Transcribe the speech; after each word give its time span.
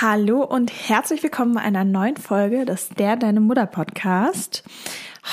Hallo 0.00 0.44
und 0.44 0.70
herzlich 0.70 1.24
willkommen 1.24 1.54
bei 1.54 1.60
einer 1.60 1.82
neuen 1.82 2.16
Folge 2.16 2.64
des 2.64 2.88
Der 2.90 3.16
Deine 3.16 3.40
Mutter 3.40 3.66
Podcast. 3.66 4.62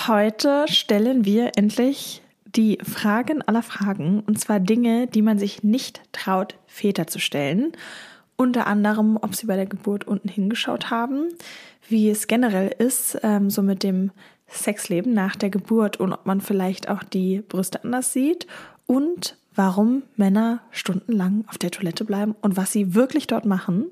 Heute 0.07 0.65
stellen 0.67 1.23
wir 1.23 1.51
endlich 1.55 2.23
die 2.45 2.79
Fragen 2.81 3.43
aller 3.43 3.61
Fragen 3.61 4.21
und 4.21 4.39
zwar 4.39 4.59
Dinge, 4.59 5.05
die 5.05 5.21
man 5.21 5.37
sich 5.37 5.61
nicht 5.61 6.01
traut, 6.13 6.55
Väter 6.65 7.05
zu 7.05 7.19
stellen. 7.19 7.73
Unter 8.37 8.65
anderem, 8.65 9.19
ob 9.21 9.35
sie 9.35 9.45
bei 9.45 9.55
der 9.55 9.67
Geburt 9.67 10.07
unten 10.07 10.29
hingeschaut 10.29 10.89
haben, 10.89 11.27
wie 11.87 12.09
es 12.09 12.25
generell 12.25 12.73
ist, 12.79 13.19
ähm, 13.21 13.51
so 13.51 13.61
mit 13.61 13.83
dem 13.83 14.09
Sexleben 14.49 15.13
nach 15.13 15.35
der 15.35 15.51
Geburt 15.51 15.97
und 15.97 16.11
ob 16.11 16.25
man 16.25 16.41
vielleicht 16.41 16.89
auch 16.89 17.03
die 17.03 17.43
Brüste 17.47 17.83
anders 17.83 18.13
sieht 18.13 18.47
und 18.87 19.37
warum 19.53 20.01
Männer 20.15 20.61
stundenlang 20.71 21.45
auf 21.49 21.59
der 21.59 21.69
Toilette 21.69 22.03
bleiben 22.03 22.33
und 22.41 22.57
was 22.57 22.71
sie 22.71 22.95
wirklich 22.95 23.27
dort 23.27 23.45
machen. 23.45 23.85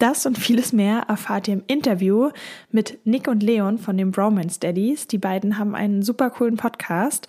Das 0.00 0.24
und 0.24 0.38
vieles 0.38 0.72
mehr 0.72 1.02
erfahrt 1.08 1.46
ihr 1.46 1.52
im 1.52 1.62
Interview 1.66 2.30
mit 2.72 3.00
Nick 3.04 3.28
und 3.28 3.42
Leon 3.42 3.76
von 3.76 3.98
den 3.98 4.12
Bromance 4.12 4.58
Daddies. 4.58 5.06
Die 5.06 5.18
beiden 5.18 5.58
haben 5.58 5.74
einen 5.74 6.02
super 6.02 6.30
coolen 6.30 6.56
Podcast, 6.56 7.28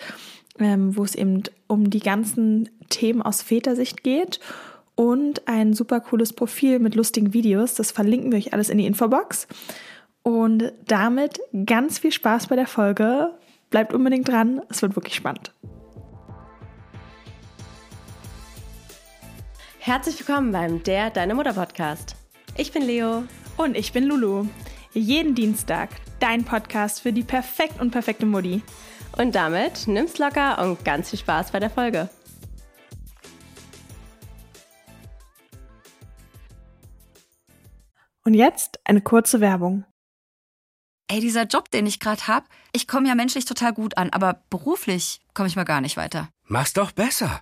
ähm, 0.57 0.95
wo 0.95 1.03
es 1.03 1.13
eben 1.13 1.43
um 1.67 1.89
die 1.89 1.99
ganzen 1.99 2.69
Themen 2.87 3.21
aus 3.21 3.41
Vätersicht 3.41 4.03
geht 4.03 4.39
und 4.95 5.49
ein 5.49 5.73
super 5.73 5.99
cooles 5.99 6.31
Profil 6.31 6.79
mit 6.79 6.95
lustigen 6.95 7.33
Videos. 7.33 7.75
Das 7.75 7.91
verlinken 7.91 8.31
wir 8.31 8.37
euch 8.37 8.53
alles 8.53 8.69
in 8.69 8.77
die 8.77 8.85
Infobox. 8.85 9.49
Und 10.23 10.71
damit 10.87 11.41
ganz 11.65 11.99
viel 11.99 12.13
Spaß 12.13 12.47
bei 12.47 12.55
der 12.55 12.67
Folge. 12.67 13.33
Bleibt 13.69 13.93
unbedingt 13.93 14.29
dran, 14.29 14.61
es 14.69 14.81
wird 14.81 14.95
wirklich 14.95 15.15
spannend. 15.15 15.51
Herzlich 19.79 20.17
willkommen 20.25 20.53
beim 20.53 20.81
Der 20.83 21.09
Deine 21.09 21.35
Mutter 21.35 21.51
Podcast. 21.53 22.20
Ich 22.57 22.71
bin 22.71 22.83
Leo. 22.83 23.23
Und 23.57 23.77
ich 23.77 23.93
bin 23.93 24.05
Lulu. 24.05 24.47
Jeden 24.93 25.35
Dienstag 25.35 25.89
dein 26.19 26.43
Podcast 26.43 27.01
für 27.01 27.13
die 27.13 27.23
perfekt 27.23 27.79
und 27.79 27.91
perfekte 27.91 28.25
Mutti. 28.25 28.61
Und 29.17 29.35
damit 29.35 29.87
nimm's 29.87 30.17
locker 30.17 30.61
und 30.63 30.83
ganz 30.83 31.09
viel 31.09 31.19
Spaß 31.19 31.51
bei 31.51 31.59
der 31.59 31.69
Folge. 31.69 32.09
Und 38.23 38.33
jetzt 38.35 38.79
eine 38.83 39.01
kurze 39.01 39.41
Werbung. 39.41 39.85
Ey, 41.07 41.19
dieser 41.19 41.43
Job, 41.45 41.71
den 41.71 41.85
ich 41.85 41.99
gerade 41.99 42.27
hab, 42.27 42.47
ich 42.71 42.87
komme 42.87 43.07
ja 43.07 43.15
menschlich 43.15 43.45
total 43.45 43.73
gut 43.73 43.97
an, 43.97 44.11
aber 44.11 44.43
beruflich 44.49 45.21
komme 45.33 45.47
ich 45.47 45.55
mal 45.55 45.65
gar 45.65 45.81
nicht 45.81 45.97
weiter. 45.97 46.29
Mach's 46.45 46.73
doch 46.73 46.91
besser. 46.91 47.41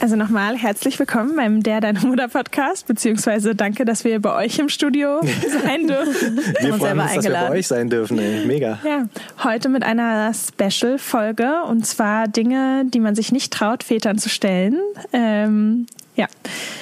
Also 0.00 0.16
nochmal 0.16 0.56
herzlich 0.56 0.98
willkommen 0.98 1.36
beim 1.36 1.62
Der 1.62 1.80
Deine 1.80 2.00
Mutter 2.00 2.28
Podcast, 2.28 2.86
beziehungsweise 2.86 3.54
danke, 3.54 3.84
dass 3.84 4.04
wir 4.04 4.20
bei 4.20 4.44
euch 4.44 4.58
im 4.58 4.68
Studio 4.68 5.20
sein 5.64 5.86
dürfen. 5.86 6.40
wir 6.60 6.74
freuen 6.74 7.00
uns, 7.00 7.14
dass 7.14 7.24
wir 7.24 7.32
bei 7.32 7.50
euch 7.50 7.66
sein 7.66 7.88
dürfen. 7.88 8.18
Ey. 8.18 8.44
Mega. 8.46 8.78
Ja, 8.84 9.06
heute 9.44 9.68
mit 9.68 9.82
einer 9.82 10.32
Special-Folge 10.34 11.62
und 11.68 11.86
zwar 11.86 12.28
Dinge, 12.28 12.84
die 12.86 13.00
man 13.00 13.14
sich 13.14 13.32
nicht 13.32 13.52
traut, 13.52 13.84
Vätern 13.84 14.18
zu 14.18 14.28
stellen. 14.28 14.78
Ähm, 15.12 15.86
ja. 16.14 16.26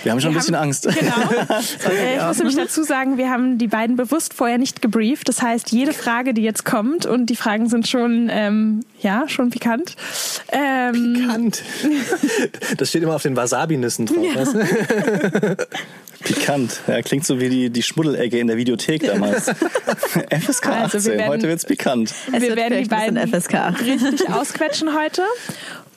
Wir 0.03 0.13
haben 0.13 0.21
schon 0.21 0.31
wir 0.33 0.37
ein 0.37 0.41
bisschen 0.41 0.57
haben, 0.57 0.65
Angst. 0.65 0.89
Genau. 0.89 1.59
ich 2.17 2.23
muss 2.23 2.39
nämlich 2.39 2.57
dazu 2.57 2.83
sagen, 2.83 3.17
wir 3.17 3.31
haben 3.31 3.59
die 3.59 3.69
beiden 3.69 3.97
bewusst 3.97 4.35
vorher 4.35 4.59
nicht 4.59 4.83
gebrieft. 4.83 5.29
Das 5.29 5.41
heißt, 5.41 5.71
jede 5.71 5.93
Frage, 5.93 6.35
die 6.35 6.43
jetzt 6.43 6.65
kommt, 6.65 7.07
und 7.07 7.27
die 7.27 7.37
Fragen 7.37 7.69
sind 7.69 7.87
schon, 7.87 8.29
ähm, 8.31 8.81
ja, 9.01 9.29
schon 9.29 9.51
pikant. 9.51 9.95
Ähm, 10.51 11.15
pikant. 11.15 11.63
Das 12.77 12.89
steht 12.89 13.03
immer 13.03 13.15
auf 13.15 13.23
den 13.23 13.37
Wasabi-Nüssen 13.37 14.07
drauf. 14.07 14.25
Ja. 14.35 15.57
Pikant. 16.23 16.81
Ja, 16.87 17.01
klingt 17.01 17.25
so 17.25 17.41
wie 17.41 17.49
die, 17.49 17.71
die 17.71 17.83
Schmuddelecke 17.83 18.39
in 18.39 18.47
der 18.47 18.59
Videothek 18.59 19.07
damals. 19.07 19.49
FSK 19.49 20.67
18. 20.67 20.71
Also 20.71 21.11
wir 21.11 21.19
werden, 21.19 21.29
heute 21.29 21.49
wird's 21.49 21.65
pikant. 21.65 22.15
Es 22.33 22.43
wir 22.43 22.57
werden 22.57 22.83
die 22.83 22.89
beiden 22.89 23.17
FSK. 23.17 23.81
richtig 23.81 24.29
ausquetschen 24.29 24.91
heute. 24.95 25.23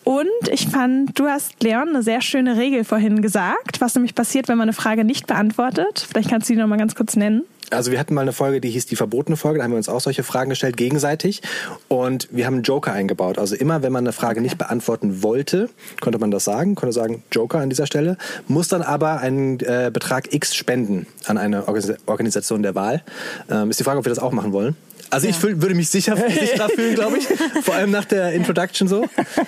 Und 0.04 0.28
ich 0.52 0.68
fand, 0.68 1.18
du 1.18 1.26
hast 1.26 1.64
Leon 1.64 1.90
eine 1.90 2.04
sehr 2.04 2.22
schöne 2.22 2.58
Regel 2.58 2.84
vorhin 2.84 3.22
gesagt, 3.22 3.80
was 3.80 3.96
nämlich 3.96 4.16
passiert, 4.16 4.48
wenn 4.48 4.58
man 4.58 4.70
eine 4.70 4.74
Frage 4.74 5.04
nicht 5.04 5.28
beantwortet. 5.28 6.06
Vielleicht 6.10 6.30
kannst 6.30 6.50
du 6.50 6.54
die 6.54 6.60
noch 6.60 6.68
mal 6.68 6.78
ganz 6.78 6.96
kurz 6.96 7.16
nennen. 7.16 7.44
Also 7.74 7.92
wir 7.92 8.00
hatten 8.00 8.14
mal 8.14 8.22
eine 8.22 8.34
Folge, 8.34 8.62
die 8.62 8.70
hieß 8.70 8.86
die 8.86 8.96
verbotene 8.96 9.36
Folge, 9.36 9.58
da 9.58 9.64
haben 9.64 9.72
wir 9.72 9.78
uns 9.78 9.90
auch 9.90 10.02
solche 10.02 10.24
Fragen 10.24 10.50
gestellt 10.50 10.78
gegenseitig 10.78 11.42
und 11.88 12.28
wir 12.32 12.46
haben 12.46 12.56
einen 12.56 12.64
Joker 12.64 12.94
eingebaut. 12.94 13.40
Also 13.40 13.56
immer, 13.56 13.82
wenn 13.82 13.92
man 13.92 14.04
eine 14.04 14.14
Frage 14.14 14.42
nicht 14.42 14.58
beantworten 14.58 15.24
wollte, 15.24 15.70
konnte 16.00 16.20
man 16.20 16.30
das 16.30 16.44
sagen, 16.44 16.76
konnte 16.76 16.94
sagen 16.94 17.24
Joker 17.32 17.60
an 17.60 17.70
dieser 17.70 17.88
Stelle, 17.88 18.18
muss 18.48 18.68
dann 18.68 18.84
aber 18.84 19.20
einen 19.20 19.60
äh, 19.62 19.90
Betrag 19.92 20.34
X 20.34 20.56
spenden 20.56 21.08
an 21.26 21.38
eine 21.38 21.66
Organisation 22.06 22.62
der 22.62 22.76
Wahl. 22.76 23.02
Ähm, 23.50 23.70
ist 23.72 23.80
die 23.80 23.84
Frage, 23.84 24.00
ob 24.00 24.06
wir 24.06 24.12
das 24.12 24.20
auch 24.20 24.32
machen 24.32 24.52
wollen. 24.52 24.76
Also 25.10 25.28
ja. 25.28 25.32
ich 25.32 25.38
fühl, 25.38 25.62
würde 25.62 25.76
mich 25.76 25.90
sicher, 25.90 26.16
sicherer 26.16 26.70
fühlen, 26.76 26.96
glaube 26.96 27.18
ich. 27.18 27.28
Vor 27.64 27.76
allem 27.76 27.92
nach 27.92 28.06
der 28.06 28.34
Introduction 28.34 28.88
so. 28.88 29.04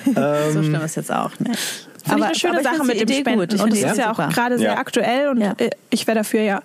Ähm, 0.06 0.14
so 0.54 0.64
schlimm 0.64 0.82
ist 0.82 0.96
jetzt 0.96 1.12
auch, 1.12 1.32
ne? 1.40 1.52
Finde 2.04 2.20
ich 2.20 2.26
eine 2.26 2.36
schöne 2.36 2.64
Sache 2.64 2.84
mit 2.84 3.00
dem 3.00 3.10
Spenden. 3.10 3.40
Gut. 3.40 3.62
Und 3.62 3.74
es 3.74 3.82
ist 3.82 3.98
ja 3.98 4.12
auch 4.12 4.30
gerade 4.30 4.58
sehr 4.60 4.74
ja. 4.74 4.78
aktuell 4.78 5.30
und 5.30 5.42
ja. 5.42 5.56
ich 5.90 6.06
wäre 6.06 6.20
dafür 6.20 6.42
ja. 6.42 6.62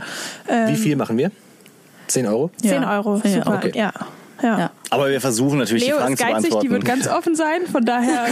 Ähm, 0.49 0.69
Wie 0.69 0.77
viel 0.77 0.97
machen 0.97 1.17
wir? 1.17 1.31
10 2.09 2.27
Euro? 2.27 2.51
10 2.61 2.85
Euro, 2.85 3.17
super. 3.25 3.55
Okay. 3.55 3.73
Ja. 3.75 3.93
Ja. 4.43 4.59
ja. 4.59 4.71
Aber 4.89 5.11
wir 5.11 5.21
versuchen 5.21 5.59
natürlich 5.59 5.87
Leo 5.87 5.97
die 5.97 6.01
Fragen 6.01 6.15
ist 6.15 6.21
geizig, 6.21 6.35
zu 6.35 6.41
beantworten. 6.41 6.67
Die 6.67 6.73
wird 6.73 6.85
ganz 6.85 7.07
offen 7.09 7.35
sein, 7.35 7.67
von 7.71 7.85
daher. 7.85 8.27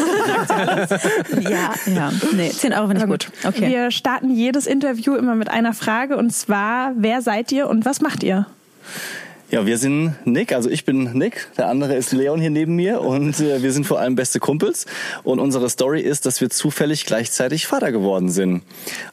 ja, 1.40 1.74
ja. 1.86 2.12
Nee, 2.32 2.50
10 2.50 2.72
Euro 2.72 2.88
finde 2.88 3.02
ich 3.02 3.10
gut. 3.10 3.30
Okay. 3.44 3.68
Wir 3.68 3.90
starten 3.90 4.30
jedes 4.30 4.66
Interview 4.66 5.14
immer 5.14 5.34
mit 5.34 5.48
einer 5.48 5.74
Frage 5.74 6.16
und 6.16 6.32
zwar: 6.32 6.92
Wer 6.96 7.22
seid 7.22 7.52
ihr 7.52 7.68
und 7.68 7.84
was 7.84 8.00
macht 8.00 8.22
ihr? 8.22 8.46
Ja, 9.50 9.64
wir 9.64 9.78
sind 9.78 10.14
Nick, 10.26 10.52
also 10.52 10.68
ich 10.68 10.84
bin 10.84 11.14
Nick, 11.14 11.48
der 11.56 11.68
andere 11.68 11.94
ist 11.94 12.12
Leon 12.12 12.38
hier 12.38 12.50
neben 12.50 12.76
mir 12.76 13.00
und 13.00 13.40
äh, 13.40 13.62
wir 13.62 13.72
sind 13.72 13.86
vor 13.86 13.98
allem 13.98 14.14
beste 14.14 14.40
Kumpels 14.40 14.84
und 15.22 15.38
unsere 15.38 15.70
Story 15.70 16.02
ist, 16.02 16.26
dass 16.26 16.42
wir 16.42 16.50
zufällig 16.50 17.06
gleichzeitig 17.06 17.66
Vater 17.66 17.90
geworden 17.90 18.28
sind. 18.28 18.60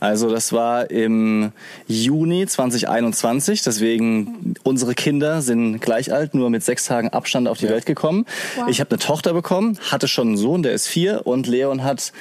Also 0.01 0.29
das 0.29 0.51
war 0.51 0.91
im 0.91 1.53
Juni 1.87 2.45
2021, 2.47 3.61
deswegen 3.61 4.55
unsere 4.63 4.93
Kinder 4.93 5.41
sind 5.41 5.79
gleich 5.79 6.11
alt, 6.11 6.33
nur 6.33 6.49
mit 6.49 6.65
sechs 6.65 6.83
Tagen 6.83 7.07
Abstand 7.07 7.47
auf 7.47 7.59
die 7.59 7.67
ja. 7.67 7.71
Welt 7.71 7.85
gekommen. 7.85 8.25
Wow. 8.57 8.67
Ich 8.67 8.81
habe 8.81 8.89
eine 8.89 8.99
Tochter 8.99 9.31
bekommen, 9.31 9.79
hatte 9.89 10.09
schon 10.09 10.27
einen 10.27 10.37
Sohn, 10.37 10.63
der 10.63 10.73
ist 10.73 10.87
vier 10.87 11.25
und 11.25 11.47
Leon 11.47 11.85
hat 11.85 12.11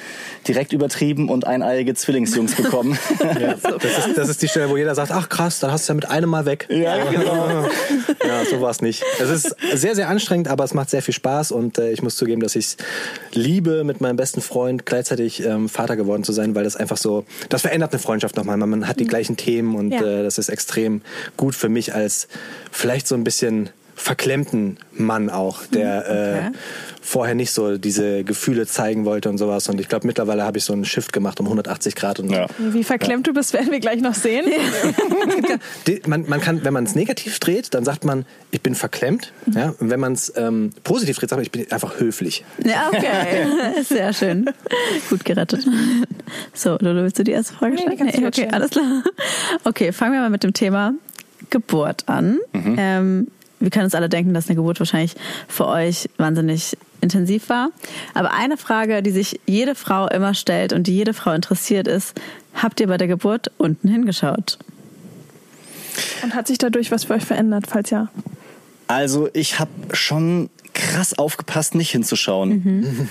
direkt 0.47 0.71
übertrieben 0.71 1.27
und 1.27 1.45
eineiige 1.45 1.93
Zwillingsjungs 1.93 2.55
bekommen. 2.55 2.97
Ja, 3.39 3.55
das, 3.55 4.07
ist, 4.07 4.17
das 4.17 4.29
ist 4.29 4.41
die 4.41 4.47
Stelle, 4.47 4.69
wo 4.69 4.77
jeder 4.77 4.95
sagt, 4.95 5.11
ach 5.11 5.29
krass, 5.29 5.59
dann 5.59 5.71
hast 5.71 5.87
du 5.87 5.91
ja 5.91 5.95
mit 5.95 6.09
einem 6.09 6.29
Mal 6.29 6.45
weg. 6.45 6.67
Ja, 6.69 7.03
genau. 7.09 7.67
ja, 8.25 8.45
so 8.45 8.61
war 8.61 8.71
es 8.71 8.81
nicht. 8.81 9.03
Es 9.19 9.29
ist 9.29 9.55
sehr, 9.73 9.95
sehr 9.95 10.09
anstrengend, 10.09 10.47
aber 10.47 10.63
es 10.63 10.73
macht 10.73 10.89
sehr 10.89 11.01
viel 11.01 11.13
Spaß 11.13 11.51
und 11.51 11.77
äh, 11.77 11.91
ich 11.91 12.01
muss 12.01 12.15
zugeben, 12.15 12.41
dass 12.41 12.55
ich 12.55 12.65
es 12.65 12.77
liebe, 13.33 13.83
mit 13.83 14.01
meinem 14.01 14.15
besten 14.15 14.41
Freund 14.41 14.85
gleichzeitig 14.85 15.43
ähm, 15.43 15.69
Vater 15.69 15.95
geworden 15.95 16.23
zu 16.23 16.31
sein, 16.31 16.55
weil 16.55 16.63
das 16.63 16.75
einfach 16.75 16.97
so, 16.97 17.25
das 17.49 17.61
verändert 17.61 17.93
eine 17.93 17.99
Freundschaft 17.99 18.35
nochmal. 18.35 18.57
Man 18.57 18.87
hat 18.87 18.99
die 18.99 19.03
mhm. 19.03 19.09
gleichen 19.09 19.37
Themen 19.37 19.75
und 19.75 19.91
ja. 19.91 20.01
äh, 20.01 20.23
das 20.23 20.37
ist 20.37 20.49
extrem 20.49 21.01
gut 21.37 21.55
für 21.55 21.69
mich 21.69 21.93
als 21.93 22.27
vielleicht 22.71 23.07
so 23.07 23.15
ein 23.15 23.23
bisschen 23.23 23.69
verklemmten 23.95 24.77
Mann 24.91 25.29
auch, 25.29 25.65
der 25.67 25.95
mhm. 25.95 26.01
okay. 26.01 26.47
äh, 26.47 26.51
vorher 27.01 27.35
nicht 27.35 27.51
so 27.51 27.77
diese 27.77 28.23
Gefühle 28.23 28.67
zeigen 28.67 29.05
wollte 29.05 29.29
und 29.29 29.37
sowas. 29.37 29.69
Und 29.69 29.79
ich 29.79 29.87
glaube, 29.87 30.05
mittlerweile 30.07 30.43
habe 30.43 30.57
ich 30.57 30.63
so 30.63 30.73
einen 30.73 30.85
Shift 30.85 31.13
gemacht 31.13 31.39
um 31.39 31.45
180 31.45 31.95
Grad. 31.95 32.19
Und, 32.19 32.29
ja. 32.29 32.47
Wie 32.57 32.83
verklemmt 32.83 33.27
ja. 33.27 33.31
du 33.31 33.39
bist, 33.39 33.53
werden 33.53 33.71
wir 33.71 33.79
gleich 33.79 34.01
noch 34.01 34.13
sehen. 34.13 34.45
man, 36.07 36.25
man 36.27 36.41
kann, 36.41 36.63
wenn 36.63 36.73
man 36.73 36.83
es 36.83 36.95
negativ 36.95 37.39
dreht, 37.39 37.73
dann 37.73 37.85
sagt 37.85 38.05
man, 38.05 38.25
ich 38.51 38.61
bin 38.61 38.75
verklemmt. 38.75 39.31
Mhm. 39.45 39.53
Ja? 39.53 39.75
Und 39.79 39.89
wenn 39.89 39.99
man 39.99 40.13
es 40.13 40.33
ähm, 40.35 40.71
positiv 40.83 41.17
dreht, 41.17 41.29
sagt 41.29 41.37
man, 41.37 41.45
ich 41.45 41.51
bin 41.51 41.71
einfach 41.71 41.99
höflich. 41.99 42.43
Ja, 42.63 42.89
okay. 42.89 43.47
Sehr 43.83 44.11
schön. 44.13 44.49
Gut 45.09 45.23
gerettet. 45.23 45.65
So, 46.53 46.77
Lolo, 46.79 47.03
willst 47.03 47.19
du 47.19 47.23
die 47.23 47.31
erste 47.31 47.53
Frage 47.53 47.77
stellen? 47.77 47.97
Nee, 47.97 48.13
nee, 48.17 48.27
okay, 48.27 48.49
alles 48.51 48.71
klar. 48.71 49.03
Okay, 49.63 49.91
fangen 49.91 50.13
wir 50.13 50.19
mal 50.19 50.29
mit 50.29 50.43
dem 50.43 50.53
Thema 50.53 50.93
Geburt 51.49 52.07
an. 52.07 52.39
Mhm. 52.53 52.75
Ähm, 52.77 53.27
wir 53.59 53.69
können 53.69 53.85
uns 53.85 53.95
alle 53.95 54.09
denken, 54.09 54.33
dass 54.33 54.47
eine 54.47 54.55
Geburt 54.55 54.79
wahrscheinlich 54.79 55.15
für 55.47 55.67
euch 55.67 56.09
wahnsinnig 56.17 56.77
intensiv 57.01 57.49
war. 57.49 57.69
Aber 58.13 58.33
eine 58.33 58.57
Frage, 58.57 59.01
die 59.01 59.11
sich 59.11 59.39
jede 59.45 59.75
Frau 59.75 60.07
immer 60.07 60.33
stellt 60.33 60.73
und 60.73 60.87
die 60.87 60.95
jede 60.95 61.13
Frau 61.13 61.31
interessiert 61.31 61.87
ist, 61.87 62.19
habt 62.53 62.79
ihr 62.79 62.87
bei 62.87 62.97
der 62.97 63.07
Geburt 63.07 63.51
unten 63.57 63.87
hingeschaut? 63.87 64.57
Und 66.23 66.33
hat 66.33 66.47
sich 66.47 66.57
dadurch 66.57 66.91
was 66.91 67.05
für 67.05 67.13
euch 67.13 67.23
verändert, 67.23 67.65
falls 67.67 67.89
ja? 67.89 68.09
Also 68.87 69.29
ich 69.33 69.59
habe 69.59 69.71
schon 69.93 70.49
krass 70.73 71.17
aufgepasst, 71.17 71.73
nicht 71.75 71.91
hinzuschauen. 71.91 72.49
Mhm. 72.49 73.09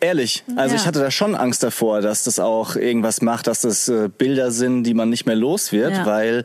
Ehrlich, 0.00 0.44
also 0.56 0.74
ja. 0.74 0.80
ich 0.80 0.86
hatte 0.86 1.00
da 1.00 1.10
schon 1.10 1.34
Angst 1.34 1.62
davor, 1.62 2.00
dass 2.00 2.24
das 2.24 2.38
auch 2.38 2.76
irgendwas 2.76 3.22
macht, 3.22 3.46
dass 3.46 3.62
das 3.62 3.88
äh, 3.88 4.08
Bilder 4.08 4.50
sind, 4.50 4.84
die 4.84 4.94
man 4.94 5.10
nicht 5.10 5.26
mehr 5.26 5.34
los 5.34 5.72
wird, 5.72 5.92
ja. 5.92 6.06
weil 6.06 6.44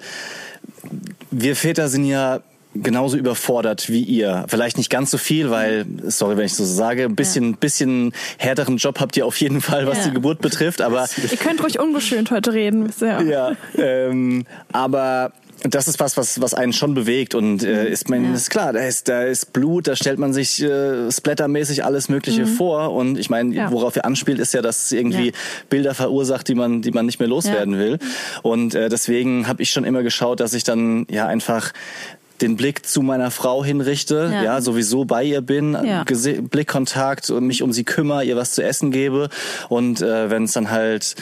wir 1.29 1.55
Väter 1.55 1.87
sind 1.87 2.05
ja 2.05 2.41
genauso 2.73 3.17
überfordert 3.17 3.89
wie 3.89 4.01
ihr. 4.01 4.45
Vielleicht 4.47 4.77
nicht 4.77 4.89
ganz 4.89 5.11
so 5.11 5.17
viel, 5.17 5.49
weil, 5.49 5.85
sorry, 6.05 6.37
wenn 6.37 6.45
ich 6.45 6.53
so 6.53 6.65
sage, 6.65 7.05
ein 7.05 7.15
bisschen, 7.15 7.51
ja. 7.51 7.57
bisschen 7.59 8.13
härteren 8.37 8.77
Job 8.77 8.99
habt 8.99 9.17
ihr 9.17 9.25
auf 9.25 9.37
jeden 9.37 9.61
Fall, 9.61 9.87
was 9.87 9.99
ja. 9.99 10.05
die 10.05 10.11
Geburt 10.11 10.41
betrifft. 10.41 10.81
Aber 10.81 11.07
ihr 11.31 11.37
könnt 11.37 11.61
ruhig 11.63 11.79
ungeschönt 11.79 12.31
heute 12.31 12.53
reden. 12.53 12.91
Ja, 13.01 13.21
ja 13.21 13.51
ähm, 13.77 14.45
aber 14.71 15.33
das 15.63 15.87
ist 15.87 15.99
was, 15.99 16.17
was, 16.17 16.41
was 16.41 16.53
einen 16.53 16.73
schon 16.73 16.93
bewegt 16.93 17.35
und 17.35 17.63
äh, 17.63 17.87
ist 17.87 18.09
man 18.09 18.25
ja. 18.25 18.33
ist 18.33 18.49
klar, 18.49 18.73
da 18.73 18.79
ist, 18.79 19.07
da 19.07 19.23
ist 19.23 19.53
Blut, 19.53 19.87
da 19.87 19.95
stellt 19.95 20.17
man 20.17 20.33
sich 20.33 20.61
äh, 20.61 21.11
splattermäßig 21.11 21.85
alles 21.85 22.09
Mögliche 22.09 22.45
mhm. 22.45 22.55
vor 22.55 22.93
und 22.93 23.19
ich 23.19 23.29
meine, 23.29 23.53
ja. 23.53 23.71
worauf 23.71 23.95
er 23.95 24.05
anspielt, 24.05 24.39
ist 24.39 24.53
ja, 24.53 24.61
dass 24.61 24.85
es 24.85 24.91
irgendwie 24.91 25.27
ja. 25.27 25.33
Bilder 25.69 25.93
verursacht, 25.93 26.47
die 26.47 26.55
man, 26.55 26.81
die 26.81 26.91
man 26.91 27.05
nicht 27.05 27.19
mehr 27.19 27.27
loswerden 27.27 27.77
will 27.77 27.99
und 28.41 28.73
äh, 28.73 28.89
deswegen 28.89 29.47
habe 29.47 29.61
ich 29.61 29.71
schon 29.71 29.83
immer 29.83 30.03
geschaut, 30.03 30.39
dass 30.39 30.53
ich 30.53 30.63
dann 30.63 31.05
ja 31.09 31.27
einfach 31.27 31.73
den 32.41 32.55
Blick 32.55 32.85
zu 32.85 33.01
meiner 33.01 33.31
Frau 33.31 33.63
hinrichte, 33.63 34.29
ja, 34.31 34.43
ja 34.43 34.61
sowieso 34.61 35.05
bei 35.05 35.23
ihr 35.23 35.41
bin, 35.41 35.73
ja. 35.73 36.03
Blickkontakt 36.03 37.29
und 37.29 37.45
mich 37.45 37.63
um 37.63 37.71
sie 37.71 37.83
kümmere, 37.83 38.23
ihr 38.23 38.35
was 38.35 38.53
zu 38.53 38.63
essen 38.63 38.91
gebe 38.91 39.29
und 39.69 40.01
äh, 40.01 40.29
wenn 40.29 40.43
es 40.43 40.53
dann 40.53 40.71
halt 40.71 41.15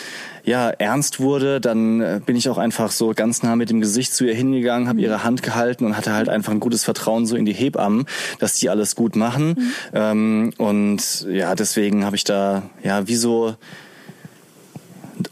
ja 0.43 0.69
ernst 0.69 1.19
wurde, 1.19 1.59
dann 1.61 2.01
äh, 2.01 2.21
bin 2.25 2.35
ich 2.35 2.49
auch 2.49 2.57
einfach 2.57 2.91
so 2.91 3.13
ganz 3.13 3.43
nah 3.43 3.55
mit 3.55 3.69
dem 3.69 3.81
Gesicht 3.81 4.13
zu 4.13 4.25
ihr 4.25 4.33
hingegangen, 4.33 4.87
habe 4.87 4.99
mhm. 4.99 5.05
ihre 5.05 5.23
Hand 5.23 5.43
gehalten 5.43 5.85
und 5.85 5.97
hatte 5.97 6.13
halt 6.13 6.29
einfach 6.29 6.51
ein 6.51 6.59
gutes 6.59 6.83
Vertrauen 6.83 7.25
so 7.25 7.35
in 7.35 7.45
die 7.45 7.53
Hebammen, 7.53 8.05
dass 8.39 8.55
die 8.55 8.69
alles 8.69 8.95
gut 8.95 9.15
machen 9.15 9.49
mhm. 9.49 9.71
ähm, 9.93 10.53
und 10.57 11.27
ja 11.29 11.55
deswegen 11.55 12.05
habe 12.05 12.15
ich 12.15 12.23
da 12.23 12.63
ja 12.83 13.07
wie 13.07 13.15
so 13.15 13.55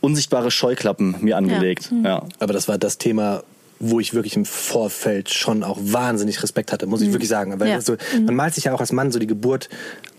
unsichtbare 0.01 0.51
Scheuklappen 0.51 1.15
mir 1.21 1.37
angelegt. 1.37 1.89
Ja. 1.91 1.97
Mhm. 1.97 2.05
ja. 2.05 2.23
Aber 2.39 2.53
das 2.53 2.67
war 2.67 2.77
das 2.77 2.97
Thema, 2.97 3.43
wo 3.79 3.99
ich 3.99 4.13
wirklich 4.13 4.35
im 4.35 4.45
Vorfeld 4.45 5.29
schon 5.29 5.63
auch 5.63 5.77
wahnsinnig 5.81 6.41
Respekt 6.41 6.71
hatte, 6.71 6.87
muss 6.87 7.01
ich 7.01 7.09
mhm. 7.09 7.13
wirklich 7.13 7.29
sagen. 7.29 7.59
Weil 7.59 7.69
ja. 7.69 7.81
so, 7.81 7.93
mhm. 7.93 8.25
man 8.25 8.35
malt 8.35 8.53
sich 8.53 8.65
ja 8.65 8.73
auch 8.73 8.79
als 8.79 8.91
Mann 8.91 9.11
so 9.11 9.19
die 9.19 9.27
Geburt 9.27 9.69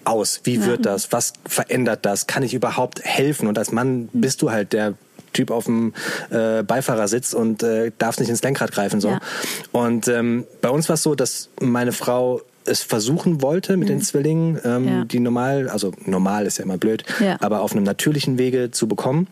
aus. 0.05 0.40
Wie 0.44 0.56
ja. 0.56 0.66
wird 0.66 0.87
das? 0.87 1.12
Was 1.12 1.32
verändert 1.46 2.05
das? 2.05 2.26
Kann 2.26 2.43
ich 2.43 2.55
überhaupt 2.55 3.05
helfen? 3.05 3.49
Und 3.49 3.58
als 3.58 3.72
Mann 3.72 4.08
bist 4.12 4.43
du 4.43 4.50
halt 4.50 4.72
der 4.72 4.94
Typ 5.32 5.50
auf 5.50 5.66
dem 5.66 5.93
äh, 6.31 6.62
Beifahrersitz 6.62 7.32
und 7.32 7.62
äh, 7.62 7.93
darfst 7.99 8.20
nicht 8.20 8.31
ins 8.31 8.43
Lenkrad 8.43 8.72
greifen. 8.72 9.00
so. 9.00 9.08
Ja. 9.08 9.20
Und 9.72 10.08
ähm, 10.08 10.44
bei 10.60 10.70
uns 10.70 10.88
war 10.88 10.94
es 10.94 11.02
so, 11.02 11.14
dass 11.14 11.50
meine 11.60 11.93
Frau 11.93 12.40
es 12.64 12.82
versuchen 12.82 13.43
wollte 13.43 13.76
mit 13.76 13.88
mhm. 13.88 13.93
den 13.93 14.02
Zwillingen, 14.02 14.60
ähm, 14.64 14.88
ja. 14.88 15.05
die 15.05 15.20
normal, 15.20 15.69
also 15.69 15.93
normal 16.05 16.46
ist 16.46 16.58
ja 16.58 16.64
immer 16.64 16.76
blöd, 16.76 17.05
aber 17.40 17.60
auf 17.62 17.72
einem 17.72 17.84
natürlichen 17.84 18.38
Wege 18.38 18.70
zu 18.70 18.87
bekommen. 18.87 19.26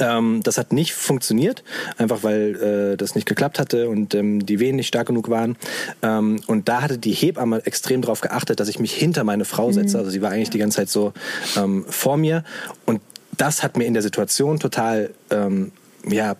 Ähm, 0.00 0.40
das 0.42 0.58
hat 0.58 0.72
nicht 0.72 0.94
funktioniert, 0.94 1.62
einfach 1.96 2.22
weil 2.22 2.92
äh, 2.92 2.96
das 2.96 3.14
nicht 3.14 3.26
geklappt 3.26 3.58
hatte 3.58 3.88
und 3.88 4.14
ähm, 4.14 4.44
die 4.44 4.58
Wehen 4.58 4.76
nicht 4.76 4.88
stark 4.88 5.06
genug 5.06 5.30
waren. 5.30 5.56
Ähm, 6.02 6.40
und 6.46 6.68
da 6.68 6.82
hatte 6.82 6.98
die 6.98 7.12
Hebamme 7.12 7.64
extrem 7.64 8.02
darauf 8.02 8.20
geachtet, 8.20 8.60
dass 8.60 8.68
ich 8.68 8.78
mich 8.78 8.92
hinter 8.92 9.24
meine 9.24 9.44
Frau 9.44 9.70
setze. 9.72 9.96
Mhm. 9.96 10.00
Also 10.00 10.10
sie 10.10 10.22
war 10.22 10.30
eigentlich 10.30 10.50
die 10.50 10.58
ganze 10.58 10.78
Zeit 10.78 10.88
so 10.88 11.12
ähm, 11.56 11.84
vor 11.88 12.16
mir. 12.16 12.42
Und 12.84 13.00
das 13.36 13.62
hat 13.62 13.76
mir 13.76 13.84
in 13.84 13.94
der 13.94 14.02
Situation 14.02 14.58
total 14.58 15.10
ähm, 15.30 15.72
ja, 16.08 16.36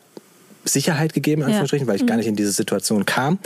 Sicherheit 0.64 1.12
gegeben, 1.12 1.42
Anführungsstrichen, 1.42 1.86
ja. 1.86 1.88
weil 1.88 1.96
ich 1.96 2.02
mhm. 2.02 2.06
gar 2.06 2.16
nicht 2.16 2.26
in 2.26 2.36
diese 2.36 2.52
Situation 2.52 3.06
kam. 3.06 3.38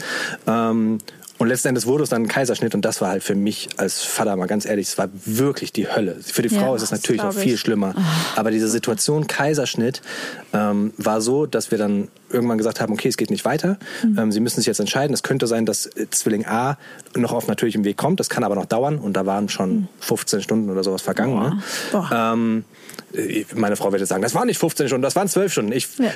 Ähm, 0.47 0.99
und 1.41 1.49
letzten 1.49 1.69
Endes 1.69 1.87
wurde 1.87 2.05
es 2.05 2.11
dann 2.11 2.25
ein 2.25 2.29
Kaiserschnitt 2.29 2.75
und 2.75 2.85
das 2.85 3.01
war 3.01 3.09
halt 3.09 3.23
für 3.23 3.35
mich 3.35 3.71
als 3.79 4.03
Vater 4.03 4.37
mal 4.37 4.45
ganz 4.45 4.67
ehrlich, 4.67 4.89
es 4.89 4.99
war 4.99 5.09
wirklich 5.25 5.73
die 5.73 5.89
Hölle. 5.89 6.17
Für 6.21 6.43
die 6.43 6.51
Frau 6.51 6.73
ja, 6.73 6.77
ist 6.77 6.83
es 6.83 6.91
natürlich 6.91 7.23
noch 7.23 7.33
viel 7.33 7.57
schlimmer. 7.57 7.95
Oh. 7.97 8.01
Aber 8.37 8.51
diese 8.51 8.69
Situation 8.69 9.27
Kaiserschnitt 9.27 10.03
ähm, 10.53 10.93
war 10.99 11.23
so, 11.23 11.47
dass 11.47 11.71
wir 11.71 11.79
dann 11.79 12.09
irgendwann 12.29 12.59
gesagt 12.59 12.83
haben, 12.83 12.93
okay, 12.93 13.09
es 13.09 13.17
geht 13.17 13.31
nicht 13.31 13.47
weiter. 13.47 13.79
Mhm. 14.05 14.19
Ähm, 14.19 14.33
Sie 14.33 14.41
müssen 14.41 14.61
sich 14.61 14.67
jetzt 14.67 14.81
entscheiden. 14.81 15.15
Es 15.15 15.23
könnte 15.23 15.47
sein, 15.47 15.65
dass 15.65 15.89
Zwilling 16.11 16.45
A 16.45 16.77
noch 17.17 17.33
auf 17.33 17.49
natürlichem 17.49 17.85
Weg 17.85 17.97
kommt. 17.97 18.21
Das 18.21 18.29
kann 18.29 18.45
aber 18.45 18.55
noch 18.55 18.67
dauern 18.67 18.99
und 18.99 19.15
da 19.15 19.25
waren 19.25 19.49
schon 19.49 19.89
15 20.01 20.41
mhm. 20.41 20.43
Stunden 20.43 20.71
oder 20.71 20.85
sowas 20.85 21.01
vergangen. 21.01 21.41
Ne? 21.41 21.63
Ähm, 22.13 22.65
meine 23.55 23.77
Frau 23.77 23.91
würde 23.93 24.07
sagen, 24.07 24.23
das 24.23 24.35
waren 24.35 24.47
nicht 24.47 24.59
15 24.59 24.89
Stunden, 24.89 25.03
das 25.03 25.17
waren 25.17 25.29
12 25.29 25.53
Stunden. 25.53 25.73
Ich, 25.73 25.89
ja. 25.99 26.11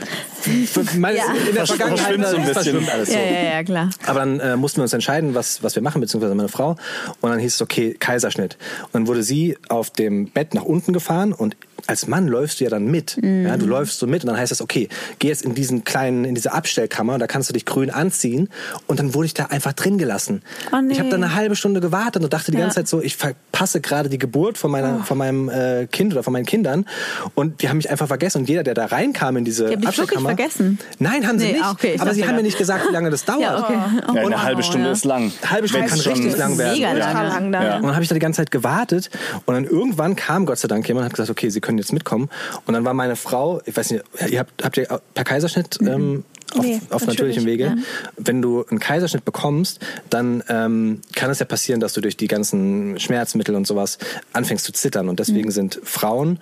meine, 0.98 1.18
ja. 1.18 1.24
In 1.48 1.54
der 1.54 1.66
Vergangenheit 1.66 2.26
so 2.26 2.36
ein 2.36 2.46
bisschen 2.46 2.88
alles 2.88 3.08
so. 3.08 3.14
Ja, 3.14 3.24
ja, 3.24 3.42
ja, 3.54 3.64
klar. 3.64 3.90
Aber 4.06 4.20
dann 4.20 4.40
äh, 4.40 4.56
mussten 4.56 4.78
wir 4.78 4.82
uns 4.82 4.92
entscheiden, 4.92 5.34
was, 5.34 5.62
was 5.62 5.74
wir 5.74 5.82
machen, 5.82 6.00
beziehungsweise 6.00 6.34
meine 6.34 6.48
Frau. 6.48 6.76
Und 7.20 7.30
dann 7.30 7.38
hieß 7.38 7.54
es, 7.54 7.62
okay, 7.62 7.96
Kaiserschnitt. 7.98 8.56
Und 8.84 8.94
dann 8.94 9.06
wurde 9.06 9.22
sie 9.22 9.56
auf 9.68 9.90
dem 9.90 10.30
Bett 10.30 10.54
nach 10.54 10.64
unten 10.64 10.92
gefahren 10.92 11.32
und 11.32 11.56
als 11.86 12.06
Mann 12.06 12.28
läufst 12.28 12.60
du 12.60 12.64
ja 12.64 12.70
dann 12.70 12.86
mit. 12.86 13.16
Mhm. 13.22 13.46
Ja, 13.46 13.56
du 13.56 13.66
läufst 13.66 13.98
so 13.98 14.06
mit 14.06 14.22
und 14.24 14.28
dann 14.28 14.38
heißt 14.38 14.52
es, 14.52 14.60
okay, 14.60 14.88
geh 15.18 15.28
jetzt 15.28 15.42
in 15.42 15.54
diesen 15.54 15.84
kleinen, 15.84 16.24
in 16.24 16.34
diese 16.34 16.52
Abstellkammer, 16.52 17.18
da 17.18 17.26
kannst 17.26 17.48
du 17.48 17.52
dich 17.52 17.64
grün 17.64 17.90
anziehen. 17.90 18.48
Und 18.86 18.98
dann 18.98 19.14
wurde 19.14 19.26
ich 19.26 19.34
da 19.34 19.46
einfach 19.46 19.72
drin 19.72 19.98
gelassen. 19.98 20.42
Oh, 20.72 20.80
nee. 20.80 20.92
Ich 20.92 21.00
habe 21.00 21.10
dann 21.10 21.22
eine 21.22 21.34
halbe 21.34 21.56
Stunde 21.56 21.80
gewartet 21.80 22.22
und 22.22 22.32
dachte 22.32 22.50
die 22.50 22.58
ja. 22.58 22.64
ganze 22.64 22.76
Zeit 22.76 22.88
so, 22.88 23.00
ich 23.00 23.16
verpasse 23.16 23.80
gerade 23.80 24.08
die 24.08 24.18
Geburt 24.18 24.58
von 24.58 24.70
meiner, 24.70 24.98
oh. 25.00 25.04
von 25.04 25.18
meinem 25.18 25.48
äh, 25.48 25.86
Kind 25.90 26.12
oder 26.12 26.22
von 26.22 26.32
meinen 26.32 26.46
Kindern. 26.46 26.86
Und 27.34 27.62
die 27.62 27.68
haben 27.68 27.76
mich 27.76 27.90
einfach 27.90 28.06
vergessen. 28.06 28.38
Und 28.38 28.48
jeder, 28.48 28.62
der 28.62 28.74
da 28.74 28.86
reinkam 28.86 29.36
in 29.36 29.44
diese 29.44 29.76
die 29.76 29.86
Abstellkammer, 29.86 30.30
vergessen. 30.30 30.78
Nein, 30.98 31.26
haben 31.26 31.38
sie 31.38 31.46
nee, 31.46 31.52
nicht. 31.54 31.64
Okay, 31.70 31.96
aber 31.98 32.14
sie 32.14 32.26
haben 32.26 32.36
mir 32.36 32.42
nicht 32.42 32.58
gesagt, 32.58 32.88
wie 32.88 32.92
lange 32.92 33.10
das 33.10 33.24
dauert. 33.24 33.40
Ja, 33.40 33.58
okay. 33.58 33.78
oh, 34.08 34.14
ja, 34.14 34.22
eine 34.22 34.42
halbe 34.42 34.62
Stunde 34.62 34.90
ist 34.90 35.04
lang. 35.04 35.32
Eine 35.42 35.50
halbe 35.50 35.68
Stunde 35.68 35.88
kann 35.88 36.00
richtig 36.00 36.36
lang 36.36 36.58
werden. 36.58 36.74
Mega 36.74 36.92
lang. 36.92 37.52
Ja. 37.52 37.76
Und 37.76 37.82
dann 37.84 37.94
habe 37.94 38.02
ich 38.02 38.08
da 38.08 38.14
die 38.14 38.20
ganze 38.20 38.38
Zeit 38.38 38.50
gewartet. 38.50 39.10
Und 39.44 39.54
dann 39.54 39.64
irgendwann 39.64 40.16
kam 40.16 40.46
Gott 40.46 40.58
sei 40.58 40.68
Dank 40.68 40.86
jemand 40.88 41.04
und 41.04 41.10
hat 41.10 41.16
gesagt, 41.16 41.30
okay, 41.30 41.50
Sie 41.50 41.60
können 41.60 41.73
jetzt 41.78 41.92
mitkommen. 41.92 42.28
Und 42.66 42.74
dann 42.74 42.84
war 42.84 42.94
meine 42.94 43.16
Frau, 43.16 43.60
ich 43.64 43.76
weiß 43.76 43.90
nicht, 43.90 44.04
ihr 44.28 44.40
habt, 44.40 44.64
habt 44.64 44.76
ihr 44.76 45.00
per 45.14 45.24
Kaiserschnitt 45.24 45.80
mhm. 45.80 45.88
ähm, 45.88 46.24
auf, 46.54 46.64
nee, 46.64 46.80
auf 46.90 47.06
natürlichem 47.06 47.46
Wege. 47.46 47.64
Ja. 47.64 47.76
Wenn 48.16 48.42
du 48.42 48.64
einen 48.68 48.78
Kaiserschnitt 48.78 49.24
bekommst, 49.24 49.80
dann 50.10 50.42
ähm, 50.48 51.00
kann 51.14 51.30
es 51.30 51.38
ja 51.38 51.46
passieren, 51.46 51.80
dass 51.80 51.92
du 51.92 52.00
durch 52.00 52.16
die 52.16 52.28
ganzen 52.28 52.98
Schmerzmittel 52.98 53.54
und 53.54 53.66
sowas 53.66 53.98
anfängst 54.32 54.64
zu 54.64 54.72
zittern. 54.72 55.08
Und 55.08 55.20
deswegen 55.20 55.48
mhm. 55.48 55.52
sind 55.52 55.80
Frauen 55.82 56.38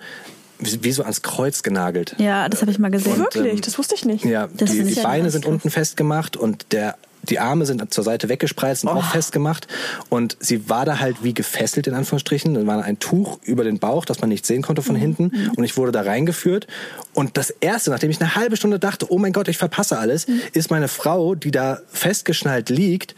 wie 0.59 0.91
so 0.91 1.01
ans 1.01 1.21
Kreuz 1.21 1.63
genagelt. 1.63 2.15
Ja, 2.19 2.47
das 2.47 2.61
habe 2.61 2.71
ich 2.71 2.79
mal 2.79 2.91
gesehen. 2.91 3.13
Und, 3.13 3.19
Wirklich? 3.19 3.53
Ähm, 3.53 3.61
das 3.61 3.77
wusste 3.77 3.95
ich 3.95 4.05
nicht. 4.05 4.23
Ja, 4.23 4.47
das 4.53 4.71
die, 4.71 4.83
die 4.83 5.01
Beine 5.01 5.29
sind 5.29 5.45
unten 5.45 5.69
festgemacht 5.69 6.37
und 6.37 6.71
der 6.71 6.95
die 7.23 7.39
Arme 7.39 7.65
sind 7.65 7.93
zur 7.93 8.03
Seite 8.03 8.29
weggespreizt 8.29 8.83
und 8.83 8.89
oh. 8.89 8.93
auch 8.93 9.05
festgemacht. 9.05 9.67
Und 10.09 10.37
sie 10.39 10.69
war 10.69 10.85
da 10.85 10.99
halt 10.99 11.23
wie 11.23 11.33
gefesselt, 11.33 11.87
in 11.87 11.93
Anführungsstrichen. 11.93 12.53
Dann 12.53 12.67
war 12.67 12.83
ein 12.83 12.99
Tuch 12.99 13.39
über 13.43 13.63
den 13.63 13.79
Bauch, 13.79 14.05
das 14.05 14.19
man 14.19 14.29
nicht 14.29 14.45
sehen 14.45 14.61
konnte 14.61 14.81
von 14.81 14.95
mhm. 14.95 14.99
hinten. 14.99 15.23
Mhm. 15.23 15.51
Und 15.55 15.63
ich 15.63 15.77
wurde 15.77 15.91
da 15.91 16.01
reingeführt. 16.01 16.67
Und 17.13 17.37
das 17.37 17.49
Erste, 17.49 17.89
nachdem 17.89 18.09
ich 18.09 18.19
eine 18.19 18.35
halbe 18.35 18.57
Stunde 18.57 18.79
dachte, 18.79 19.11
oh 19.11 19.17
mein 19.17 19.33
Gott, 19.33 19.47
ich 19.47 19.57
verpasse 19.57 19.97
alles, 19.97 20.27
mhm. 20.27 20.41
ist 20.53 20.69
meine 20.69 20.87
Frau, 20.87 21.35
die 21.35 21.51
da 21.51 21.79
festgeschnallt 21.91 22.69
liegt 22.69 23.15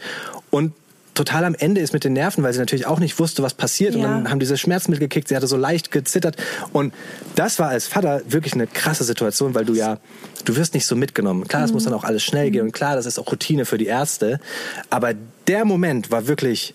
und 0.50 0.72
total 1.16 1.44
am 1.44 1.54
Ende 1.54 1.80
ist 1.80 1.92
mit 1.92 2.04
den 2.04 2.12
Nerven, 2.12 2.44
weil 2.44 2.52
sie 2.52 2.60
natürlich 2.60 2.86
auch 2.86 3.00
nicht 3.00 3.18
wusste, 3.18 3.42
was 3.42 3.54
passiert. 3.54 3.94
Ja. 3.94 3.98
Und 3.98 4.02
dann 4.04 4.30
haben 4.30 4.38
diese 4.38 4.56
Schmerzmittel 4.56 5.00
gekickt, 5.00 5.28
sie 5.28 5.36
hatte 5.36 5.46
so 5.46 5.56
leicht 5.56 5.90
gezittert. 5.90 6.36
Und 6.72 6.94
das 7.34 7.58
war 7.58 7.68
als 7.68 7.88
Vater 7.88 8.22
wirklich 8.28 8.54
eine 8.54 8.66
krasse 8.66 9.02
Situation, 9.02 9.54
weil 9.54 9.64
du 9.64 9.74
ja, 9.74 9.98
du 10.44 10.56
wirst 10.56 10.74
nicht 10.74 10.86
so 10.86 10.94
mitgenommen. 10.94 11.48
Klar, 11.48 11.64
es 11.64 11.70
mhm. 11.70 11.74
muss 11.74 11.84
dann 11.84 11.94
auch 11.94 12.04
alles 12.04 12.22
schnell 12.22 12.50
gehen 12.50 12.62
und 12.62 12.72
klar, 12.72 12.94
das 12.94 13.06
ist 13.06 13.18
auch 13.18 13.30
Routine 13.32 13.64
für 13.64 13.78
die 13.78 13.86
Ärzte. 13.86 14.38
Aber 14.90 15.14
der 15.48 15.64
Moment 15.64 16.10
war 16.10 16.28
wirklich, 16.28 16.74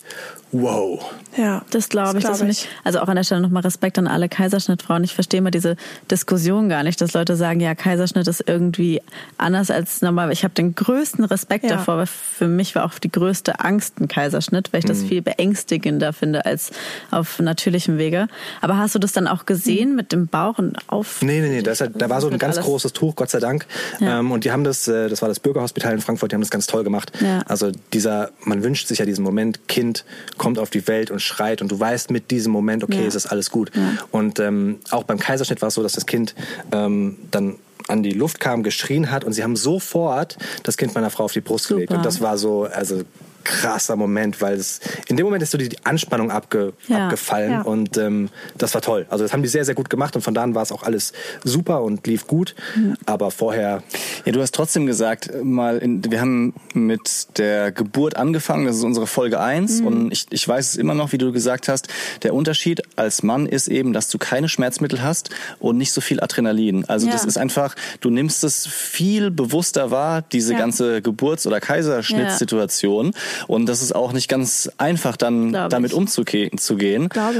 wow. 0.50 1.02
Ja, 1.36 1.62
das 1.70 1.88
glaube 1.88 2.18
ich. 2.18 2.24
Das 2.24 2.38
glaub 2.38 2.50
ich. 2.50 2.68
Also 2.84 3.00
auch 3.00 3.08
an 3.08 3.16
der 3.16 3.24
Stelle 3.24 3.40
nochmal 3.40 3.62
Respekt 3.62 3.98
an 3.98 4.06
alle 4.06 4.28
Kaiserschnittfrauen. 4.28 5.02
Ich 5.04 5.14
verstehe 5.14 5.40
mal 5.40 5.50
diese 5.50 5.76
Diskussion 6.10 6.68
gar 6.68 6.82
nicht, 6.82 7.00
dass 7.00 7.14
Leute 7.14 7.36
sagen, 7.36 7.60
ja, 7.60 7.74
Kaiserschnitt 7.74 8.28
ist 8.28 8.44
irgendwie 8.46 9.00
anders 9.38 9.70
als 9.70 10.02
normal. 10.02 10.32
Ich 10.32 10.44
habe 10.44 10.54
den 10.54 10.74
größten 10.74 11.24
Respekt 11.24 11.64
ja. 11.64 11.76
davor, 11.76 11.96
weil 11.96 12.06
für 12.06 12.48
mich 12.48 12.74
war 12.74 12.84
auch 12.84 12.98
die 12.98 13.10
größte 13.10 13.60
Angst 13.60 14.00
ein 14.00 14.08
Kaiserschnitt, 14.08 14.72
weil 14.72 14.80
ich 14.80 14.84
das 14.84 14.98
mhm. 14.98 15.08
viel 15.08 15.22
beängstigender 15.22 16.12
finde 16.12 16.44
als 16.44 16.70
auf 17.10 17.38
natürlichem 17.38 17.98
Wege. 17.98 18.28
Aber 18.60 18.76
hast 18.76 18.94
du 18.94 18.98
das 18.98 19.12
dann 19.12 19.26
auch 19.26 19.46
gesehen 19.46 19.90
mhm. 19.90 19.96
mit 19.96 20.12
dem 20.12 20.26
Bauch 20.26 20.58
und 20.58 20.76
auf? 20.88 21.22
Nee, 21.22 21.40
nee, 21.40 21.48
nee. 21.48 21.62
Das, 21.62 21.78
da 21.78 22.10
war 22.10 22.20
so 22.20 22.28
ein 22.28 22.38
ganz 22.38 22.60
großes 22.60 22.92
Tuch, 22.92 23.16
Gott 23.16 23.30
sei 23.30 23.40
Dank. 23.40 23.66
Ja. 24.00 24.20
Ähm, 24.20 24.32
und 24.32 24.44
die 24.44 24.52
haben 24.52 24.64
das, 24.64 24.86
äh, 24.88 25.08
das 25.08 25.22
war 25.22 25.28
das 25.28 25.40
Bürgerhospital 25.40 25.94
in 25.94 26.00
Frankfurt, 26.00 26.32
die 26.32 26.34
haben 26.34 26.42
das 26.42 26.50
ganz 26.50 26.66
toll 26.66 26.84
gemacht. 26.84 27.12
Ja. 27.20 27.40
Also 27.46 27.70
dieser, 27.92 28.30
man 28.44 28.62
wünscht 28.62 28.88
sich 28.88 28.98
ja 28.98 29.06
diesen 29.06 29.24
Moment, 29.24 29.66
Kind 29.68 30.04
kommt 30.36 30.58
auf 30.58 30.68
die 30.68 30.86
Welt 30.88 31.10
und 31.10 31.21
schreit 31.22 31.62
und 31.62 31.70
du 31.70 31.78
weißt 31.78 32.10
mit 32.10 32.30
diesem 32.30 32.52
Moment, 32.52 32.84
okay, 32.84 33.00
ja. 33.00 33.06
ist 33.06 33.14
das 33.14 33.26
alles 33.26 33.50
gut. 33.50 33.70
Ja. 33.74 33.98
Und 34.10 34.38
ähm, 34.40 34.78
auch 34.90 35.04
beim 35.04 35.18
Kaiserschnitt 35.18 35.62
war 35.62 35.68
es 35.68 35.74
so, 35.74 35.82
dass 35.82 35.92
das 35.92 36.06
Kind 36.06 36.34
ähm, 36.72 37.18
dann 37.30 37.56
an 37.88 38.02
die 38.02 38.12
Luft 38.12 38.40
kam, 38.40 38.62
geschrien 38.62 39.10
hat 39.10 39.24
und 39.24 39.32
sie 39.32 39.42
haben 39.42 39.56
sofort 39.56 40.36
das 40.62 40.76
Kind 40.76 40.94
meiner 40.94 41.10
Frau 41.10 41.24
auf 41.24 41.32
die 41.32 41.40
Brust 41.40 41.64
Super. 41.64 41.74
gelegt. 41.76 41.92
Und 41.92 42.04
das 42.04 42.20
war 42.20 42.38
so, 42.38 42.64
also 42.64 43.02
krasser 43.42 43.96
Moment, 43.96 44.40
weil 44.40 44.54
es 44.54 44.80
in 45.08 45.16
dem 45.16 45.24
Moment 45.24 45.42
ist 45.42 45.50
so 45.50 45.58
die, 45.58 45.72
Anspannung 45.84 46.30
abge, 46.30 46.72
ja, 46.88 47.04
abgefallen 47.04 47.52
ja. 47.52 47.62
und 47.62 47.96
ähm, 47.96 48.28
das 48.56 48.74
war 48.74 48.80
toll. 48.80 49.06
Also 49.10 49.24
das 49.24 49.32
haben 49.32 49.42
die 49.42 49.48
sehr, 49.48 49.64
sehr 49.64 49.74
gut 49.74 49.90
gemacht 49.90 50.14
und 50.16 50.22
von 50.22 50.34
da 50.34 50.42
an 50.42 50.54
war 50.54 50.62
es 50.62 50.72
auch 50.72 50.82
alles 50.82 51.12
super 51.44 51.82
und 51.82 52.06
lief 52.06 52.26
gut. 52.26 52.54
Mhm. 52.76 52.96
Aber 53.06 53.30
vorher. 53.30 53.82
Ja, 54.24 54.32
du 54.32 54.40
hast 54.40 54.54
trotzdem 54.54 54.86
gesagt, 54.86 55.30
mal, 55.42 55.78
in, 55.78 56.10
wir 56.10 56.20
haben 56.20 56.54
mit 56.74 57.38
der 57.38 57.72
Geburt 57.72 58.16
angefangen, 58.16 58.66
das 58.66 58.76
ist 58.76 58.84
unsere 58.84 59.06
Folge 59.06 59.40
eins 59.40 59.80
mhm. 59.80 59.86
und 59.86 60.12
ich, 60.12 60.26
ich 60.30 60.46
weiß 60.46 60.70
es 60.70 60.76
immer 60.76 60.94
noch, 60.94 61.12
wie 61.12 61.18
du 61.18 61.32
gesagt 61.32 61.68
hast, 61.68 61.88
der 62.22 62.34
Unterschied 62.34 62.82
als 62.96 63.22
Mann 63.22 63.46
ist 63.46 63.68
eben, 63.68 63.92
dass 63.92 64.08
du 64.08 64.18
keine 64.18 64.48
Schmerzmittel 64.48 65.02
hast 65.02 65.30
und 65.58 65.78
nicht 65.78 65.92
so 65.92 66.00
viel 66.00 66.20
Adrenalin. 66.20 66.84
Also 66.86 67.06
ja. 67.06 67.12
das 67.12 67.24
ist 67.24 67.38
einfach, 67.38 67.74
du 68.00 68.10
nimmst 68.10 68.44
es 68.44 68.66
viel 68.66 69.30
bewusster 69.30 69.90
wahr, 69.90 70.22
diese 70.22 70.52
ja. 70.52 70.58
ganze 70.58 71.02
Geburts- 71.02 71.46
oder 71.46 71.60
Kaiserschnittssituation 71.60 73.06
ja. 73.06 73.12
Und 73.48 73.66
das 73.66 73.82
ist 73.82 73.94
auch 73.94 74.12
nicht 74.12 74.28
ganz 74.28 74.70
einfach 74.78 75.16
dann 75.16 75.50
Glaub 75.50 75.70
damit 75.70 75.92
umzugehen. 75.92 76.58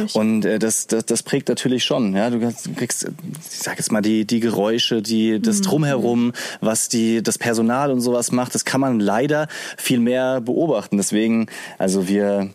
ich. 0.05 0.15
Und 0.15 0.45
äh, 0.45 0.59
das, 0.59 0.87
das, 0.87 1.07
das 1.07 1.23
prägt 1.23 1.49
natürlich 1.49 1.85
schon. 1.85 2.15
Ja, 2.15 2.31
du 2.31 2.41
kriegst, 2.77 3.05
ich 3.05 3.59
sag 3.59 3.79
jetzt 3.79 3.93
mal 3.93 4.03
die 4.03 4.25
die 4.27 4.41
Geräusche, 4.41 5.03
die 5.03 5.41
das 5.41 5.59
mhm. 5.59 5.63
drumherum, 5.63 6.33
was 6.61 6.89
die 6.89 7.23
das 7.23 7.39
Personal 7.39 7.91
und 7.91 8.01
sowas 8.01 8.33
macht, 8.33 8.55
das 8.55 8.65
kann 8.65 8.81
man 8.81 9.01
leider 9.01 9.49
viel 9.77 10.01
mehr 10.01 10.41
beobachten. 10.41 10.97
Deswegen, 10.97 11.47
also 11.79 12.09
wir 12.09 12.51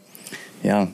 ja, 0.63 0.87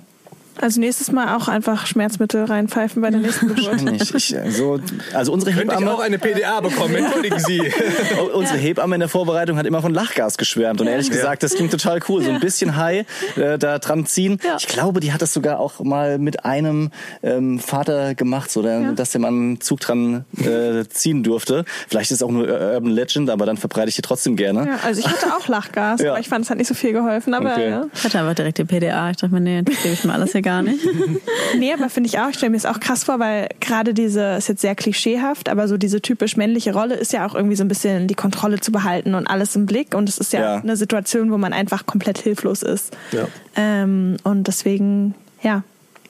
also 0.61 0.79
nächstes 0.79 1.11
Mal 1.11 1.35
auch 1.35 1.47
einfach 1.47 1.85
Schmerzmittel 1.87 2.45
reinpfeifen 2.45 3.01
bei 3.01 3.09
der 3.09 3.19
nächsten 3.19 3.47
Geburt. 3.47 3.67
Wahrscheinlich. 3.67 4.13
Ich, 4.13 4.35
so, 4.49 4.79
also 5.13 5.33
unsere 5.33 5.51
Könnte 5.51 5.75
Hebamme 5.75 5.85
ich 5.85 5.97
auch 5.97 5.99
eine 5.99 6.19
PDA 6.19 6.61
bekommen, 6.61 6.95
entschuldigen 6.95 7.39
Sie. 7.39 7.61
unsere 8.33 8.57
Hebamme 8.57 8.95
in 8.95 8.99
der 8.99 9.09
Vorbereitung 9.09 9.57
hat 9.57 9.65
immer 9.65 9.81
von 9.81 9.93
Lachgas 9.93 10.37
geschwärmt 10.37 10.81
und 10.81 10.87
ehrlich 10.87 11.09
gesagt, 11.09 11.43
das 11.43 11.55
klingt 11.55 11.71
total 11.71 11.99
cool, 12.07 12.23
so 12.23 12.29
ein 12.29 12.39
bisschen 12.39 12.75
high 12.75 13.05
äh, 13.35 13.57
da 13.57 13.79
dran 13.79 14.05
ziehen. 14.05 14.39
Ja. 14.43 14.57
Ich 14.59 14.67
glaube, 14.67 14.99
die 14.99 15.11
hat 15.11 15.21
das 15.21 15.33
sogar 15.33 15.59
auch 15.59 15.79
mal 15.79 16.19
mit 16.19 16.45
einem 16.45 16.91
ähm, 17.21 17.59
Vater 17.59 18.15
gemacht, 18.15 18.51
so 18.51 18.61
der, 18.61 18.91
dass 18.93 19.11
der 19.11 19.21
mal 19.21 19.29
einen 19.29 19.61
Zug 19.61 19.79
dran 19.79 20.25
äh, 20.37 20.85
ziehen 20.87 21.23
durfte. 21.23 21.65
Vielleicht 21.87 22.11
ist 22.11 22.17
es 22.17 22.23
auch 22.23 22.31
nur 22.31 22.47
Urban 22.47 22.91
Legend, 22.91 23.29
aber 23.29 23.45
dann 23.45 23.57
verbreite 23.57 23.89
ich 23.89 23.95
die 23.95 24.01
trotzdem 24.01 24.35
gerne. 24.35 24.67
Ja, 24.67 24.79
also 24.83 24.99
ich 24.99 25.07
hatte 25.07 25.35
auch 25.35 25.47
Lachgas, 25.47 26.01
aber 26.05 26.19
ich 26.19 26.29
fand 26.29 26.45
es 26.45 26.51
hat 26.51 26.57
nicht 26.57 26.67
so 26.67 26.73
viel 26.73 26.93
geholfen. 26.93 27.33
Aber 27.33 27.51
okay. 27.51 27.69
ja. 27.69 27.85
Ich 27.93 28.03
hatte 28.03 28.19
einfach 28.19 28.35
direkt 28.35 28.57
die 28.57 28.65
PDA. 28.65 29.09
Ich 29.09 29.17
dachte 29.17 29.33
mir, 29.33 29.41
nee, 29.41 29.61
das 29.61 29.81
gebe 29.81 29.93
ich 29.93 30.03
mir 30.03 30.13
alles 30.13 30.31
hier 30.31 30.42
gar 30.43 30.61
nicht. 30.61 30.85
nee, 31.57 31.73
aber 31.73 31.89
finde 31.89 32.07
ich 32.07 32.19
auch, 32.19 32.29
ich 32.29 32.35
stelle 32.35 32.51
mir 32.51 32.57
es 32.57 32.65
auch 32.65 32.79
krass 32.79 33.03
vor, 33.03 33.19
weil 33.19 33.49
gerade 33.59 33.93
diese, 33.93 34.35
ist 34.35 34.49
jetzt 34.49 34.61
sehr 34.61 34.75
klischeehaft, 34.75 35.49
aber 35.49 35.67
so 35.67 35.77
diese 35.77 36.01
typisch 36.01 36.37
männliche 36.37 36.73
Rolle 36.73 36.95
ist 36.95 37.13
ja 37.13 37.25
auch 37.25 37.35
irgendwie 37.35 37.55
so 37.55 37.63
ein 37.63 37.67
bisschen 37.67 38.07
die 38.07 38.15
Kontrolle 38.15 38.59
zu 38.59 38.71
behalten 38.71 39.15
und 39.15 39.27
alles 39.27 39.55
im 39.55 39.65
Blick. 39.65 39.95
Und 39.95 40.09
es 40.09 40.17
ist 40.17 40.33
ja, 40.33 40.41
ja. 40.41 40.55
eine 40.57 40.77
Situation, 40.77 41.31
wo 41.31 41.37
man 41.37 41.53
einfach 41.53 41.85
komplett 41.85 42.19
hilflos 42.19 42.61
ist. 42.61 42.95
Ja. 43.11 43.27
Ähm, 43.55 44.17
und 44.23 44.47
deswegen, 44.47 45.15
ja, 45.41 45.63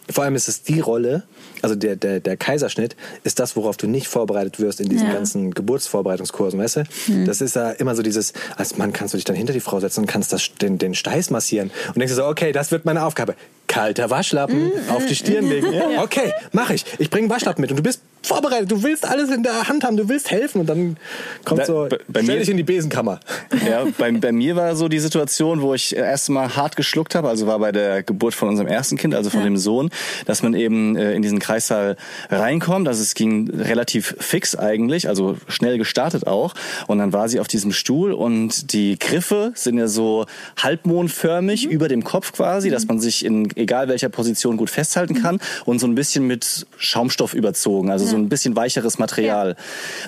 vor 0.10 0.26
allem 0.26 0.36
ist 0.36 0.50
es 0.50 0.64
die 0.64 0.80
Rolle, 0.80 1.24
also 1.62 1.76
der, 1.76 1.96
der, 1.96 2.20
der 2.20 2.36
Kaiserschnitt, 2.36 2.96
ist 3.24 3.40
das, 3.40 3.56
worauf 3.56 3.78
du 3.78 3.88
nicht 3.88 4.08
vorbereitet 4.08 4.60
wirst 4.60 4.82
in 4.82 4.90
diesen 4.90 5.08
ja. 5.08 5.14
ganzen 5.14 5.52
Geburtsvorbereitungskursen, 5.52 6.60
weißt 6.60 6.76
du? 6.76 6.84
Mhm. 7.08 7.26
Das 7.26 7.40
ist 7.40 7.56
ja 7.56 7.72
immer 7.72 7.96
so 7.96 8.04
dieses, 8.04 8.34
als 8.58 8.78
Mann 8.78 8.92
kannst 8.92 9.14
du 9.14 9.18
dich 9.18 9.24
dann 9.24 9.36
hinter 9.36 9.54
die 9.54 9.62
Frau 9.62 9.80
setzen 9.80 10.02
und 10.02 10.08
kannst 10.08 10.34
das, 10.34 10.54
den, 10.62 10.78
den 10.78 10.94
Steiß 10.94 11.30
massieren 11.30 11.72
und 11.88 11.98
denkst 11.98 12.12
du 12.12 12.18
so, 12.18 12.26
okay, 12.26 12.52
das 12.52 12.72
wird 12.72 12.84
meine 12.86 13.06
Aufgabe. 13.06 13.36
Kalter 13.74 14.12
Waschlappen 14.12 14.66
mhm. 14.66 14.90
auf 14.90 15.04
die 15.08 15.16
Stirn 15.16 15.50
legen. 15.50 15.74
Ja. 15.74 15.84
Okay, 16.04 16.34
mach 16.52 16.70
ich. 16.70 16.86
Ich 17.00 17.10
bringe 17.10 17.30
Waschlappen 17.30 17.62
mit 17.62 17.72
und 17.72 17.78
du 17.78 17.84
bist 17.84 18.02
vorbereitet, 18.24 18.72
du 18.72 18.84
willst 18.84 19.08
alles 19.08 19.30
in 19.30 19.44
der 19.44 19.68
Hand 19.68 19.84
haben, 19.84 19.98
du 19.98 20.08
willst 20.10 20.32
helfen 20.32 20.62
und 20.62 20.68
dann 20.68 20.98
kommt 21.44 21.62
bei, 21.62 21.66
so, 21.66 21.88
bei, 22.08 22.24
stell 22.24 22.40
dich 22.40 22.50
in 22.50 22.58
die 22.58 22.64
Besenkammer. 22.64 23.20
Ja, 23.70 23.86
bei, 23.98 24.12
bei 24.12 24.32
mir 24.32 24.56
war 24.56 24.76
so 24.76 24.88
die 24.88 25.00
Situation, 25.00 25.62
wo 25.62 25.74
ich 25.74 25.96
erst 25.96 26.30
mal 26.30 26.56
hart 26.56 26.76
geschluckt 26.76 27.16
habe, 27.16 27.30
also 27.30 27.48
war 27.48 27.60
bei 27.60 27.72
der 27.72 28.04
Geburt 28.04 28.34
von 28.34 28.50
unserem 28.50 28.68
ersten 28.68 28.98
Kind, 28.98 29.16
also 29.16 29.30
von 29.30 29.40
ja. 29.40 29.46
dem 29.46 29.58
Sohn, 29.58 29.90
dass 30.26 30.44
man 30.44 30.54
eben 30.54 30.96
äh, 30.96 31.14
in 31.14 31.22
diesen 31.22 31.40
Kreissaal 31.40 31.96
reinkommt, 32.30 32.88
also 32.88 33.02
es 33.02 33.14
ging 33.14 33.50
relativ 33.50 34.16
fix 34.20 34.56
eigentlich, 34.56 35.08
also 35.08 35.38
schnell 35.48 35.78
gestartet 35.78 36.28
auch 36.28 36.56
und 36.88 36.98
dann 36.98 37.14
war 37.14 37.30
sie 37.30 37.40
auf 37.40 37.48
diesem 37.48 37.72
Stuhl 37.72 38.12
und 38.12 38.74
die 38.74 39.00
Griffe 39.00 39.54
sind 39.56 39.78
ja 39.78 39.88
so 39.88 40.26
halbmondförmig 40.62 41.68
mhm. 41.68 41.72
über 41.72 41.88
dem 41.88 42.04
Kopf 42.04 42.34
quasi, 42.34 42.70
dass 42.70 42.88
man 42.88 43.00
sich 43.00 43.24
in 43.24 43.48
egal 43.64 43.88
welcher 43.88 44.10
Position 44.10 44.58
gut 44.58 44.70
festhalten 44.70 45.16
kann 45.22 45.36
mhm. 45.36 45.42
und 45.66 45.80
so 45.80 45.88
ein 45.88 45.96
bisschen 45.96 46.28
mit 46.28 46.68
Schaumstoff 46.78 47.34
überzogen, 47.34 47.90
also 47.90 48.06
so 48.06 48.16
ein 48.16 48.30
bisschen 48.30 48.56
weicheres 48.56 49.00
Material. 49.00 49.56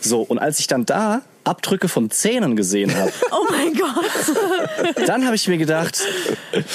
So, 0.02 0.22
und 0.22 0.38
als 0.38 0.60
ich 0.60 0.68
dann 0.68 0.86
da 0.86 1.22
Abdrücke 1.46 1.88
von 1.88 2.10
Zähnen 2.10 2.56
gesehen 2.56 2.96
habe. 2.96 3.12
Oh 3.32 3.48
mein 3.50 3.74
Gott. 3.74 5.08
Dann 5.08 5.26
habe 5.26 5.36
ich 5.36 5.48
mir 5.48 5.58
gedacht, 5.58 6.00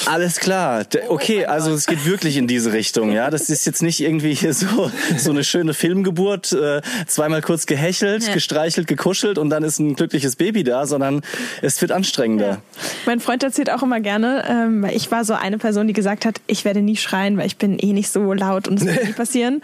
alles 0.05 0.39
klar, 0.39 0.85
oh 1.07 1.13
okay, 1.13 1.45
also 1.45 1.71
es 1.71 1.85
geht 1.85 2.05
wirklich 2.05 2.37
in 2.37 2.45
diese 2.45 2.71
Richtung, 2.71 3.11
ja. 3.11 3.29
Das 3.29 3.49
ist 3.49 3.65
jetzt 3.65 3.81
nicht 3.81 3.99
irgendwie 3.99 4.33
hier 4.33 4.53
so 4.53 4.91
so 5.17 5.31
eine 5.31 5.43
schöne 5.43 5.73
Filmgeburt, 5.73 6.51
äh, 6.51 6.81
zweimal 7.07 7.41
kurz 7.41 7.65
gehechelt, 7.65 8.27
ja. 8.27 8.33
gestreichelt, 8.33 8.87
gekuschelt 8.87 9.37
und 9.37 9.49
dann 9.49 9.63
ist 9.63 9.79
ein 9.79 9.95
glückliches 9.95 10.35
Baby 10.35 10.63
da, 10.63 10.85
sondern 10.85 11.21
es 11.61 11.81
wird 11.81 11.91
anstrengender. 11.91 12.49
Ja. 12.49 12.61
Mein 13.05 13.19
Freund 13.19 13.43
erzählt 13.43 13.71
auch 13.71 13.83
immer 13.83 13.99
gerne, 13.99 14.43
ähm, 14.47 14.83
weil 14.83 14.95
ich 14.95 15.09
war 15.11 15.25
so 15.25 15.33
eine 15.33 15.57
Person, 15.57 15.87
die 15.87 15.93
gesagt 15.93 16.25
hat, 16.25 16.41
ich 16.47 16.65
werde 16.65 16.81
nie 16.81 16.97
schreien, 16.97 17.37
weil 17.37 17.47
ich 17.47 17.57
bin 17.57 17.79
eh 17.79 17.93
nicht 17.93 18.11
so 18.11 18.33
laut 18.33 18.67
und 18.67 18.79
es 18.79 18.85
wird 18.85 19.03
nie 19.05 19.13
passieren. 19.13 19.61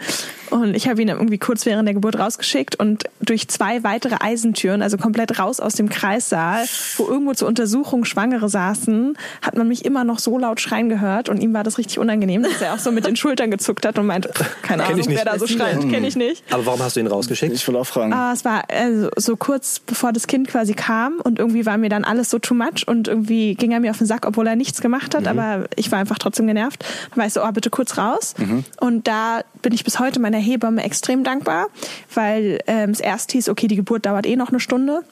Und 0.50 0.74
ich 0.74 0.88
habe 0.88 1.00
ihn 1.02 1.08
irgendwie 1.08 1.38
kurz 1.38 1.66
während 1.66 1.86
der 1.86 1.94
Geburt 1.94 2.18
rausgeschickt 2.18 2.76
und 2.76 3.04
durch 3.20 3.48
zwei 3.48 3.82
weitere 3.84 4.16
Eisentüren, 4.20 4.82
also 4.82 4.96
komplett 4.96 5.38
raus 5.38 5.60
aus 5.60 5.74
dem 5.74 5.88
Kreissaal, 5.88 6.66
wo 6.96 7.06
irgendwo 7.06 7.34
zur 7.34 7.48
Untersuchung 7.48 8.04
Schwangere 8.04 8.48
saßen, 8.48 9.16
hat 9.42 9.56
man 9.56 9.68
mich 9.68 9.84
immer 9.84 10.04
noch 10.04 10.18
so 10.18 10.38
laut 10.38 10.60
schreien 10.60 10.88
gehört 10.88 11.28
und 11.28 11.40
ihm 11.42 11.52
war 11.52 11.64
das 11.64 11.78
richtig 11.78 11.98
unangenehm, 11.98 12.42
dass 12.42 12.60
er 12.60 12.74
auch 12.74 12.78
so 12.78 12.90
mit 12.92 13.06
den 13.06 13.16
Schultern 13.16 13.50
gezuckt 13.50 13.86
hat 13.86 13.98
und 13.98 14.06
meinte, 14.06 14.30
keine 14.62 14.84
Ahnung, 14.84 15.04
wer 15.06 15.24
da 15.24 15.38
so 15.38 15.46
schreit, 15.46 15.80
kenne 15.80 16.06
ich 16.06 16.16
nicht. 16.16 16.42
Aber 16.50 16.66
warum 16.66 16.82
hast 16.82 16.96
du 16.96 17.00
ihn 17.00 17.06
rausgeschickt? 17.06 17.54
Ich 17.54 17.66
will 17.68 17.76
auch 17.76 17.86
fragen. 17.86 18.12
Ah, 18.12 18.32
es 18.32 18.44
war 18.44 18.64
also, 18.68 19.10
so 19.16 19.36
kurz 19.36 19.80
bevor 19.80 20.12
das 20.12 20.26
Kind 20.26 20.48
quasi 20.48 20.74
kam 20.74 21.20
und 21.22 21.38
irgendwie 21.38 21.66
war 21.66 21.78
mir 21.78 21.88
dann 21.88 22.04
alles 22.04 22.30
so 22.30 22.38
too 22.38 22.54
much 22.54 22.86
und 22.86 23.08
irgendwie 23.08 23.54
ging 23.54 23.72
er 23.72 23.80
mir 23.80 23.90
auf 23.90 23.98
den 23.98 24.06
Sack, 24.06 24.26
obwohl 24.26 24.46
er 24.46 24.56
nichts 24.56 24.80
gemacht 24.80 25.14
hat, 25.14 25.22
mhm. 25.22 25.28
aber 25.28 25.64
ich 25.76 25.90
war 25.90 25.98
einfach 25.98 26.18
trotzdem 26.18 26.46
genervt. 26.46 26.84
Dann 27.10 27.18
war 27.18 27.26
ich 27.26 27.32
so, 27.32 27.42
oh, 27.42 27.52
bitte 27.52 27.70
kurz 27.70 27.98
raus. 27.98 28.34
Mhm. 28.38 28.64
Und 28.80 29.06
da 29.06 29.40
bin 29.62 29.72
ich 29.72 29.84
bis 29.84 29.98
heute 29.98 30.20
meiner 30.20 30.37
Hebamme 30.38 30.82
extrem 30.82 31.24
dankbar, 31.24 31.68
weil 32.14 32.60
ähm, 32.66 32.90
es 32.90 33.00
erst 33.00 33.32
hieß, 33.32 33.48
okay, 33.48 33.68
die 33.68 33.76
Geburt 33.76 34.06
dauert 34.06 34.26
eh 34.26 34.36
noch 34.36 34.50
eine 34.50 34.60
Stunde. 34.60 35.02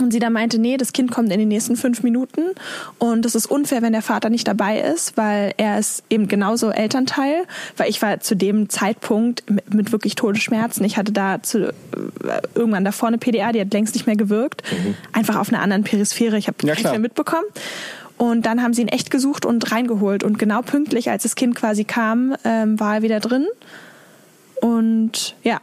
Und 0.00 0.10
sie 0.10 0.18
dann 0.20 0.32
meinte, 0.32 0.58
nee, 0.58 0.78
das 0.78 0.94
Kind 0.94 1.10
kommt 1.10 1.30
in 1.30 1.38
den 1.38 1.48
nächsten 1.48 1.76
fünf 1.76 2.02
Minuten 2.02 2.40
und 2.98 3.26
es 3.26 3.34
ist 3.34 3.44
unfair, 3.46 3.82
wenn 3.82 3.92
der 3.92 4.00
Vater 4.00 4.30
nicht 4.30 4.48
dabei 4.48 4.80
ist, 4.80 5.18
weil 5.18 5.52
er 5.58 5.78
ist 5.78 6.02
eben 6.08 6.28
genauso 6.28 6.70
Elternteil, 6.70 7.44
weil 7.76 7.90
ich 7.90 8.00
war 8.00 8.20
zu 8.20 8.34
dem 8.34 8.70
Zeitpunkt 8.70 9.48
mit, 9.50 9.74
mit 9.74 9.92
wirklich 9.92 10.14
Todesschmerzen. 10.14 10.84
Ich 10.84 10.96
hatte 10.96 11.12
da 11.12 11.42
zu, 11.42 11.68
äh, 11.68 11.72
irgendwann 12.54 12.86
davor 12.86 13.08
eine 13.08 13.18
PDA, 13.18 13.52
die 13.52 13.60
hat 13.60 13.72
längst 13.72 13.94
nicht 13.94 14.06
mehr 14.06 14.16
gewirkt, 14.16 14.62
mhm. 14.72 14.94
einfach 15.12 15.36
auf 15.36 15.50
einer 15.50 15.60
anderen 15.60 15.84
Perisphäre. 15.84 16.38
Ich 16.38 16.48
habe 16.48 16.56
ja, 16.62 16.72
nichts 16.72 16.90
mehr 16.90 16.98
mitbekommen. 16.98 17.44
Und 18.16 18.46
dann 18.46 18.62
haben 18.62 18.72
sie 18.72 18.82
ihn 18.82 18.88
echt 18.88 19.10
gesucht 19.10 19.44
und 19.44 19.72
reingeholt. 19.72 20.22
Und 20.22 20.38
genau 20.38 20.62
pünktlich, 20.62 21.10
als 21.10 21.24
das 21.24 21.34
Kind 21.34 21.54
quasi 21.54 21.84
kam, 21.84 22.34
ähm, 22.44 22.78
war 22.78 22.96
er 22.96 23.02
wieder 23.02 23.20
drin. 23.20 23.46
Und 24.62 25.34
ja, 25.42 25.60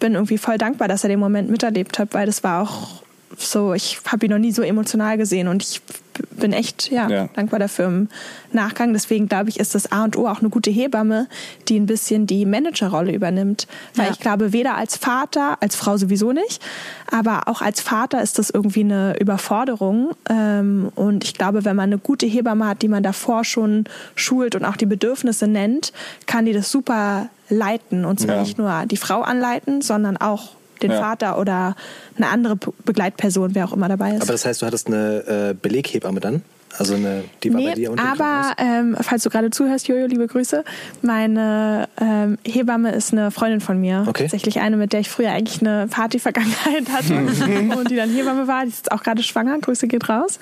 bin 0.00 0.14
irgendwie 0.14 0.38
voll 0.38 0.56
dankbar, 0.56 0.88
dass 0.88 1.04
er 1.04 1.08
den 1.08 1.20
Moment 1.20 1.50
miterlebt 1.50 1.98
hat, 1.98 2.14
weil 2.14 2.26
das 2.26 2.42
war 2.42 2.62
auch 2.62 3.02
so, 3.36 3.74
ich 3.74 4.00
habe 4.06 4.26
ihn 4.26 4.32
noch 4.32 4.38
nie 4.38 4.52
so 4.52 4.62
emotional 4.62 5.18
gesehen 5.18 5.48
und 5.48 5.62
ich 5.62 5.82
bin 6.30 6.52
echt 6.52 6.90
ja, 6.90 7.08
ja, 7.08 7.28
dankbar 7.34 7.60
dafür 7.60 7.86
im 7.86 8.08
Nachgang. 8.52 8.92
Deswegen 8.94 9.28
glaube 9.28 9.50
ich, 9.50 9.60
ist 9.60 9.74
das 9.74 9.92
A 9.92 10.04
und 10.04 10.16
O 10.16 10.26
auch 10.26 10.40
eine 10.40 10.48
gute 10.48 10.70
Hebamme, 10.70 11.28
die 11.68 11.78
ein 11.78 11.86
bisschen 11.86 12.26
die 12.26 12.46
Managerrolle 12.46 13.12
übernimmt. 13.12 13.68
Weil 13.94 14.06
ja. 14.06 14.12
ich 14.12 14.18
glaube, 14.18 14.52
weder 14.52 14.76
als 14.76 14.96
Vater, 14.96 15.58
als 15.60 15.76
Frau 15.76 15.96
sowieso 15.98 16.32
nicht, 16.32 16.64
aber 17.10 17.46
auch 17.46 17.60
als 17.60 17.80
Vater 17.80 18.22
ist 18.22 18.38
das 18.38 18.50
irgendwie 18.50 18.80
eine 18.80 19.16
Überforderung. 19.20 20.10
Ähm, 20.28 20.90
und 20.94 21.22
ich 21.22 21.34
glaube, 21.34 21.64
wenn 21.64 21.76
man 21.76 21.90
eine 21.90 21.98
gute 21.98 22.26
Hebamme 22.26 22.66
hat, 22.66 22.82
die 22.82 22.88
man 22.88 23.02
davor 23.02 23.44
schon 23.44 23.84
schult 24.16 24.56
und 24.56 24.64
auch 24.64 24.76
die 24.76 24.86
Bedürfnisse 24.86 25.46
nennt, 25.46 25.92
kann 26.26 26.46
die 26.46 26.52
das 26.52 26.72
super 26.72 27.28
leiten. 27.48 28.04
Und 28.04 28.20
zwar 28.20 28.36
ja. 28.36 28.42
nicht 28.42 28.58
nur 28.58 28.84
die 28.86 28.96
Frau 28.96 29.22
anleiten, 29.22 29.82
sondern 29.82 30.16
auch 30.16 30.50
den 30.82 30.90
ja. 30.92 31.00
Vater 31.00 31.38
oder 31.38 31.74
eine 32.16 32.28
andere 32.28 32.56
Begleitperson, 32.84 33.54
wer 33.54 33.66
auch 33.66 33.72
immer 33.72 33.88
dabei 33.88 34.12
ist. 34.12 34.22
Aber 34.22 34.32
das 34.32 34.44
heißt, 34.44 34.62
du 34.62 34.66
hattest 34.66 34.86
eine 34.86 35.50
äh, 35.50 35.54
Beleghebamme 35.60 36.20
dann? 36.20 36.42
Also 36.76 36.94
eine, 36.94 37.24
die 37.42 37.52
war 37.52 37.60
nee, 37.60 37.68
bei 37.68 37.74
dir 37.74 37.90
und 37.90 38.00
Aber 38.00 38.52
ähm, 38.58 38.96
falls 39.00 39.22
du 39.22 39.30
gerade 39.30 39.50
zuhörst, 39.50 39.88
Jojo, 39.88 40.06
liebe 40.06 40.26
Grüße. 40.26 40.64
Meine 41.02 41.88
ähm, 42.00 42.38
Hebamme 42.44 42.92
ist 42.92 43.12
eine 43.12 43.30
Freundin 43.30 43.60
von 43.60 43.80
mir. 43.80 44.04
Okay. 44.06 44.24
Tatsächlich 44.24 44.60
eine, 44.60 44.76
mit 44.76 44.92
der 44.92 45.00
ich 45.00 45.08
früher 45.08 45.30
eigentlich 45.30 45.60
eine 45.60 45.86
Party-Vergangenheit 45.88 46.88
hatte 46.92 47.14
und 47.14 47.90
die 47.90 47.96
dann 47.96 48.10
Hebamme 48.10 48.46
war. 48.46 48.62
Die 48.62 48.68
ist 48.68 48.78
jetzt 48.78 48.92
auch 48.92 49.02
gerade 49.02 49.22
schwanger. 49.22 49.58
Grüße 49.58 49.88
geht 49.88 50.08
raus. 50.08 50.38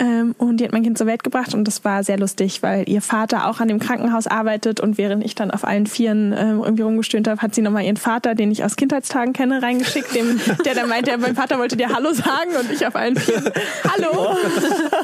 Ähm, 0.00 0.34
und 0.38 0.58
die 0.58 0.64
hat 0.64 0.72
mein 0.72 0.82
Kind 0.82 0.98
zur 0.98 1.06
Welt 1.06 1.22
gebracht 1.22 1.54
und 1.54 1.64
das 1.64 1.84
war 1.84 2.02
sehr 2.04 2.18
lustig, 2.18 2.62
weil 2.62 2.88
ihr 2.88 3.02
Vater 3.02 3.48
auch 3.48 3.60
an 3.60 3.68
dem 3.68 3.78
Krankenhaus 3.78 4.26
arbeitet 4.26 4.80
und 4.80 4.98
während 4.98 5.24
ich 5.24 5.34
dann 5.34 5.50
auf 5.50 5.64
allen 5.64 5.86
Vieren 5.86 6.32
ähm, 6.32 6.62
irgendwie 6.62 6.82
rumgestöhnt 6.82 7.28
habe, 7.28 7.40
hat 7.40 7.54
sie 7.54 7.62
nochmal 7.62 7.84
ihren 7.84 7.96
Vater, 7.96 8.34
den 8.34 8.50
ich 8.50 8.64
aus 8.64 8.76
Kindheitstagen 8.76 9.32
kenne, 9.32 9.62
reingeschickt, 9.62 10.14
dem, 10.14 10.40
der 10.64 10.74
dann 10.74 10.88
meinte, 10.88 11.16
mein 11.18 11.34
Vater 11.34 11.58
wollte 11.58 11.76
dir 11.76 11.88
Hallo 11.94 12.12
sagen 12.12 12.50
und 12.60 12.70
ich 12.70 12.86
auf 12.86 12.94
allen 12.94 13.16
Vieren 13.16 13.44
Hallo. 13.84 14.36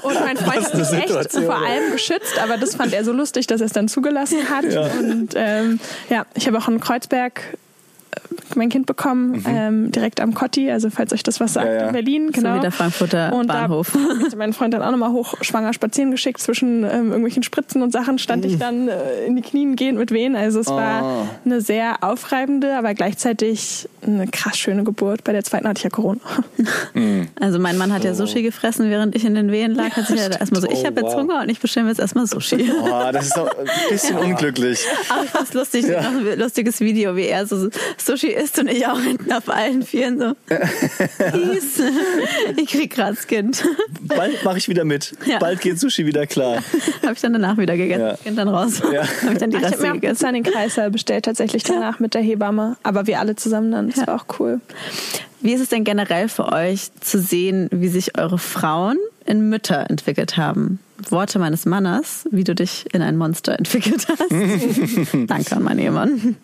Und 0.03 0.21
mein 0.21 0.37
Freund 0.37 0.64
ist 0.71 0.93
echt 0.93 1.33
vor 1.33 1.57
allem 1.57 1.93
geschützt, 1.93 2.39
aber 2.39 2.57
das 2.57 2.75
fand 2.75 2.93
er 2.93 3.05
so 3.05 3.13
lustig, 3.13 3.47
dass 3.47 3.61
er 3.61 3.67
es 3.67 3.73
dann 3.73 3.89
zugelassen 3.89 4.49
hat. 4.49 4.65
Ja. 4.65 4.83
Und 4.83 5.31
ähm, 5.35 5.81
ja, 6.11 6.27
ich 6.35 6.47
habe 6.47 6.59
auch 6.59 6.69
in 6.69 6.81
Kreuzberg 6.81 7.43
mein 8.55 8.69
Kind 8.69 8.87
bekommen, 8.87 9.33
mhm. 9.33 9.45
ähm, 9.47 9.93
direkt 9.93 10.21
am 10.21 10.35
Kotti, 10.35 10.71
also 10.71 10.91
falls 10.91 11.13
euch 11.13 11.23
das 11.23 11.41
was 11.41 11.55
sagt, 11.55 11.67
ja, 11.67 11.75
ja. 11.75 11.87
in 11.87 11.93
Berlin. 11.93 12.31
Genau. 12.33 12.51
So 12.51 12.57
wie 12.57 12.61
der 12.61 12.73
Frankfurter 12.73 13.33
und 13.33 13.47
Bahnhof. 13.47 13.93
Da 14.15 14.27
hat 14.27 14.37
mein 14.37 14.53
Freund 14.53 14.75
dann 14.75 14.83
auch 14.83 14.91
nochmal 14.91 15.13
hochschwanger 15.13 15.73
spazieren 15.73 16.11
geschickt. 16.11 16.41
Zwischen 16.41 16.85
ähm, 16.85 17.09
irgendwelchen 17.09 17.43
Spritzen 17.43 17.83
und 17.83 17.93
Sachen 17.93 18.19
stand 18.19 18.45
mhm. 18.45 18.51
ich 18.51 18.59
dann 18.59 18.89
äh, 18.89 19.25
in 19.27 19.37
die 19.37 19.43
Knien 19.43 19.77
gehend 19.77 19.99
mit 19.99 20.11
Wehen. 20.11 20.37
Also 20.37 20.61
es 20.61 20.69
oh. 20.69 20.77
war 20.77 21.29
eine 21.45 21.61
sehr 21.61 22.03
aufreibende, 22.03 22.77
aber 22.77 22.95
gleichzeitig 22.95 23.89
eine 24.07 24.27
krass 24.27 24.59
schöne 24.59 24.85
Geburt. 24.85 25.25
Bei 25.25 25.33
der 25.33 25.45
zweiten 25.45 25.67
hatte 25.69 25.79
ich 25.79 25.85
ja 25.85 25.91
Corona. 25.91 26.21
Mhm. 26.95 27.29
Also 27.41 27.59
mein 27.59 27.77
Mann 27.77 27.93
hat 27.93 28.05
ja 28.05 28.15
Sushi 28.15 28.43
gefressen, 28.43 28.89
während 28.89 29.17
ich 29.17 29.25
in 29.25 29.35
den 29.35 29.51
Wehen 29.51 29.75
lag. 29.75 29.91
Hat 29.97 30.07
sich 30.07 30.19
ja 30.19 30.29
erstmal 30.29 30.61
so, 30.61 30.69
oh, 30.69 30.73
ich 30.73 30.85
habe 30.85 31.01
jetzt 31.01 31.15
Hunger 31.15 31.41
und 31.43 31.49
ich 31.49 31.61
bestelle 31.61 31.85
mir 31.85 31.91
jetzt 31.91 31.99
erstmal 31.99 32.27
Sushi. 32.27 32.71
Oh, 32.85 33.11
das 33.13 33.27
ist 33.27 33.37
doch 33.37 33.51
ein 33.59 33.67
bisschen 33.89 34.17
unglücklich. 34.17 34.85
Aber 35.09 35.25
ich 35.25 35.31
fand 35.31 35.49
es 35.49 35.55
lustig, 35.55 35.87
ja. 35.87 36.01
ein 36.01 36.39
lustiges 36.39 36.81
Video, 36.81 37.17
wie 37.17 37.27
er 37.27 37.47
so 37.47 37.69
Sushi 37.99 38.24
isst 38.29 38.59
und 38.59 38.69
ich 38.69 38.87
auch 38.87 39.01
hinten 39.01 39.33
auf 39.33 39.49
allen 39.49 39.83
Vieren 39.83 40.19
so. 40.19 40.35
Peace. 40.47 41.83
ich 42.57 42.67
krieg 42.69 42.91
gerade 42.91 43.15
das 43.15 43.27
Kind. 43.27 43.65
Bald 44.01 44.45
mache 44.45 44.59
ich 44.59 44.69
wieder 44.69 44.85
mit. 44.85 45.13
Ja. 45.27 45.39
Bald 45.39 45.61
geht 45.61 45.79
Sushi 45.79 46.07
wieder 46.07 46.27
klar. 46.27 46.63
Habe 47.03 47.15
ich 47.15 47.21
dann 47.21 47.33
danach 47.33 47.57
wieder 47.59 47.77
gegessen. 47.77 48.01
Ja. 48.03 48.17
Kind 48.17 48.39
dann 48.39 48.49
raus. 48.49 48.83
Ja. 48.93 49.07
Habe 49.23 49.33
ich 49.33 49.39
dann 49.39 49.51
die 49.51 49.57
Reste 49.57 49.87
ich 49.87 49.93
gegessen. 49.93 50.35
den 50.35 50.43
Kreißsaal 50.43 50.91
bestellt 50.91 51.25
tatsächlich 51.25 51.63
danach 51.63 52.01
mit 52.01 52.15
der 52.15 52.23
Hebamme. 52.23 52.77
Aber 52.83 53.07
wir 53.07 53.21
alle 53.21 53.37
zusammen 53.37 53.73
dann. 53.73 53.91
Das 53.91 54.07
war 54.07 54.15
auch 54.15 54.27
cool. 54.39 54.61
Wie 55.41 55.53
ist 55.53 55.61
es 55.61 55.69
denn 55.69 55.85
generell 55.85 56.29
für 56.29 56.53
euch 56.53 56.91
zu 57.01 57.21
sehen, 57.21 57.69
wie 57.71 57.89
sich 57.89 58.19
eure 58.19 58.39
Frauen 58.39 58.97
in 59.27 59.51
Mütter 59.51 59.91
entwickelt 59.91 60.37
haben? 60.37 60.79
Worte 61.11 61.39
meines 61.39 61.67
Mannes, 61.67 62.27
wie 62.31 62.45
du 62.45 62.55
dich 62.55 62.87
in 62.95 63.03
ein 63.03 63.17
Monster 63.17 63.59
entwickelt 63.59 64.07
hast. 64.09 64.31
Danke 65.27 65.57
an 65.57 65.63
meinen 65.63 65.81
Ehemann. 65.81 66.37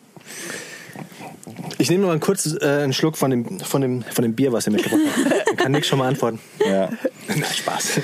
Ich 1.79 1.91
nehme 1.91 2.03
noch 2.03 2.09
mal 2.09 2.19
kurz 2.19 2.47
äh, 2.61 2.83
einen 2.83 2.93
Schluck 2.93 3.17
von 3.17 3.31
dem, 3.31 3.61
von, 3.61 3.81
dem, 3.81 4.03
von 4.03 4.23
dem 4.23 4.35
Bier, 4.35 4.53
was 4.53 4.67
ihr 4.67 4.73
mitgebracht 4.73 5.01
habt. 5.17 5.49
Dann 5.49 5.57
kann 5.57 5.73
Nick 5.73 5.85
schon 5.87 5.99
mal 5.99 6.09
antworten. 6.09 6.41
Ja. 6.65 6.91
Spaß. 7.55 8.01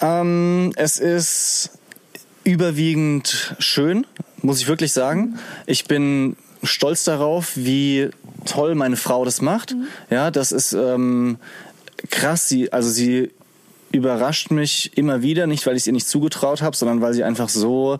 Ähm, 0.00 0.72
es 0.76 0.98
ist 0.98 1.70
überwiegend 2.44 3.54
schön, 3.58 4.06
muss 4.42 4.60
ich 4.60 4.68
wirklich 4.68 4.92
sagen. 4.92 5.38
Ich 5.66 5.86
bin 5.86 6.36
stolz 6.62 7.04
darauf, 7.04 7.52
wie 7.56 8.10
toll 8.44 8.74
meine 8.74 8.96
Frau 8.96 9.24
das 9.24 9.40
macht. 9.40 9.74
Mhm. 9.74 9.86
Ja, 10.10 10.30
das 10.30 10.52
ist 10.52 10.72
ähm, 10.72 11.38
krass. 12.10 12.48
Sie, 12.48 12.72
also 12.72 12.90
sie 12.90 13.30
überrascht 13.92 14.50
mich 14.50 14.96
immer 14.96 15.22
wieder, 15.22 15.46
nicht 15.46 15.66
weil 15.66 15.76
ich 15.76 15.82
es 15.82 15.86
ihr 15.86 15.92
nicht 15.92 16.08
zugetraut 16.08 16.62
habe, 16.62 16.76
sondern 16.76 17.00
weil 17.00 17.14
sie 17.14 17.24
einfach 17.24 17.48
so 17.48 17.98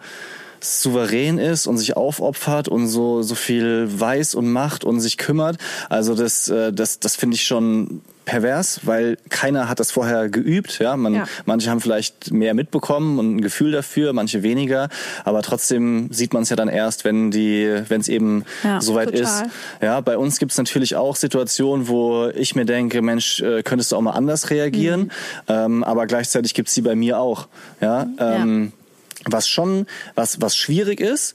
souverän 0.65 1.39
ist 1.39 1.67
und 1.67 1.79
sich 1.79 1.97
aufopfert 1.97 2.69
und 2.69 2.89
so 2.89 3.23
so 3.23 3.35
viel 3.35 3.89
weiß 3.89 4.35
und 4.35 4.51
macht 4.51 4.85
und 4.85 5.01
sich 5.01 5.19
kümmert. 5.19 5.59
Also 5.89 6.15
das 6.15 6.49
äh, 6.49 6.73
das 6.73 7.01
das 7.01 7.17
finde 7.17 7.37
ich 7.37 7.45
schon 7.45 8.03
pervers, 8.25 8.81
weil 8.85 9.19
keiner 9.29 9.69
hat 9.69 9.81
das 9.81 9.91
vorher 9.91 10.29
geübt. 10.29 10.79
Ja, 10.79 10.97
man, 10.97 11.15
ja. 11.15 11.25
manche 11.45 11.71
haben 11.71 11.81
vielleicht 11.81 12.33
mehr 12.33 12.55
mitbekommen 12.55 13.19
und 13.19 13.37
ein 13.37 13.41
Gefühl 13.41 13.73
dafür, 13.73 14.13
manche 14.13 14.43
weniger, 14.43 14.89
aber 15.25 15.43
trotzdem 15.43 16.09
sieht 16.11 16.33
man 16.33 16.43
es 16.43 16.49
ja 16.49 16.57
dann 16.57 16.69
erst, 16.69 17.05
wenn 17.05 17.31
die, 17.31 17.83
wenn 17.89 18.01
es 18.01 18.09
eben 18.09 18.45
ja, 18.63 18.81
soweit 18.81 19.11
total. 19.11 19.23
ist. 19.23 19.45
Ja, 19.81 20.01
bei 20.01 20.17
uns 20.17 20.39
gibt 20.39 20.53
es 20.53 20.59
natürlich 20.59 20.97
auch 20.97 21.17
Situationen, 21.17 21.89
wo 21.89 22.29
ich 22.35 22.55
mir 22.55 22.65
denke, 22.65 23.03
Mensch, 23.03 23.41
äh, 23.41 23.63
könntest 23.63 23.93
du 23.93 23.97
auch 23.97 24.01
mal 24.01 24.13
anders 24.13 24.51
reagieren, 24.51 25.03
mhm. 25.03 25.11
ähm, 25.49 25.85
aber 25.85 26.07
gleichzeitig 26.07 26.55
gibt 26.55 26.69
es 26.69 26.75
die 26.75 26.83
bei 26.83 26.95
mir 26.95 27.19
auch. 27.19 27.49
Ja. 27.81 28.07
Ähm, 28.19 28.73
ja. 28.73 28.84
Was 29.27 29.49
schon, 29.49 29.87
was, 30.15 30.41
was 30.41 30.57
schwierig 30.57 31.01
ist, 31.01 31.35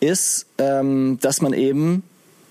ist, 0.00 0.46
ähm, 0.58 1.18
dass 1.20 1.40
man 1.40 1.52
eben 1.52 2.02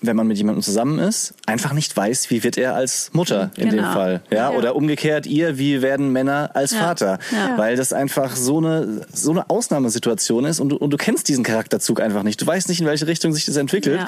wenn 0.02 0.16
man 0.16 0.28
mit 0.28 0.38
jemandem 0.38 0.64
zusammen 0.64 1.00
ist, 1.00 1.34
einfach 1.46 1.74
nicht 1.74 1.96
weiß, 1.96 2.30
wie 2.30 2.44
wird 2.44 2.58
er 2.58 2.76
als 2.76 3.10
Mutter 3.14 3.52
in 3.58 3.70
genau. 3.70 3.84
dem 3.84 3.94
Fall, 3.94 4.22
ja? 4.30 4.52
ja? 4.52 4.58
oder 4.58 4.76
umgekehrt 4.76 5.26
ihr, 5.26 5.58
wie 5.58 5.82
werden 5.82 6.12
Männer 6.12 6.52
als 6.54 6.72
ja. 6.72 6.80
Vater, 6.80 7.20
ja. 7.32 7.58
weil 7.58 7.76
das 7.76 7.92
einfach 7.92 8.36
so 8.36 8.60
eine 8.60 9.06
so 9.12 9.32
eine 9.32 9.50
Ausnahmesituation 9.50 10.46
ist 10.46 10.60
und 10.60 10.70
du, 10.70 10.78
und 10.78 10.92
du 10.92 10.98
kennst 10.98 11.28
diesen 11.28 11.44
Charakterzug 11.44 12.02
einfach 12.02 12.24
nicht. 12.24 12.42
Du 12.42 12.48
weißt 12.48 12.70
nicht, 12.70 12.80
in 12.80 12.88
welche 12.88 13.08
Richtung 13.08 13.34
sich 13.34 13.46
das 13.46 13.58
entwickelt. 13.58 14.00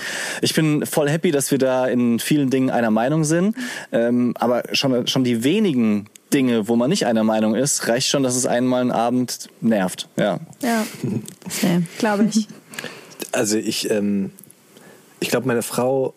Ich 0.41 0.53
bin 0.53 0.85
voll 0.85 1.09
happy, 1.09 1.31
dass 1.31 1.51
wir 1.51 1.57
da 1.57 1.87
in 1.87 2.19
vielen 2.19 2.49
Dingen 2.49 2.69
einer 2.69 2.91
Meinung 2.91 3.23
sind, 3.23 3.55
ähm, 3.91 4.33
aber 4.39 4.63
schon 4.73 5.07
schon 5.07 5.23
die 5.23 5.43
wenigen 5.43 6.07
Dinge, 6.33 6.67
wo 6.67 6.75
man 6.75 6.89
nicht 6.89 7.05
einer 7.05 7.23
Meinung 7.23 7.55
ist, 7.55 7.87
reicht 7.87 8.07
schon, 8.07 8.23
dass 8.23 8.35
es 8.35 8.45
einmal 8.45 8.81
einen 8.81 8.91
Abend 8.91 9.49
nervt. 9.59 10.07
Ja. 10.17 10.39
Ja. 10.61 10.85
Okay. 11.45 11.83
Glaube 11.97 12.29
ich. 12.31 12.47
Also 13.31 13.57
ich, 13.57 13.89
ähm, 13.89 14.31
ich 15.19 15.29
glaube, 15.29 15.47
meine 15.47 15.61
Frau, 15.61 16.13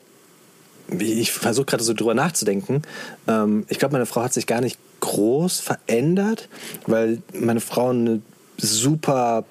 ich 0.98 1.32
versuche 1.32 1.66
gerade 1.66 1.84
so 1.84 1.94
drüber 1.94 2.14
nachzudenken, 2.14 2.82
ähm, 3.28 3.64
ich 3.68 3.78
glaube, 3.78 3.92
meine 3.92 4.06
Frau 4.06 4.22
hat 4.22 4.32
sich 4.32 4.46
gar 4.46 4.60
nicht 4.60 4.78
groß 5.00 5.60
verändert, 5.60 6.48
weil 6.86 7.22
meine 7.32 7.60
Frau 7.60 7.90
eine 7.90 8.22
super 8.56 9.44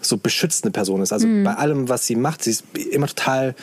so 0.00 0.16
beschützende 0.16 0.72
Person 0.72 1.02
ist. 1.02 1.12
Also 1.12 1.26
mhm. 1.26 1.44
bei 1.44 1.54
allem, 1.54 1.88
was 1.88 2.06
sie 2.06 2.16
macht, 2.16 2.44
sie 2.44 2.50
ist 2.50 2.64
immer 2.74 3.06
total 3.06 3.54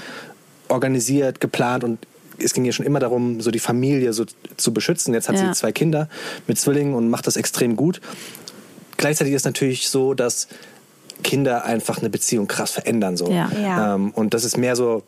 organisiert, 0.67 1.39
geplant 1.39 1.83
und 1.83 1.99
es 2.39 2.53
ging 2.53 2.65
ihr 2.65 2.73
schon 2.73 2.85
immer 2.85 2.99
darum, 2.99 3.41
so 3.41 3.51
die 3.51 3.59
Familie 3.59 4.13
so 4.13 4.25
zu 4.57 4.73
beschützen. 4.73 5.13
Jetzt 5.13 5.29
hat 5.29 5.35
ja. 5.35 5.47
sie 5.47 5.59
zwei 5.59 5.71
Kinder 5.71 6.09
mit 6.47 6.57
Zwillingen 6.59 6.93
und 6.93 7.09
macht 7.09 7.27
das 7.27 7.35
extrem 7.35 7.75
gut. 7.75 8.01
Gleichzeitig 8.97 9.33
ist 9.33 9.41
es 9.41 9.45
natürlich 9.45 9.89
so, 9.89 10.13
dass 10.13 10.47
Kinder 11.23 11.65
einfach 11.65 11.99
eine 11.99 12.09
Beziehung 12.09 12.47
krass 12.47 12.71
verändern 12.71 13.17
so. 13.17 13.31
Ja. 13.31 13.49
Ja. 13.59 13.95
Ähm, 13.95 14.11
und 14.11 14.33
das 14.33 14.43
ist 14.43 14.57
mehr 14.57 14.75
so 14.75 15.03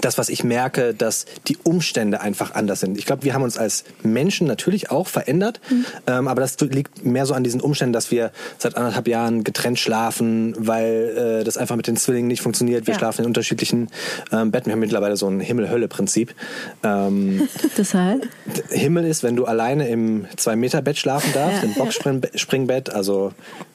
das, 0.00 0.18
was 0.18 0.28
ich 0.28 0.44
merke, 0.44 0.94
dass 0.94 1.26
die 1.48 1.56
Umstände 1.62 2.20
einfach 2.20 2.54
anders 2.54 2.80
sind. 2.80 2.98
Ich 2.98 3.06
glaube, 3.06 3.24
wir 3.24 3.34
haben 3.34 3.42
uns 3.42 3.58
als 3.58 3.84
Menschen 4.02 4.46
natürlich 4.46 4.90
auch 4.90 5.06
verändert, 5.06 5.60
mhm. 5.70 5.84
ähm, 6.06 6.28
aber 6.28 6.40
das 6.40 6.58
liegt 6.60 7.04
mehr 7.04 7.26
so 7.26 7.34
an 7.34 7.44
diesen 7.44 7.60
Umständen, 7.60 7.92
dass 7.92 8.10
wir 8.10 8.32
seit 8.58 8.76
anderthalb 8.76 9.08
Jahren 9.08 9.44
getrennt 9.44 9.78
schlafen, 9.78 10.54
weil 10.58 11.40
äh, 11.40 11.44
das 11.44 11.56
einfach 11.56 11.76
mit 11.76 11.86
den 11.86 11.96
Zwillingen 11.96 12.28
nicht 12.28 12.42
funktioniert. 12.42 12.86
Wir 12.86 12.94
ja. 12.94 12.98
schlafen 12.98 13.22
in 13.22 13.26
unterschiedlichen 13.26 13.88
ähm, 14.32 14.50
Betten. 14.50 14.66
Wir 14.66 14.72
haben 14.72 14.80
mittlerweile 14.80 15.16
so 15.16 15.28
ein 15.28 15.40
Himmel-Hölle-Prinzip. 15.40 16.34
Ähm, 16.82 17.48
Deshalb? 17.76 18.28
Himmel 18.70 19.04
ist, 19.04 19.22
wenn 19.22 19.36
du 19.36 19.44
alleine 19.44 19.88
im 19.88 20.26
Zwei-Meter-Bett 20.36 20.98
schlafen 20.98 21.32
darfst, 21.32 21.62
ja, 21.62 21.68
im 21.68 21.74
Boxspringbett, 21.74 22.90
also 22.90 23.32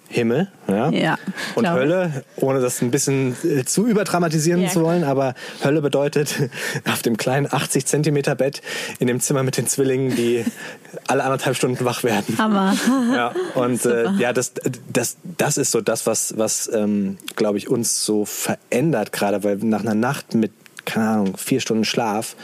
Himmel 0.10 0.48
ja? 0.68 0.90
ja 0.90 1.18
und 1.56 1.70
Hölle, 1.70 2.24
ohne 2.38 2.60
das 2.62 2.82
ein 2.82 2.90
bisschen 2.90 3.36
äh, 3.44 3.64
zu 3.64 3.86
überdramatisieren 3.88 4.62
ja, 4.64 4.70
zu 4.70 4.82
wollen, 4.82 5.04
aber 5.04 5.36
Hölle 5.64 5.82
bedeutet 5.82 6.36
auf 6.92 7.02
dem 7.04 7.16
kleinen 7.16 7.48
80 7.52 7.86
Zentimeter 7.86 8.36
Bett 8.36 8.62
in 8.98 9.08
dem 9.08 9.20
Zimmer 9.20 9.44
mit 9.44 9.58
den 9.58 9.68
Zwillingen, 9.68 10.16
die 10.16 10.44
alle 11.08 11.24
anderthalb 11.24 11.56
Stunden 11.56 11.86
wach 11.86 12.04
werden. 12.04 12.38
Hammer. 12.38 12.76
Ja, 13.10 13.34
und 13.56 13.86
äh, 13.86 14.12
ja, 14.18 14.34
das, 14.34 14.54
das, 14.92 15.18
das 15.38 15.58
ist 15.58 15.72
so 15.72 15.82
das, 15.82 16.06
was, 16.06 16.38
was 16.38 16.70
ähm, 16.74 17.18
glaube 17.36 17.58
ich, 17.58 17.68
uns 17.68 18.04
so 18.06 18.26
verändert 18.26 19.12
gerade, 19.12 19.44
weil 19.44 19.58
nach 19.58 19.82
einer 19.82 19.96
Nacht 19.96 20.36
mit 20.36 20.52
keine 20.86 21.08
Ahnung, 21.08 21.38
vier 21.38 21.60
Stunden 21.60 21.86
Schlaf, 21.86 22.36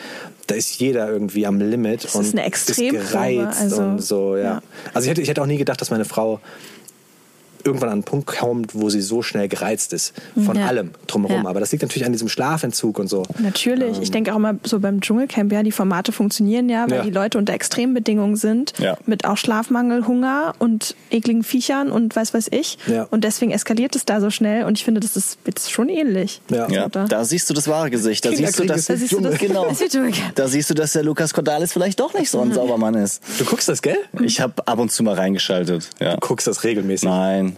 da 0.47 0.55
ist 0.55 0.79
jeder 0.79 1.09
irgendwie 1.09 1.47
am 1.47 1.59
Limit 1.59 2.03
das 2.03 2.15
und 2.15 2.25
ist, 2.25 2.33
eine 2.33 2.43
Extremprobe, 2.43 2.97
ist 2.97 3.11
gereizt 3.11 3.61
also, 3.61 3.81
und 3.81 4.01
so, 4.01 4.37
ja. 4.37 4.43
ja. 4.43 4.61
Also 4.93 5.05
ich 5.05 5.11
hätte, 5.11 5.21
ich 5.21 5.29
hätte 5.29 5.41
auch 5.41 5.47
nie 5.47 5.57
gedacht, 5.57 5.81
dass 5.81 5.89
meine 5.89 6.05
Frau 6.05 6.39
irgendwann 7.65 7.89
an 7.89 7.93
einen 7.93 8.03
Punkt 8.03 8.27
kommt, 8.27 8.75
wo 8.75 8.89
sie 8.89 9.01
so 9.01 9.21
schnell 9.21 9.47
gereizt 9.47 9.93
ist 9.93 10.13
von 10.45 10.57
ja. 10.57 10.67
allem 10.67 10.91
drumherum. 11.07 11.43
Ja. 11.43 11.49
Aber 11.49 11.59
das 11.59 11.71
liegt 11.71 11.81
natürlich 11.81 12.05
an 12.05 12.11
diesem 12.11 12.29
Schlafentzug 12.29 12.99
und 12.99 13.07
so. 13.07 13.23
Natürlich. 13.39 13.97
Ähm. 13.97 14.03
Ich 14.03 14.11
denke 14.11 14.31
auch 14.31 14.37
immer 14.37 14.55
so 14.63 14.79
beim 14.79 15.01
Dschungelcamp, 15.01 15.51
ja, 15.51 15.63
die 15.63 15.71
Formate 15.71 16.11
funktionieren 16.11 16.69
ja, 16.69 16.85
weil 16.89 16.97
ja. 16.97 17.03
die 17.03 17.11
Leute 17.11 17.37
unter 17.37 17.53
Extrembedingungen 17.53 18.35
sind, 18.35 18.73
mit 19.05 19.25
auch 19.25 19.37
Schlafmangel, 19.37 20.07
Hunger 20.07 20.53
und 20.59 20.95
ekligen 21.11 21.43
Viechern 21.43 21.91
und 21.91 22.15
weiß 22.15 22.33
was 22.33 22.47
ich. 22.49 22.77
Und 23.09 23.23
deswegen 23.23 23.51
eskaliert 23.51 23.95
es 23.95 24.05
da 24.05 24.21
so 24.21 24.29
schnell 24.29 24.65
und 24.65 24.77
ich 24.77 24.83
finde, 24.83 25.01
das 25.01 25.15
ist 25.15 25.39
jetzt 25.45 25.71
schon 25.71 25.89
ähnlich. 25.89 26.41
Ja. 26.49 26.67
ja. 26.69 26.87
Da 26.89 27.25
siehst 27.25 27.49
du 27.49 27.53
das 27.53 27.67
wahre 27.67 27.89
Gesicht. 27.89 28.25
Da 28.25 28.31
siehst 28.31 28.59
du, 28.59 28.65
dass, 28.65 28.85
da 28.85 28.95
siehst 28.95 29.13
du 29.13 29.19
das, 29.21 29.37
genau. 29.37 29.67
da 30.35 30.47
siehst 30.47 30.69
du, 30.69 30.73
dass 30.73 30.93
der 30.93 31.03
Lukas 31.03 31.33
Cordalis 31.33 31.73
vielleicht 31.73 31.99
doch 31.99 32.13
nicht 32.13 32.29
so 32.29 32.41
ein 32.41 32.53
Saubermann 32.53 32.95
ist. 32.95 33.21
Du 33.39 33.45
guckst 33.45 33.67
das, 33.67 33.81
gell? 33.81 33.97
Ich 34.21 34.41
habe 34.41 34.67
ab 34.67 34.79
und 34.79 34.91
zu 34.91 35.03
mal 35.03 35.15
reingeschaltet. 35.15 35.89
Ja. 35.99 36.15
Du 36.15 36.27
guckst 36.27 36.47
das 36.47 36.63
regelmäßig. 36.63 37.09
Nein. 37.09 37.54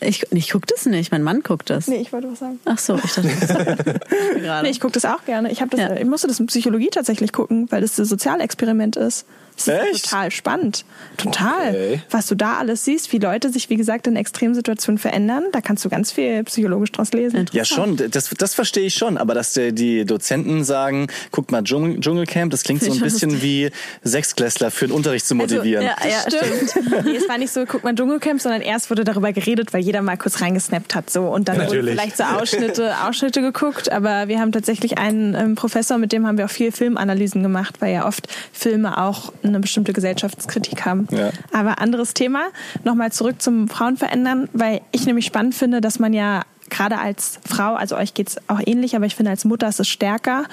Ich, 0.00 0.26
ich 0.32 0.50
gucke 0.50 0.66
das 0.66 0.86
nicht, 0.86 1.12
mein 1.12 1.22
Mann 1.22 1.42
guckt 1.42 1.70
das. 1.70 1.86
Nee, 1.86 1.96
ich 1.96 2.12
wollte 2.12 2.30
was 2.30 2.40
sagen. 2.40 2.60
Ach 2.64 2.78
so, 2.78 2.96
ich 2.96 3.14
dachte 3.14 3.28
das 3.40 4.62
nee, 4.62 4.70
ich 4.70 4.80
gucke 4.80 4.92
das 4.92 5.04
auch 5.04 5.24
gerne. 5.24 5.50
Ich, 5.50 5.58
das, 5.58 5.80
ja. 5.80 5.94
ich 5.94 6.04
musste 6.04 6.26
das 6.26 6.40
in 6.40 6.46
Psychologie 6.46 6.90
tatsächlich 6.90 7.32
gucken, 7.32 7.70
weil 7.70 7.80
das 7.80 7.98
ein 7.98 8.04
Sozialexperiment 8.04 8.96
ist. 8.96 9.26
Das 9.56 9.68
ist 9.68 9.68
Echt? 9.68 10.04
total 10.04 10.30
spannend. 10.30 10.84
Total. 11.16 11.70
Okay. 11.70 12.02
Was 12.10 12.26
du 12.26 12.34
da 12.34 12.58
alles 12.58 12.84
siehst, 12.84 13.12
wie 13.12 13.18
Leute 13.18 13.50
sich, 13.50 13.70
wie 13.70 13.76
gesagt, 13.76 14.06
in 14.06 14.16
Extremsituationen 14.16 14.98
verändern, 14.98 15.44
da 15.52 15.60
kannst 15.60 15.84
du 15.84 15.88
ganz 15.88 16.10
viel 16.10 16.42
psychologisch 16.44 16.92
draus 16.92 17.12
lesen. 17.12 17.46
Ja, 17.52 17.64
schon, 17.64 17.96
das, 17.96 18.30
das 18.30 18.54
verstehe 18.54 18.86
ich 18.86 18.94
schon. 18.94 19.16
Aber 19.16 19.34
dass 19.34 19.52
der, 19.52 19.72
die 19.72 20.04
Dozenten 20.04 20.64
sagen, 20.64 21.06
guck 21.30 21.52
mal, 21.52 21.62
Dschungel, 21.62 22.00
Dschungelcamp, 22.00 22.50
das 22.50 22.62
klingt 22.62 22.82
so 22.84 22.92
ein 22.92 23.00
bisschen 23.00 23.42
wie 23.42 23.70
Sechsklässler 24.02 24.70
für 24.70 24.88
den 24.88 24.92
Unterricht 24.92 25.26
zu 25.26 25.34
motivieren. 25.34 25.84
ja, 25.84 25.96
ja, 26.08 26.20
Stimmt. 26.20 27.04
Nee, 27.04 27.16
es 27.16 27.28
war 27.28 27.38
nicht 27.38 27.52
so, 27.52 27.64
guck 27.66 27.84
mal 27.84 27.94
Dschungelcamp, 27.94 28.40
sondern 28.40 28.60
erst 28.60 28.90
wurde 28.90 29.04
darüber 29.04 29.32
geredet, 29.32 29.72
weil 29.72 29.82
jeder 29.82 30.02
mal 30.02 30.16
kurz 30.16 30.40
reingesnappt 30.40 30.94
hat. 30.94 31.10
So. 31.10 31.22
Und 31.28 31.48
dann 31.48 31.56
wurden 31.56 31.66
Natürlich. 31.66 31.94
vielleicht 31.94 32.16
so 32.16 32.24
Ausschnitte, 32.24 32.94
Ausschnitte 33.04 33.40
geguckt. 33.40 33.90
Aber 33.90 34.28
wir 34.28 34.40
haben 34.40 34.52
tatsächlich 34.52 34.98
einen 34.98 35.34
ähm, 35.34 35.54
Professor, 35.54 35.98
mit 35.98 36.12
dem 36.12 36.26
haben 36.26 36.38
wir 36.38 36.46
auch 36.46 36.50
viel 36.50 36.72
Filmanalysen 36.72 37.42
gemacht, 37.42 37.76
weil 37.80 37.92
ja 37.92 38.06
oft 38.06 38.28
Filme 38.52 38.98
auch 38.98 39.32
eine 39.48 39.60
bestimmte 39.60 39.92
Gesellschaftskritik 39.92 40.84
haben. 40.84 41.08
Ja. 41.10 41.30
Aber 41.52 41.80
anderes 41.80 42.14
Thema. 42.14 42.46
Nochmal 42.84 43.12
zurück 43.12 43.40
zum 43.40 43.68
Frauenverändern, 43.68 44.48
weil 44.52 44.80
ich 44.92 45.06
nämlich 45.06 45.26
spannend 45.26 45.54
finde, 45.54 45.80
dass 45.80 45.98
man 45.98 46.12
ja 46.12 46.42
gerade 46.70 46.98
als 46.98 47.38
Frau, 47.46 47.74
also 47.74 47.96
euch 47.96 48.14
geht's 48.14 48.36
auch 48.48 48.60
ähnlich, 48.64 48.96
aber 48.96 49.06
ich 49.06 49.14
finde 49.14 49.30
als 49.30 49.44
Mutter 49.44 49.68
ist 49.68 49.80
es 49.80 49.88
stärker, 49.88 50.44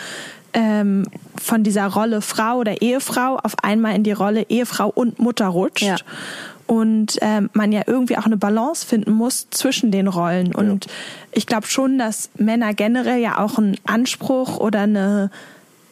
ähm, 0.54 1.06
von 1.40 1.64
dieser 1.64 1.88
Rolle 1.88 2.22
Frau 2.22 2.58
oder 2.58 2.82
Ehefrau 2.82 3.38
auf 3.38 3.56
einmal 3.64 3.96
in 3.96 4.04
die 4.04 4.12
Rolle 4.12 4.46
Ehefrau 4.50 4.90
und 4.90 5.20
Mutter 5.20 5.48
rutscht. 5.48 5.84
Ja. 5.84 5.96
Und 6.68 7.18
ähm, 7.22 7.50
man 7.54 7.74
ja 7.74 7.82
irgendwie 7.86 8.18
auch 8.18 8.26
eine 8.26 8.38
Balance 8.38 8.86
finden 8.86 9.12
muss 9.12 9.50
zwischen 9.50 9.92
den 9.92 10.08
Rollen. 10.08 10.56
Und 10.56 10.88
ich 11.34 11.46
glaube 11.46 11.68
schon, 11.68 11.98
dass 11.98 12.30
Männer 12.38 12.74
generell 12.74 13.20
ja 13.20 13.40
auch 13.40 13.58
einen 13.58 13.76
Anspruch 13.86 14.58
oder 14.58 14.82
eine, 14.82 15.32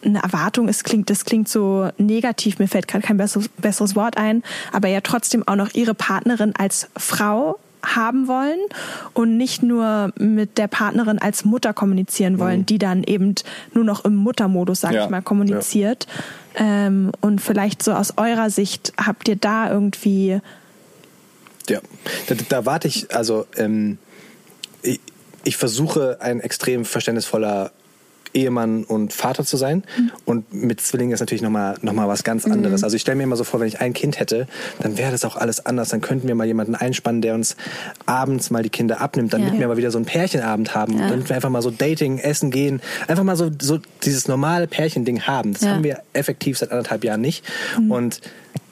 eine 0.03 0.21
Erwartung, 0.23 0.69
es 0.69 0.83
klingt, 0.83 1.09
das 1.09 1.25
klingt 1.25 1.49
so 1.49 1.89
negativ, 1.97 2.59
mir 2.59 2.67
fällt 2.67 2.87
gerade 2.87 3.05
kein 3.05 3.17
besseres, 3.17 3.49
besseres 3.57 3.95
Wort 3.95 4.17
ein, 4.17 4.43
aber 4.71 4.87
ja 4.87 5.01
trotzdem 5.01 5.47
auch 5.47 5.55
noch 5.55 5.73
ihre 5.73 5.93
Partnerin 5.93 6.53
als 6.57 6.87
Frau 6.97 7.59
haben 7.85 8.27
wollen 8.27 8.59
und 9.13 9.37
nicht 9.37 9.63
nur 9.63 10.11
mit 10.17 10.57
der 10.57 10.67
Partnerin 10.67 11.19
als 11.19 11.45
Mutter 11.45 11.73
kommunizieren 11.73 12.37
wollen, 12.37 12.65
die 12.65 12.77
dann 12.77 13.03
eben 13.03 13.35
nur 13.73 13.85
noch 13.85 14.03
im 14.03 14.15
Muttermodus, 14.15 14.81
sag 14.81 14.91
Ja. 14.93 15.05
ich 15.05 15.09
mal, 15.09 15.21
kommuniziert. 15.21 16.05
Ähm, 16.55 17.11
und 17.21 17.39
vielleicht 17.39 17.81
so 17.81 17.93
aus 17.93 18.13
eurer 18.17 18.49
Sicht 18.49 18.91
habt 18.97 19.29
ihr 19.29 19.37
da 19.37 19.71
irgendwie 19.71 20.41
Ja, 21.69 21.79
da, 22.27 22.35
da 22.49 22.65
warte 22.65 22.89
ich, 22.89 23.15
also 23.15 23.45
ähm, 23.55 23.97
ich, 24.81 24.99
ich 25.45 25.55
versuche 25.55 26.17
ein 26.19 26.41
extrem 26.41 26.83
verständnisvoller 26.83 27.71
Ehemann 28.33 28.83
und 28.83 29.13
Vater 29.13 29.43
zu 29.45 29.57
sein. 29.57 29.83
Und 30.25 30.53
mit 30.53 30.81
Zwillingen 30.81 31.13
ist 31.13 31.19
natürlich 31.19 31.41
nochmal 31.41 31.75
noch 31.81 31.93
mal 31.93 32.07
was 32.07 32.23
ganz 32.23 32.45
anderes. 32.45 32.83
Also 32.83 32.95
ich 32.95 33.01
stelle 33.01 33.15
mir 33.17 33.23
immer 33.23 33.35
so 33.35 33.43
vor, 33.43 33.59
wenn 33.59 33.67
ich 33.67 33.81
ein 33.81 33.93
Kind 33.93 34.19
hätte, 34.19 34.47
dann 34.79 34.97
wäre 34.97 35.11
das 35.11 35.25
auch 35.25 35.35
alles 35.35 35.65
anders. 35.65 35.89
Dann 35.89 36.01
könnten 36.01 36.27
wir 36.27 36.35
mal 36.35 36.45
jemanden 36.45 36.75
einspannen, 36.75 37.21
der 37.21 37.35
uns 37.35 37.55
abends 38.05 38.49
mal 38.51 38.63
die 38.63 38.69
Kinder 38.69 39.01
abnimmt, 39.01 39.33
damit 39.33 39.53
Ja. 39.53 39.59
wir 39.59 39.67
mal 39.67 39.77
wieder 39.77 39.91
so 39.91 39.97
einen 39.97 40.05
Pärchenabend 40.05 40.75
haben. 40.75 40.97
Ja. 40.99 41.09
Damit 41.09 41.29
wir 41.29 41.35
einfach 41.35 41.49
mal 41.49 41.61
so 41.61 41.71
Dating, 41.71 42.17
Essen 42.19 42.51
gehen. 42.51 42.81
Einfach 43.07 43.23
mal 43.23 43.35
so, 43.35 43.49
so 43.61 43.79
dieses 44.03 44.27
normale 44.27 44.67
Pärchending 44.67 45.21
haben. 45.23 45.53
Das 45.53 45.63
Ja. 45.63 45.71
haben 45.71 45.83
wir 45.83 45.99
effektiv 46.13 46.57
seit 46.57 46.71
anderthalb 46.71 47.03
Jahren 47.03 47.21
nicht. 47.21 47.43
Und 47.89 48.21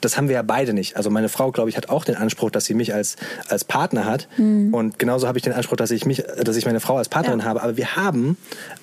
das 0.00 0.16
haben 0.16 0.28
wir 0.28 0.34
ja 0.36 0.42
beide 0.42 0.72
nicht. 0.74 0.96
Also 0.96 1.10
meine 1.10 1.28
Frau, 1.28 1.50
glaube 1.50 1.70
ich, 1.70 1.76
hat 1.76 1.88
auch 1.88 2.04
den 2.04 2.14
Anspruch, 2.14 2.50
dass 2.50 2.64
sie 2.66 2.74
mich 2.74 2.94
als, 2.94 3.16
als 3.48 3.64
Partner 3.64 4.04
hat. 4.04 4.28
Und 4.38 4.98
genauso 4.98 5.26
habe 5.26 5.38
ich 5.38 5.42
den 5.44 5.52
Anspruch, 5.52 5.76
dass 5.76 5.90
ich 5.90 6.06
mich, 6.06 6.22
dass 6.42 6.54
ich 6.56 6.66
meine 6.66 6.78
Frau 6.80 6.96
als 6.98 7.08
Partnerin 7.08 7.40
Ja. 7.40 7.46
habe. 7.46 7.62
Aber 7.62 7.76
wir 7.76 7.96
haben 7.96 8.36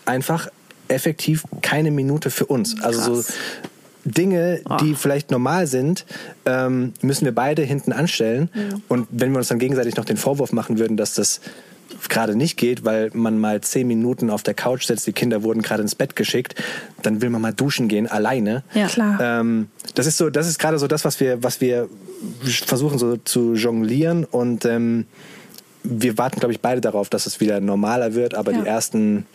einfach 0.05 0.49
effektiv 0.87 1.43
keine 1.61 1.91
Minute 1.91 2.29
für 2.29 2.45
uns. 2.45 2.81
Also 2.81 3.15
so 3.21 3.33
Dinge, 4.03 4.61
die 4.81 4.93
vielleicht 4.93 5.31
normal 5.31 5.65
sind, 5.67 6.05
ähm, 6.45 6.93
müssen 7.01 7.25
wir 7.25 7.33
beide 7.33 7.63
hinten 7.63 7.91
anstellen. 7.91 8.49
Und 8.87 9.07
wenn 9.09 9.31
wir 9.31 9.37
uns 9.39 9.47
dann 9.47 9.59
gegenseitig 9.59 9.95
noch 9.95 10.05
den 10.05 10.17
Vorwurf 10.17 10.51
machen 10.51 10.77
würden, 10.77 10.95
dass 10.95 11.15
das 11.15 11.41
gerade 12.09 12.35
nicht 12.35 12.57
geht, 12.57 12.83
weil 12.85 13.09
man 13.13 13.39
mal 13.39 13.61
zehn 13.61 13.87
Minuten 13.87 14.29
auf 14.29 14.43
der 14.43 14.53
Couch 14.53 14.85
sitzt, 14.85 15.07
die 15.07 15.13
Kinder 15.13 15.41
wurden 15.43 15.61
gerade 15.63 15.81
ins 15.81 15.95
Bett 15.95 16.15
geschickt, 16.15 16.55
dann 17.01 17.21
will 17.21 17.29
man 17.31 17.41
mal 17.41 17.53
duschen 17.53 17.87
gehen, 17.87 18.07
alleine. 18.07 18.63
Ja. 18.73 18.87
Klar. 18.87 19.19
Ähm, 19.21 19.69
das 19.95 20.05
ist 20.05 20.17
so, 20.17 20.29
das 20.29 20.47
ist 20.47 20.59
gerade 20.59 20.77
so 20.77 20.87
das, 20.87 21.03
was 21.05 21.19
wir, 21.19 21.41
was 21.41 21.61
wir 21.61 21.89
versuchen 22.65 22.99
so 22.99 23.17
zu 23.17 23.55
jonglieren 23.55 24.23
und 24.23 24.65
ähm, 24.65 25.05
wir 25.83 26.17
warten, 26.17 26.39
glaube 26.39 26.53
ich, 26.53 26.61
beide 26.61 26.81
darauf, 26.81 27.09
dass 27.09 27.25
es 27.27 27.39
wieder 27.39 27.59
normaler 27.59 28.13
wird, 28.13 28.35
aber 28.35 28.51
Ja. 28.51 28.61
die 28.61 28.67
ersten, 28.67 29.25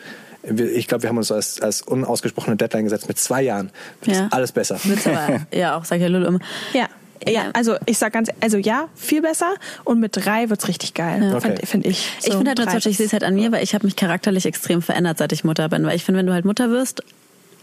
ich 0.42 0.88
glaube, 0.88 1.02
wir 1.02 1.08
haben 1.10 1.18
uns 1.18 1.30
als, 1.30 1.60
als 1.60 1.82
unausgesprochene 1.82 2.56
Deadline 2.56 2.84
gesetzt, 2.84 3.08
mit 3.08 3.18
zwei 3.18 3.42
Jahren 3.42 3.70
wird 4.02 4.16
Ja. 4.16 4.28
alles 4.30 4.52
besser. 4.52 4.78
Wird's 4.84 5.06
aber, 5.06 5.40
ja, 5.52 5.76
auch 5.76 5.84
sagt 5.84 6.00
ja 6.00 6.08
Lulu 6.08 6.26
immer. 6.26 6.38
Ja. 6.72 6.88
Ja, 7.26 7.32
Ja. 7.32 7.50
also 7.52 7.76
ich 7.84 7.98
sag 7.98 8.14
ganz, 8.14 8.30
also 8.40 8.56
ja, 8.56 8.88
viel 8.94 9.20
besser 9.20 9.54
und 9.84 10.00
mit 10.00 10.12
drei 10.16 10.48
wird's 10.48 10.68
richtig 10.68 10.94
geil, 10.94 11.22
Ja. 11.22 11.34
Okay. 11.36 11.40
finde 11.48 11.66
find 11.66 11.86
ich. 11.86 12.08
ich 12.20 12.24
So 12.26 12.32
finde 12.38 12.48
halt 12.50 12.58
nur 12.58 12.64
drei 12.66 12.70
zum 12.72 12.76
Beispiel, 12.78 12.92
ich 12.92 12.96
sehe 12.96 13.06
es 13.06 13.12
halt 13.12 13.24
an 13.24 13.34
mir, 13.34 13.52
weil 13.52 13.62
ich 13.62 13.74
habe 13.74 13.84
mich 13.86 13.96
charakterlich 13.96 14.46
extrem 14.46 14.80
verändert, 14.80 15.18
seit 15.18 15.30
ich 15.32 15.44
Mutter 15.44 15.68
bin. 15.68 15.84
Weil 15.84 15.96
ich 15.96 16.04
finde, 16.04 16.20
wenn 16.20 16.26
du 16.26 16.32
halt 16.32 16.46
Mutter 16.46 16.70
wirst, 16.70 17.02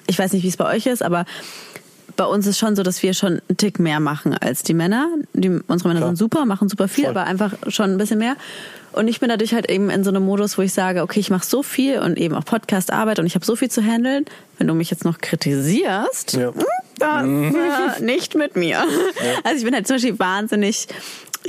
ich 0.05 0.19
weiß 0.19 0.31
nicht, 0.33 0.43
wie 0.43 0.47
es 0.49 0.57
bei 0.57 0.65
euch 0.75 0.85
ist, 0.85 1.01
aber 1.01 1.25
bei 2.17 2.25
uns 2.25 2.45
ist 2.47 2.57
schon 2.57 2.75
so, 2.75 2.83
dass 2.83 3.01
wir 3.03 3.13
schon 3.13 3.41
einen 3.47 3.57
Tick 3.57 3.79
mehr 3.79 3.99
machen 3.99 4.33
als 4.37 4.63
die 4.63 4.73
Männer. 4.73 5.07
Die, 5.33 5.49
unsere 5.67 5.87
Männer 5.89 6.01
Klar. 6.01 6.09
sind 6.09 6.17
super, 6.17 6.45
machen 6.45 6.67
super 6.69 6.87
viel, 6.87 7.05
Voll. 7.05 7.11
aber 7.11 7.23
einfach 7.25 7.53
schon 7.69 7.91
ein 7.91 7.97
bisschen 7.97 8.19
mehr. 8.19 8.35
Und 8.91 9.07
ich 9.07 9.19
bin 9.19 9.29
dadurch 9.29 9.53
halt 9.53 9.69
eben 9.69 9.89
in 9.91 10.03
so 10.03 10.09
einem 10.09 10.23
Modus, 10.25 10.57
wo 10.57 10.63
ich 10.63 10.73
sage, 10.73 11.01
okay, 11.03 11.19
ich 11.19 11.29
mache 11.29 11.45
so 11.45 11.61
viel 11.61 11.99
und 11.99 12.17
eben 12.17 12.33
auch 12.35 12.43
Podcast-Arbeit 12.45 13.19
und 13.19 13.25
ich 13.27 13.35
habe 13.35 13.45
so 13.45 13.55
viel 13.55 13.69
zu 13.69 13.81
handeln. 13.83 14.25
Wenn 14.57 14.67
du 14.67 14.73
mich 14.73 14.89
jetzt 14.89 15.05
noch 15.05 15.19
kritisierst, 15.19 16.33
Ja. 16.33 16.51
das, 16.97 17.23
äh, 17.25 18.03
nicht 18.03 18.35
mit 18.35 18.55
mir. 18.55 18.83
Also 19.43 19.59
ich 19.59 19.63
bin 19.65 19.73
halt 19.75 19.85
zum 19.87 19.97
Beispiel 19.97 20.17
wahnsinnig 20.17 20.87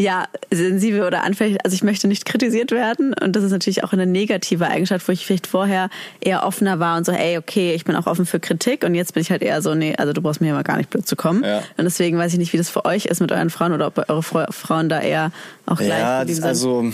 ja, 0.01 0.27
sensibel 0.53 1.03
oder 1.03 1.25
anfällig. 1.25 1.59
Also 1.65 1.75
ich 1.75 1.83
möchte 1.83 2.07
nicht 2.07 2.25
kritisiert 2.25 2.71
werden 2.71 3.15
und 3.15 3.35
das 3.35 3.43
ist 3.43 3.51
natürlich 3.51 3.83
auch 3.83 3.93
eine 3.93 4.07
negative 4.07 4.69
Eigenschaft, 4.69 5.09
wo 5.09 5.13
ich 5.13 5.27
vielleicht 5.27 5.49
vorher 5.49 5.91
eher 6.21 6.47
offener 6.47 6.79
war 6.79 6.97
und 6.97 7.05
so, 7.05 7.11
ey, 7.11 7.37
okay, 7.37 7.75
ich 7.75 7.85
bin 7.85 7.97
auch 7.97 8.07
offen 8.07 8.25
für 8.25 8.39
Kritik 8.39 8.85
und 8.85 8.95
jetzt 8.95 9.15
bin 9.15 9.23
ich 9.23 9.31
halt 9.33 9.43
eher 9.43 9.61
so, 9.61 9.75
nee, 9.75 9.97
also 9.97 10.13
du 10.13 10.23
brauchst 10.23 10.41
mir 10.41 10.51
immer 10.51 10.63
gar 10.63 10.77
nicht 10.77 10.89
blöd 10.91 11.07
zu 11.09 11.17
kommen. 11.17 11.43
Ja. 11.43 11.59
Und 11.77 11.85
deswegen 11.85 12.17
weiß 12.17 12.33
ich 12.33 12.39
nicht, 12.39 12.53
wie 12.53 12.59
das 12.59 12.69
für 12.71 12.85
euch 12.85 13.07
ist 13.07 13.21
mit 13.21 13.33
euren 13.33 13.51
Frauen 13.51 13.73
oder 13.73 13.89
ob 13.89 14.09
eure 14.09 14.23
Fra- 14.23 14.53
Frauen 14.53 14.89
da 14.89 15.01
eher 15.01 15.33
auch 15.67 15.79
gleich 15.79 15.89
Ja, 15.99 16.25
also 16.47 16.93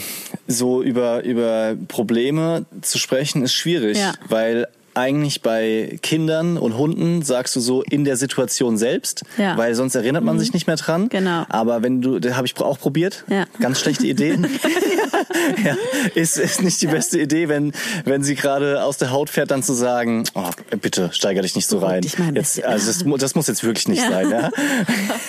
so 0.49 0.83
über, 0.83 1.23
über 1.25 1.75
Probleme 1.89 2.65
zu 2.81 2.99
sprechen 2.99 3.43
ist 3.45 3.53
schwierig, 3.53 3.99
Ja. 3.99 4.15
weil 4.31 4.67
eigentlich 4.95 5.43
bei 5.43 5.99
Kindern 6.03 6.57
und 6.57 6.77
Hunden 6.77 7.23
sagst 7.23 7.55
du 7.57 7.61
so 7.61 7.83
in 7.83 8.05
der 8.05 8.17
Situation 8.17 8.77
selbst, 8.79 9.23
Ja. 9.37 9.57
weil 9.57 9.75
sonst 9.75 9.95
erinnert 9.95 10.25
man 10.25 10.39
sich 10.39 10.53
nicht 10.53 10.67
mehr 10.67 10.77
dran. 10.77 11.09
Genau. 11.09 11.45
Aber 11.49 11.83
wenn 11.83 12.01
du, 12.01 12.19
das 12.21 12.37
habe 12.37 12.47
ich 12.47 12.57
auch 12.61 12.79
probiert, 12.79 13.25
Ja. 13.29 13.45
ganz 13.61 13.81
schlechte 13.81 14.07
Idee. 14.07 14.39
ja, 15.65 15.77
ist, 16.15 16.37
ist 16.39 16.63
nicht 16.63 16.81
die 16.81 16.87
beste 16.87 17.21
Idee, 17.21 17.49
wenn, 17.49 17.73
wenn 18.05 18.23
sie 18.23 18.35
gerade 18.35 18.83
aus 18.83 18.99
der 18.99 19.11
Haut 19.11 19.31
fährt, 19.31 19.51
dann 19.51 19.63
zu 19.63 19.73
sagen, 19.73 20.25
oh, 20.35 20.51
bitte 20.81 21.11
steigere 21.13 21.43
dich 21.43 21.55
nicht 21.57 21.69
so 21.69 21.79
rein. 21.79 22.03
dich 22.03 22.19
mal 22.19 22.29
ein 22.29 22.37
Jetzt, 22.37 22.63
also 22.65 22.87
das, 22.87 23.21
das 23.21 23.35
muss 23.35 23.47
jetzt 23.47 23.65
wirklich 23.65 23.89
nicht 23.89 24.03
Ja. 24.03 24.11
sein. 24.11 24.31
Ja? 24.31 24.51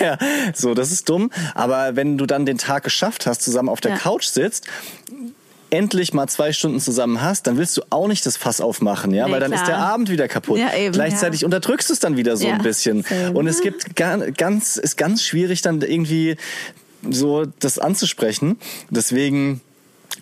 ja, 0.00 0.18
so, 0.54 0.74
das 0.74 0.92
ist 0.92 1.08
dumm. 1.08 1.30
Aber 1.54 1.96
wenn 1.96 2.18
du 2.18 2.26
dann 2.26 2.46
den 2.46 2.58
Tag 2.58 2.84
geschafft 2.84 3.26
hast, 3.26 3.42
zusammen 3.42 3.68
auf 3.68 3.80
der 3.80 3.92
Ja. 3.92 3.96
Couch 3.98 4.24
sitzt, 4.26 4.66
endlich 5.76 6.12
mal 6.14 6.26
zwei 6.28 6.52
Stunden 6.52 6.80
zusammen 6.80 7.20
hast, 7.22 7.46
dann 7.46 7.58
willst 7.58 7.76
du 7.76 7.82
auch 7.90 8.08
nicht 8.08 8.24
das 8.26 8.36
Fass 8.36 8.60
aufmachen, 8.60 9.12
ja, 9.14 9.26
Nee, 9.26 9.32
weil 9.32 9.40
dann 9.40 9.50
klar. 9.50 9.62
ist 9.62 9.68
der 9.68 9.78
Abend 9.78 10.10
wieder 10.10 10.28
kaputt. 10.28 10.58
Ja, 10.58 10.74
eben, 10.74 10.92
Gleichzeitig 10.92 11.44
unterdrückst 11.44 11.88
du 11.88 11.92
es 11.94 12.00
dann 12.00 12.16
wieder 12.16 12.36
so 12.36 12.46
Ja, 12.46 12.54
ein 12.54 12.62
bisschen. 12.62 13.02
same. 13.02 13.32
Und 13.32 13.46
es 13.46 13.60
gibt 13.60 13.94
ga- 13.96 14.30
ganz, 14.36 14.76
ist 14.76 14.96
ganz 14.96 15.22
schwierig 15.22 15.62
dann 15.62 15.80
irgendwie 15.82 16.36
so 17.08 17.44
das 17.60 17.78
anzusprechen. 17.78 18.58
Deswegen 18.90 19.60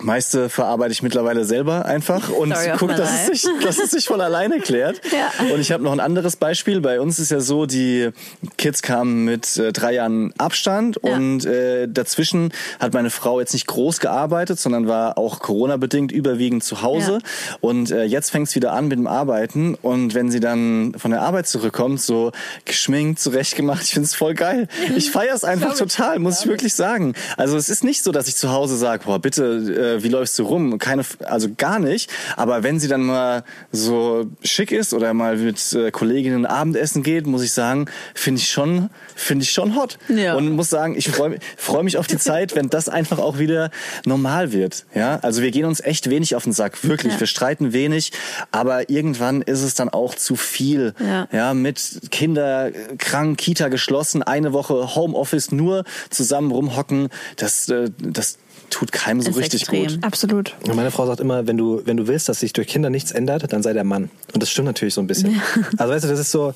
meiste 0.02 0.48
verarbeite 0.48 0.92
ich 0.92 1.02
mittlerweile 1.02 1.44
selber 1.44 1.84
einfach 1.86 2.28
und 2.30 2.52
Story 2.54 2.72
of 2.72 2.78
guck, 2.78 2.90
my 2.90 2.96
dass 2.96 3.10
es, 3.12 3.42
sich, 3.42 3.52
dass 3.62 3.78
es 3.78 3.90
sich 3.90 4.06
von 4.06 4.20
alleine 4.20 4.60
klärt. 4.60 5.00
Ja. 5.14 5.54
Und 5.54 5.60
ich 5.60 5.70
habe 5.70 5.84
noch 5.84 5.92
ein 5.92 6.00
anderes 6.00 6.34
Beispiel. 6.36 6.80
Bei 6.80 7.00
uns 7.00 7.20
ist 7.20 7.30
ja 7.30 7.38
so, 7.38 7.66
die 7.66 8.10
Kids 8.58 8.82
kamen 8.82 9.24
mit 9.24 9.56
äh, 9.56 9.72
drei 9.72 9.94
Jahren 9.94 10.32
Abstand 10.38 10.98
Ja. 11.04 11.14
und 11.14 11.44
äh, 11.44 11.86
dazwischen 11.86 12.52
hat 12.80 12.94
meine 12.94 13.10
Frau 13.10 13.38
jetzt 13.38 13.52
nicht 13.52 13.66
groß 13.68 14.00
gearbeitet, 14.00 14.58
sondern 14.58 14.88
war 14.88 15.16
auch 15.18 15.38
Corona-bedingt 15.38 16.10
überwiegend 16.10 16.64
zu 16.64 16.82
Hause. 16.82 17.12
Ja. 17.22 17.56
Und 17.60 17.90
äh, 17.92 18.04
jetzt 18.04 18.30
fängt 18.30 18.48
es 18.48 18.54
wieder 18.56 18.72
an 18.72 18.88
mit 18.88 18.98
dem 18.98 19.06
Arbeiten. 19.06 19.76
Und 19.80 20.14
wenn 20.14 20.30
sie 20.32 20.40
dann 20.40 20.94
von 20.96 21.12
der 21.12 21.22
Arbeit 21.22 21.46
zurückkommt, 21.46 22.00
so 22.00 22.32
geschminkt, 22.64 23.20
zurechtgemacht, 23.20 23.82
ich 23.84 23.90
finde 23.92 24.06
es 24.06 24.14
voll 24.14 24.34
geil. 24.34 24.66
Ich 24.96 25.10
feiere 25.12 25.34
es 25.34 25.44
einfach 25.44 25.76
total, 25.76 26.18
muss 26.18 26.40
ich 26.40 26.46
wirklich 26.48 26.74
sagen. 26.74 27.14
Also 27.36 27.56
es 27.56 27.68
ist 27.68 27.84
nicht 27.84 28.02
so, 28.02 28.10
dass 28.10 28.26
ich 28.26 28.34
zu 28.36 28.50
Hause 28.50 28.76
sage, 28.76 29.04
boah, 29.04 29.18
bitte 29.20 29.44
äh, 29.84 30.02
wie 30.02 30.08
läufst 30.08 30.38
du 30.38 30.44
rum? 30.44 30.78
Keine, 30.78 31.04
also 31.24 31.48
gar 31.56 31.78
nicht. 31.78 32.10
Aber 32.36 32.62
wenn 32.62 32.80
sie 32.80 32.88
dann 32.88 33.02
mal 33.02 33.44
so 33.72 34.26
schick 34.42 34.72
ist 34.72 34.94
oder 34.94 35.14
mal 35.14 35.36
mit 35.36 35.72
äh, 35.72 35.90
Kolleginnen 35.90 36.46
Abendessen 36.46 37.02
geht, 37.02 37.26
muss 37.26 37.42
ich 37.42 37.52
sagen, 37.52 37.86
finde 38.14 38.40
ich 38.40 38.48
schon, 38.48 38.90
finde 39.14 39.44
ich 39.44 39.50
schon 39.50 39.76
hot. 39.76 39.98
Ja. 40.08 40.34
Und 40.34 40.50
muss 40.50 40.70
sagen, 40.70 40.94
ich 40.96 41.08
freue 41.08 41.38
freu 41.56 41.82
mich 41.82 41.98
auf 41.98 42.06
die 42.06 42.18
Zeit, 42.24 42.54
wenn 42.54 42.70
das 42.70 42.88
einfach 42.88 43.18
auch 43.18 43.38
wieder 43.38 43.70
normal 44.04 44.52
wird. 44.52 44.86
Ja, 44.94 45.18
also 45.22 45.42
wir 45.42 45.50
gehen 45.50 45.64
uns 45.64 45.80
echt 45.80 46.10
wenig 46.10 46.34
auf 46.34 46.44
den 46.44 46.52
Sack, 46.52 46.84
wirklich. 46.84 47.14
Ja. 47.14 47.20
Wir 47.20 47.26
streiten 47.26 47.72
wenig, 47.72 48.12
aber 48.50 48.90
irgendwann 48.90 49.42
ist 49.42 49.62
es 49.62 49.74
dann 49.74 49.88
auch 49.88 50.14
zu 50.14 50.36
viel. 50.36 50.94
Ja. 51.00 51.28
ja 51.32 51.54
mit 51.54 52.00
Kinder 52.10 52.70
krank, 52.98 53.38
Kita 53.38 53.68
geschlossen, 53.68 54.22
eine 54.22 54.52
Woche 54.52 54.94
Homeoffice 54.94 55.52
nur 55.52 55.84
zusammen 56.10 56.50
rumhocken, 56.50 57.08
das, 57.36 57.68
äh, 57.68 57.90
das 57.98 58.38
tut 58.70 58.92
keinem 58.92 59.20
so 59.20 59.30
Ist 59.30 59.36
richtig 59.36 59.62
extrem. 59.62 59.86
gut. 59.86 59.98
Absolut. 60.04 60.54
Und 60.66 60.74
meine 60.76 60.90
Frau 60.90 61.06
sagt 61.06 61.20
immer, 61.20 61.46
wenn 61.46 61.56
du, 61.56 61.82
wenn 61.84 61.96
du 61.96 62.06
willst, 62.06 62.28
dass 62.28 62.40
sich 62.40 62.52
durch 62.52 62.66
Kinder 62.68 62.90
nichts 62.90 63.12
ändert, 63.12 63.52
dann 63.52 63.62
sei 63.62 63.72
der 63.72 63.84
Mann. 63.84 64.10
Und 64.32 64.42
das 64.42 64.50
stimmt 64.50 64.66
natürlich 64.66 64.94
so 64.94 65.00
ein 65.00 65.06
bisschen. 65.06 65.40
Also 65.78 65.92
weißt 65.92 66.04
du, 66.04 66.08
das 66.08 66.18
ist 66.20 66.30
so, 66.30 66.54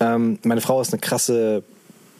ähm, 0.00 0.38
meine 0.44 0.60
Frau 0.60 0.80
ist 0.80 0.92
eine 0.92 1.00
krasse, 1.00 1.62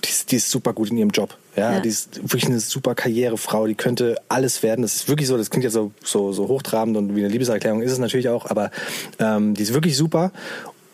die 0.04 0.08
ist, 0.10 0.30
die 0.32 0.36
ist 0.36 0.50
super 0.50 0.72
gut 0.72 0.90
in 0.90 0.98
ihrem 0.98 1.10
Job. 1.10 1.36
Ja, 1.56 1.72
Ja. 1.74 1.80
die 1.80 1.88
ist 1.88 2.16
wirklich 2.22 2.46
eine 2.46 2.60
super 2.60 2.94
Karrierefrau, 2.94 3.66
die 3.66 3.74
könnte 3.74 4.16
alles 4.28 4.62
werden. 4.62 4.82
Das 4.82 4.94
ist 4.94 5.08
wirklich 5.08 5.28
so, 5.28 5.36
das 5.36 5.50
klingt 5.50 5.64
jetzt 5.64 5.72
so, 5.74 5.92
so, 6.04 6.32
so 6.32 6.48
hochtrabend 6.48 6.96
und 6.96 7.14
wie 7.16 7.20
eine 7.20 7.28
Liebeserklärung 7.28 7.82
ist 7.82 7.92
es 7.92 7.98
natürlich 7.98 8.28
auch, 8.28 8.46
aber 8.50 8.70
ähm, 9.18 9.54
die 9.54 9.62
ist 9.62 9.72
wirklich 9.74 9.96
super. 9.96 10.32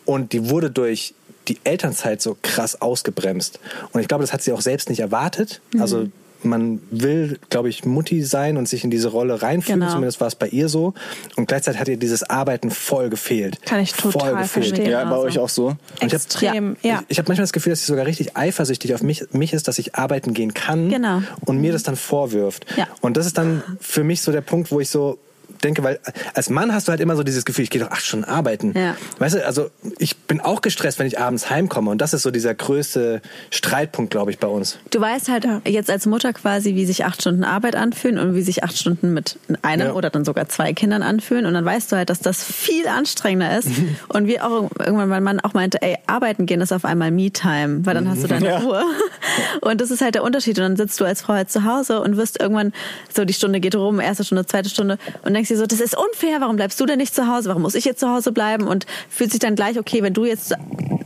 Und 0.05 0.33
die 0.33 0.49
wurde 0.49 0.69
durch 0.71 1.13
die 1.47 1.57
Elternzeit 1.65 2.21
so 2.21 2.37
krass 2.41 2.81
ausgebremst. 2.81 3.59
Und 3.91 3.99
ich 4.01 4.07
glaube, 4.07 4.23
das 4.23 4.31
hat 4.31 4.41
sie 4.41 4.53
auch 4.53 4.61
selbst 4.61 4.89
nicht 4.89 4.99
erwartet. 5.01 5.59
Also 5.77 6.07
man 6.43 6.81
will, 6.91 7.39
glaube 7.49 7.69
ich, 7.69 7.85
Mutti 7.85 8.23
sein 8.23 8.57
und 8.57 8.67
sich 8.67 8.83
in 8.83 8.91
diese 8.91 9.09
Rolle 9.09 9.41
reinfühlen. 9.41 9.79
Genau. 9.81 9.91
Zumindest 9.91 10.19
war 10.21 10.27
es 10.27 10.35
bei 10.35 10.47
ihr 10.47 10.69
so. 10.69 10.93
Und 11.35 11.47
gleichzeitig 11.47 11.79
hat 11.79 11.87
ihr 11.87 11.97
dieses 11.97 12.23
Arbeiten 12.23 12.71
voll 12.71 13.09
gefehlt. 13.09 13.61
Kann 13.65 13.79
ich 13.81 13.93
voll 13.93 14.11
total 14.11 14.31
gefehlt. 14.43 14.49
verstehen. 14.67 14.89
Ja, 14.89 14.99
bei 15.03 15.09
Genauso. 15.09 15.27
euch 15.27 15.39
auch 15.39 15.49
so. 15.49 15.65
Und 15.67 15.77
ich 15.99 16.03
hab- 16.05 16.13
Extrem, 16.13 16.77
ja. 16.81 16.99
Ich, 17.07 17.11
ich 17.11 17.17
habe 17.19 17.27
manchmal 17.29 17.43
das 17.43 17.53
Gefühl, 17.53 17.71
dass 17.71 17.79
sie 17.81 17.85
sogar 17.87 18.05
richtig 18.05 18.37
eifersüchtig 18.37 18.93
auf 18.93 19.01
mich, 19.03 19.23
mich 19.31 19.53
ist, 19.53 19.67
dass 19.67 19.77
ich 19.79 19.95
arbeiten 19.95 20.33
gehen 20.33 20.53
kann 20.53 20.89
Genau. 20.89 21.21
und 21.45 21.59
mir 21.59 21.71
das 21.71 21.83
dann 21.83 21.95
vorwirft. 21.95 22.65
Ja. 22.77 22.87
Und 23.01 23.17
das 23.17 23.25
ist 23.25 23.37
dann 23.37 23.63
für 23.79 24.03
mich 24.03 24.21
so 24.21 24.31
der 24.31 24.41
Punkt, 24.41 24.71
wo 24.71 24.79
ich 24.79 24.89
so 24.89 25.17
denke, 25.63 25.83
weil 25.83 25.99
als 26.33 26.49
Mann 26.49 26.73
hast 26.73 26.87
du 26.87 26.91
halt 26.91 26.99
immer 27.01 27.15
so 27.15 27.23
dieses 27.23 27.45
Gefühl, 27.45 27.63
ich 27.63 27.69
gehe 27.69 27.81
doch 27.81 27.91
acht 27.91 28.03
Stunden 28.05 28.25
arbeiten. 28.25 28.73
Ja. 28.77 28.95
Weißt 29.19 29.35
du, 29.35 29.45
also 29.45 29.69
ich 29.97 30.17
bin 30.17 30.41
auch 30.41 30.61
gestresst, 30.61 30.99
wenn 30.99 31.07
ich 31.07 31.19
abends 31.19 31.49
heimkomme 31.49 31.89
und 31.91 31.99
das 31.99 32.13
ist 32.13 32.23
so 32.23 32.31
dieser 32.31 32.53
größte 32.53 33.21
Streitpunkt, 33.49 34.11
glaube 34.11 34.31
ich, 34.31 34.39
bei 34.39 34.47
uns. 34.47 34.77
Du 34.91 34.99
weißt 34.99 35.29
halt 35.29 35.45
jetzt 35.67 35.89
als 35.89 36.05
Mutter 36.05 36.33
quasi, 36.33 36.75
wie 36.75 36.85
sich 36.85 37.05
acht 37.05 37.21
Stunden 37.21 37.43
Arbeit 37.43 37.75
anfühlen 37.75 38.17
und 38.17 38.35
wie 38.35 38.41
sich 38.41 38.63
acht 38.63 38.77
Stunden 38.77 39.13
mit 39.13 39.37
einem 39.61 39.87
Ja. 39.87 39.93
oder 39.93 40.09
dann 40.09 40.25
sogar 40.25 40.49
zwei 40.49 40.73
Kindern 40.73 41.01
anfühlen. 41.03 41.45
Und 41.45 41.53
dann 41.53 41.65
weißt 41.65 41.91
du 41.91 41.95
halt, 41.95 42.09
dass 42.09 42.19
das 42.19 42.43
viel 42.43 42.87
anstrengender 42.87 43.57
ist. 43.57 43.69
und 44.09 44.27
wie 44.27 44.39
auch 44.39 44.69
irgendwann 44.79 45.09
mein 45.09 45.23
Mann 45.23 45.39
auch 45.39 45.53
meinte, 45.53 45.81
ey, 45.81 45.97
arbeiten 46.07 46.45
gehen 46.45 46.61
ist 46.61 46.71
auf 46.71 46.85
einmal 46.85 47.11
Me-Time, 47.11 47.85
weil 47.85 47.93
dann 47.93 48.09
hast 48.09 48.23
du 48.23 48.27
deine 48.27 48.45
Ja. 48.47 48.57
Ruhe. 48.59 48.83
Und 49.61 49.79
das 49.81 49.91
ist 49.91 50.01
halt 50.01 50.15
der 50.15 50.23
Unterschied. 50.23 50.57
Und 50.59 50.63
dann 50.63 50.75
sitzt 50.75 50.99
du 50.99 51.05
als 51.05 51.21
Frau 51.21 51.33
halt 51.33 51.49
zu 51.49 51.63
Hause 51.63 52.01
und 52.01 52.17
wirst 52.17 52.39
irgendwann, 52.41 52.73
so 53.13 53.23
die 53.25 53.33
Stunde 53.33 53.59
geht 53.59 53.75
rum, 53.75 53.99
erste 53.99 54.23
Stunde, 54.23 54.45
zweite 54.45 54.69
Stunde 54.69 54.97
und 55.23 55.33
denkst 55.33 55.49
dir 55.53 55.59
so, 55.59 55.65
das 55.65 55.79
ist 55.79 55.95
unfair, 55.97 56.41
warum 56.41 56.55
bleibst 56.55 56.79
du 56.79 56.85
denn 56.85 56.97
nicht 56.97 57.13
zu 57.15 57.27
Hause? 57.27 57.49
Warum 57.49 57.61
muss 57.61 57.75
ich 57.75 57.85
jetzt 57.85 57.99
zu 57.99 58.09
Hause 58.09 58.31
bleiben? 58.31 58.67
Und 58.67 58.85
fühlt 59.09 59.31
sich 59.31 59.39
dann 59.39 59.55
gleich, 59.55 59.79
okay, 59.79 60.01
wenn 60.03 60.13
du 60.13 60.25
jetzt 60.25 60.53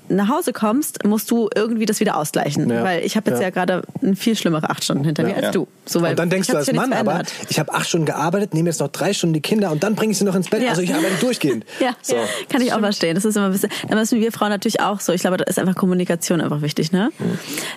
nach 0.10 0.30
Hause 0.30 0.54
kommst, 0.54 1.04
musst 1.06 1.30
du 1.32 1.50
irgendwie 1.54 1.86
das 1.86 2.00
wieder 2.00 2.16
ausgleichen. 2.16 2.70
Ja. 2.70 2.84
Weil 2.84 3.04
ich 3.06 3.18
habe 3.18 3.30
jetzt 3.30 3.40
ja, 3.40 3.48
Ja. 3.48 3.50
gerade 3.50 3.82
eine 4.02 4.16
viel 4.16 4.38
schlimmere 4.38 4.70
acht 4.70 4.84
Stunden 4.84 5.04
hinter 5.04 5.24
mir 5.24 5.36
als 5.36 5.44
Ja. 5.48 5.52
du. 5.52 5.68
So, 5.86 6.00
und 6.00 6.18
dann 6.18 6.30
denkst 6.30 6.48
du 6.48 6.56
als 6.58 6.72
Mann 6.72 6.94
aber, 6.94 7.24
ich 7.50 7.60
habe 7.60 7.74
acht 7.74 7.88
Stunden 7.88 8.06
gearbeitet, 8.06 8.54
nehme 8.54 8.70
jetzt 8.70 8.80
noch 8.80 8.88
drei 8.88 9.14
Stunden 9.14 9.34
die 9.34 9.42
Kinder 9.42 9.70
und 9.72 9.84
dann 9.84 9.96
bringe 9.96 10.12
ich 10.14 10.18
sie 10.18 10.24
noch 10.24 10.36
ins 10.36 10.50
Bett. 10.50 10.68
Also 10.68 10.82
ich 10.82 10.94
arbeite 10.94 11.16
durchgehend. 11.20 11.66
Ja, 11.80 11.92
So. 12.02 12.16
kann 12.50 12.62
ich 12.62 12.72
auch 12.74 12.80
verstehen. 12.80 13.16
Das 13.16 13.26
ist 13.26 13.36
immer 13.36 13.48
ein 13.48 13.52
bisschen, 13.52 13.70
da 13.90 13.96
müssen 13.96 14.20
wir 14.20 14.32
Frauen 14.32 14.50
natürlich 14.50 14.80
auch 14.80 15.00
so. 15.02 15.12
Ich 15.14 15.22
glaube, 15.22 15.38
da 15.38 15.44
ist 15.44 15.60
einfach 15.60 15.76
Kommunikation 15.76 16.40
einfach 16.42 16.62
wichtig, 16.62 16.92
ne? 16.94 17.10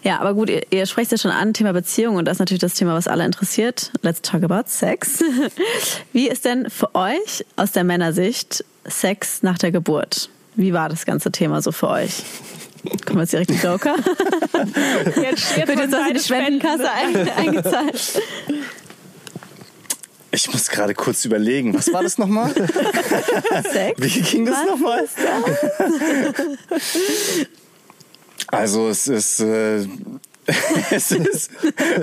Ja, 0.04 0.20
aber 0.20 0.34
gut, 0.34 0.50
ihr, 0.50 0.62
ihr 0.70 0.86
sprecht 0.86 1.10
ja 1.12 1.18
schon 1.18 1.30
an, 1.32 1.52
Thema 1.52 1.72
Beziehung 1.72 2.14
und 2.16 2.26
das 2.26 2.36
ist 2.36 2.40
natürlich 2.40 2.60
das 2.60 2.74
Thema, 2.74 2.94
was 2.94 3.08
alle 3.08 3.24
interessiert. 3.24 3.90
Let's 4.02 4.22
talk 4.22 4.42
about 4.44 4.64
Sex. 4.68 5.22
Wie 6.12 6.28
ist 6.28 6.44
denn 6.44 6.59
für 6.68 6.94
euch 6.94 7.44
aus 7.56 7.72
der 7.72 7.84
Männersicht 7.84 8.64
Sex 8.84 9.42
nach 9.42 9.58
der 9.58 9.70
Geburt? 9.70 10.28
Wie 10.56 10.72
war 10.72 10.88
das 10.88 11.06
ganze 11.06 11.30
Thema 11.30 11.62
so 11.62 11.72
für 11.72 11.88
euch? 11.88 12.22
Kommen 13.04 13.18
wir 13.18 13.22
jetzt 13.22 13.32
direkt 13.32 13.50
die 13.50 13.54
Joker? 13.54 13.94
Jetzt, 15.16 15.56
jetzt 15.56 15.68
Wird 15.68 15.78
jetzt 15.78 15.94
die 16.14 16.18
Spendenkasse 16.20 16.90
ein, 16.90 17.28
eingezahlt. 17.30 18.22
Ich 20.32 20.52
muss 20.52 20.68
gerade 20.68 20.94
kurz 20.94 21.24
überlegen, 21.24 21.74
was 21.74 21.92
war 21.92 22.02
das 22.02 22.16
nochmal? 22.18 22.52
Sex? 23.72 24.00
Wie 24.00 24.20
ging 24.22 24.46
das 24.46 24.58
Was 24.58 24.66
nochmal? 24.66 25.08
Also 28.46 28.88
es 28.88 29.08
ist, 29.08 29.40
äh, 29.40 29.86
es 30.90 31.10
ist, 31.12 31.50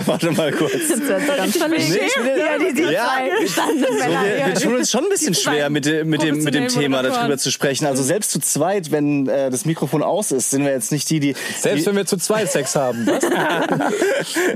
warte 0.06 0.32
mal 0.32 0.52
kurz. 0.52 0.72
Das 0.90 1.00
wird 1.00 1.38
ganz 1.38 1.56
will- 1.56 2.40
ja, 2.40 2.58
die, 2.58 2.74
die 2.74 2.82
Ja. 2.84 3.18
So, 3.48 3.62
wir, 3.88 4.48
wir 4.48 4.54
tun 4.56 4.76
uns 4.76 4.92
schon 4.92 5.04
ein 5.04 5.10
bisschen 5.10 5.34
schwer, 5.34 5.70
mit, 5.70 5.86
dem- 5.86 6.10
mit, 6.10 6.22
dem, 6.22 6.44
mit 6.44 6.54
dem 6.54 6.68
Thema 6.68 7.04
darüber 7.04 7.38
zu 7.38 7.52
sprechen. 7.52 7.86
Also 7.86 8.04
selbst 8.04 8.32
zu 8.32 8.40
zweit, 8.40 8.92
wenn 8.92 9.28
äh, 9.28 9.50
das 9.50 9.66
Mikrofon 9.66 10.04
aus 10.04 10.32
ist, 10.32 10.52
sind 10.52 10.64
wir 10.64 10.72
jetzt 10.72 10.92
nicht 10.92 11.10
die, 11.10 11.20
die... 11.20 11.36
Selbst 11.60 11.84
die, 11.84 11.90
wenn 11.90 11.96
wir 11.96 12.06
zu 12.06 12.18
zweit 12.18 12.52
Sex 12.52 12.76
haben. 12.76 13.06
Was? 13.08 13.24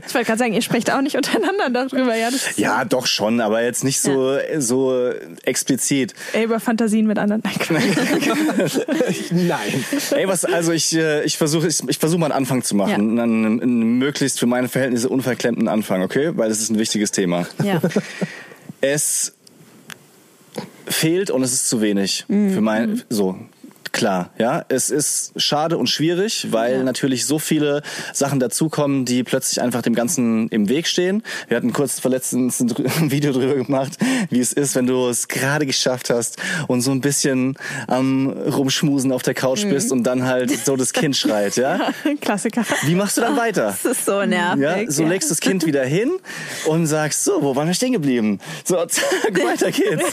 Ich 0.08 0.14
wollte 0.14 0.28
gerade 0.28 0.40
sagen, 0.40 0.54
ihr 0.54 0.62
sprecht 0.62 0.92
auch 0.92 1.02
nicht 1.02 1.16
untereinander 1.16 1.70
darüber. 1.70 2.16
Ja, 2.16 2.30
das 2.32 2.48
ist 2.50 2.60
ja, 2.60 2.84
doch 2.86 3.06
schon, 3.06 3.42
aber 3.42 3.64
jetzt 3.64 3.84
nicht 3.84 4.02
so, 4.02 4.38
so 4.58 5.12
explizit. 5.44 6.14
Ey, 6.34 6.46
über 6.46 6.60
Fantasien 6.60 7.08
mit 7.08 7.18
anderen. 7.18 7.42
Nein. 9.32 9.86
Ey, 10.12 10.28
was, 10.28 10.46
also 10.46 10.72
ich, 10.72 10.96
äh, 10.96 11.24
ich 11.24 11.38
versuche 11.38 11.68
ich, 11.68 11.82
ich 11.88 11.98
versuch 11.98 12.18
mal 12.18 12.28
einen 12.28 12.34
Anfang 12.34 12.64
zu 12.64 12.76
machen. 12.76 13.18
Ja. 13.18 13.24
Einen, 13.24 13.62
einen, 13.62 13.81
einen 13.82 13.98
möglichst 13.98 14.40
für 14.40 14.46
meine 14.46 14.68
Verhältnisse 14.70 15.10
unverklemmten 15.10 15.68
Anfang, 15.68 16.02
okay? 16.02 16.32
Weil 16.36 16.50
das 16.50 16.60
ist 16.62 16.70
ein 16.70 16.80
wichtiges 16.80 17.12
Thema. 17.12 17.46
Ja. 17.64 17.82
Es 18.84 19.34
fehlt 20.88 21.30
und 21.30 21.44
es 21.44 21.54
ist 21.54 21.70
zu 21.70 21.82
wenig 21.82 22.26
Mhm. 22.28 22.54
für 22.54 22.62
mein 22.62 23.04
so 23.10 23.38
klar, 23.92 24.30
ja, 24.38 24.64
es 24.70 24.90
ist 24.90 25.34
schade 25.36 25.78
und 25.78 25.88
schwierig, 25.88 26.48
weil 26.52 26.78
Ja. 26.78 26.84
natürlich 26.84 27.26
so 27.26 27.40
viele 27.40 27.82
Sachen 28.14 28.40
dazukommen, 28.40 29.06
die 29.06 29.24
plötzlich 29.24 29.62
einfach 29.62 29.82
dem 29.82 29.94
Ganzen 29.96 30.48
im 30.50 30.70
Weg 30.70 30.88
stehen. 30.88 31.24
Wir 31.48 31.58
hatten 31.58 31.74
kurz 31.74 32.00
verletztens 32.00 32.60
ein 33.00 33.12
Video 33.12 33.32
drüber 33.34 33.56
gemacht, 33.56 33.98
wie 34.30 34.40
es 34.40 34.54
ist, 34.54 34.76
wenn 34.76 34.88
du 34.88 35.08
es 35.10 35.28
gerade 35.28 35.66
geschafft 35.66 36.10
hast 36.10 36.38
und 36.68 36.82
so 36.82 36.92
ein 36.92 37.02
bisschen 37.02 37.56
am 37.88 38.30
rumschmusen 38.30 39.12
auf 39.12 39.24
der 39.24 39.34
Couch 39.34 39.66
Mhm. 39.66 39.70
bist 39.72 39.92
und 39.92 40.04
dann 40.04 40.24
halt 40.26 40.52
so 40.66 40.76
das 40.76 40.94
Kind 40.94 41.16
schreit, 41.18 41.56
ja. 41.58 41.92
Klassiker. 42.22 42.64
Wie 42.84 42.96
machst 42.96 43.18
du 43.18 43.22
dann 43.22 43.36
weiter? 43.38 43.76
Das 43.84 43.86
ist 43.86 44.06
so 44.06 44.24
nervig. 44.26 44.62
Ja, 44.62 44.90
so 44.92 45.06
legst 45.06 45.30
das 45.30 45.40
Kind 45.40 45.66
wieder 45.66 45.84
hin 45.84 46.12
und 46.66 46.88
sagst, 46.88 47.24
so, 47.26 47.42
wo 47.42 47.56
waren 47.56 47.68
wir 47.68 47.74
stehen 47.74 47.92
geblieben? 47.94 48.40
So, 48.64 48.84
zack, 48.86 49.04
weiter 49.44 49.72
geht's. 49.72 50.06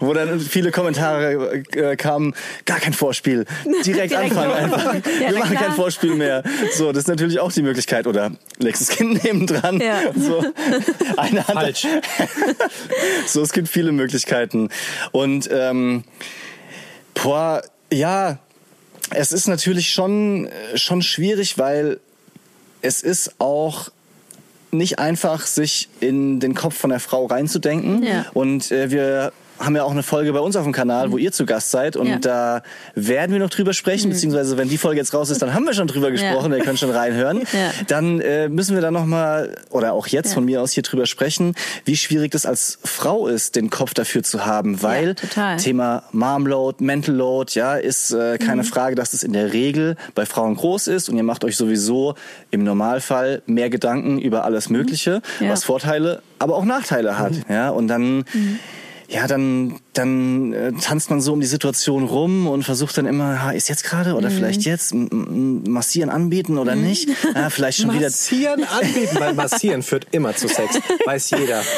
wo 0.00 0.12
dann 0.14 0.40
viele 0.40 0.70
Kommentare 0.70 1.62
äh, 1.72 1.96
kamen, 1.96 2.34
gar 2.70 2.78
kein 2.78 2.92
Vorspiel, 2.92 3.46
direkt, 3.84 3.86
Direkt 3.86 4.14
anfangen 4.14 4.52
einfach. 4.52 4.94
Ja, 4.94 5.30
wir 5.32 5.38
machen 5.40 5.56
klar. 5.56 5.64
kein 5.64 5.72
Vorspiel 5.72 6.14
mehr. 6.14 6.44
So, 6.72 6.92
das 6.92 7.02
ist 7.02 7.08
natürlich 7.08 7.40
auch 7.40 7.50
die 7.50 7.62
Möglichkeit. 7.62 8.06
Oder 8.06 8.30
das 8.60 8.88
Kind 8.88 9.24
nebendran. 9.24 9.80
Ja. 9.80 10.02
So, 10.16 10.44
eine 11.16 11.46
Hand. 11.48 11.58
Falsch. 11.58 11.86
So, 13.26 13.42
es 13.42 13.52
gibt 13.52 13.68
viele 13.68 13.90
Möglichkeiten. 13.92 14.68
Und 15.10 15.48
ähm, 15.52 16.04
boah, 17.14 17.62
ja, 17.92 18.38
es 19.10 19.32
ist 19.32 19.48
natürlich 19.48 19.90
schon, 19.90 20.48
schon 20.74 21.02
schwierig, 21.02 21.58
weil 21.58 21.98
es 22.82 23.02
ist 23.02 23.34
auch 23.40 23.90
nicht 24.70 24.98
einfach, 25.00 25.46
sich 25.46 25.88
in 26.00 26.38
den 26.38 26.54
Kopf 26.54 26.76
von 26.76 26.90
der 26.90 27.00
Frau 27.00 27.26
reinzudenken. 27.26 28.04
Ja. 28.04 28.26
Und 28.32 28.70
äh, 28.70 28.90
wir 28.90 29.32
haben 29.60 29.76
ja 29.76 29.84
auch 29.84 29.90
eine 29.90 30.02
Folge 30.02 30.32
bei 30.32 30.40
uns 30.40 30.56
auf 30.56 30.64
dem 30.64 30.72
Kanal, 30.72 31.12
wo 31.12 31.18
ihr 31.18 31.32
zu 31.32 31.44
Gast 31.46 31.70
seid. 31.70 31.94
Und 31.96 32.06
Ja. 32.08 32.18
da 32.18 32.62
werden 32.94 33.32
wir 33.32 33.38
noch 33.40 33.50
drüber 33.50 33.74
sprechen, 33.74 34.10
beziehungsweise 34.10 34.56
wenn 34.56 34.68
die 34.70 34.78
Folge 34.78 34.98
jetzt 34.98 35.12
raus 35.14 35.28
ist, 35.30 35.42
dann 35.42 35.52
haben 35.54 35.64
wir 35.66 35.74
schon 35.74 35.86
drüber 35.86 36.10
gesprochen, 36.10 36.52
ihr 36.52 36.60
könnt 36.60 36.78
schon 36.78 36.90
reinhören. 36.90 37.42
Ja. 37.52 37.70
Dann 37.88 38.20
äh, 38.20 38.48
müssen 38.48 38.74
wir 38.74 38.80
da 38.82 38.90
nochmal, 38.90 39.54
oder 39.70 39.92
auch 39.92 40.06
jetzt 40.06 40.32
von 40.34 40.44
mir 40.44 40.62
aus 40.62 40.72
hier 40.72 40.82
drüber 40.82 41.04
sprechen, 41.06 41.54
wie 41.84 41.96
schwierig 41.96 42.30
das 42.32 42.46
als 42.46 42.78
Frau 42.84 43.26
ist, 43.26 43.54
den 43.56 43.70
Kopf 43.70 43.92
dafür 43.94 44.22
zu 44.22 44.46
haben. 44.46 44.82
Weil. 44.82 45.14
Thema 45.62 46.04
Momload, 46.12 46.82
Mental 46.82 47.14
Load, 47.14 47.52
ja, 47.54 47.74
ist 47.76 48.12
äh, 48.12 48.34
Mhm. 48.34 48.38
keine 48.46 48.64
Frage, 48.64 48.94
dass 48.94 49.10
das 49.10 49.22
in 49.22 49.32
der 49.32 49.52
Regel 49.52 49.96
bei 50.14 50.24
Frauen 50.26 50.56
groß 50.56 50.86
ist 50.86 51.08
und 51.10 51.16
ihr 51.16 51.22
macht 51.22 51.44
euch 51.44 51.56
sowieso 51.56 52.14
im 52.50 52.64
Normalfall 52.64 53.42
mehr 53.46 53.68
Gedanken 53.68 54.18
über 54.18 54.44
alles 54.44 54.70
Mögliche, 54.70 55.20
Mhm. 55.40 55.46
Ja. 55.46 55.52
was 55.52 55.64
Vorteile, 55.64 56.22
aber 56.38 56.56
auch 56.56 56.64
Nachteile 56.64 57.18
hat. 57.18 57.32
Ja, 57.48 57.70
und 57.70 57.88
dann 57.88 58.24
ja, 59.10 59.26
dann, 59.26 59.80
dann 60.00 60.52
äh, 60.52 60.72
tanzt 60.72 61.10
man 61.10 61.20
so 61.20 61.32
um 61.32 61.40
die 61.40 61.46
Situation 61.46 62.04
rum 62.04 62.46
und 62.48 62.64
versucht 62.64 62.96
dann 62.98 63.06
immer, 63.06 63.42
ha, 63.42 63.50
ist 63.52 63.68
jetzt 63.68 63.84
gerade 63.84 64.14
oder 64.14 64.30
vielleicht 64.30 64.62
jetzt 64.62 64.92
M- 64.92 65.62
massieren 65.68 66.10
anbieten 66.10 66.58
oder 66.58 66.74
nicht. 66.74 67.08
Ja, 67.34 67.50
vielleicht 67.50 67.78
schon 67.80 67.92
wieder. 67.92 68.06
Massieren 68.10 68.64
anbieten, 68.64 69.16
weil 69.18 69.34
massieren 69.34 69.82
führt 69.82 70.06
immer 70.12 70.34
zu 70.34 70.48
Sex. 70.48 70.78
Weiß 71.04 71.30
jeder. 71.30 71.62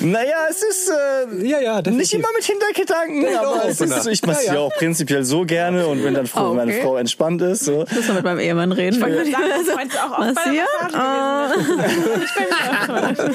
Naja, 0.00 0.46
es 0.50 0.62
ist 0.62 0.90
äh, 0.90 1.46
Ja, 1.46 1.60
ja, 1.60 1.82
definitiv. 1.82 1.98
nicht 1.98 2.14
immer 2.14 2.28
mit 2.34 2.44
Hintergedanken, 2.44 3.36
aber 3.36 3.64
es 3.68 3.80
ist, 3.80 4.06
ich 4.08 4.22
mache 4.22 4.38
es 4.38 4.46
ja, 4.46 4.54
Ja, 4.54 4.60
ja. 4.60 4.66
auch 4.66 4.72
prinzipiell 4.74 5.24
so 5.24 5.44
gerne 5.44 5.86
und 5.86 6.02
wenn 6.04 6.14
dann 6.14 6.26
Frau, 6.26 6.48
Okay. 6.48 6.56
meine 6.56 6.72
Frau 6.82 6.96
entspannt 6.96 7.40
ist. 7.42 7.64
So. 7.64 7.84
Muss 7.94 8.06
man 8.08 8.16
mit 8.16 8.24
meinem 8.24 8.40
Ehemann 8.40 8.72
reden. 8.72 8.96
Ich 8.96 9.02
wollte 9.02 9.24
sagen, 9.30 9.44
das 9.66 9.74
meinst 9.76 9.94
du 9.94 9.98
auch 10.00 10.18
oft 10.18 10.34
bei 10.34 10.34
der 10.34 10.34
Massieren? 10.34 10.66
Massage 10.82 11.54
gewesen. 11.54 11.74
Oh. 11.78 12.24
Ich 12.24 12.34
bin 12.34 12.46
mir 12.48 13.24
auch 13.30 13.34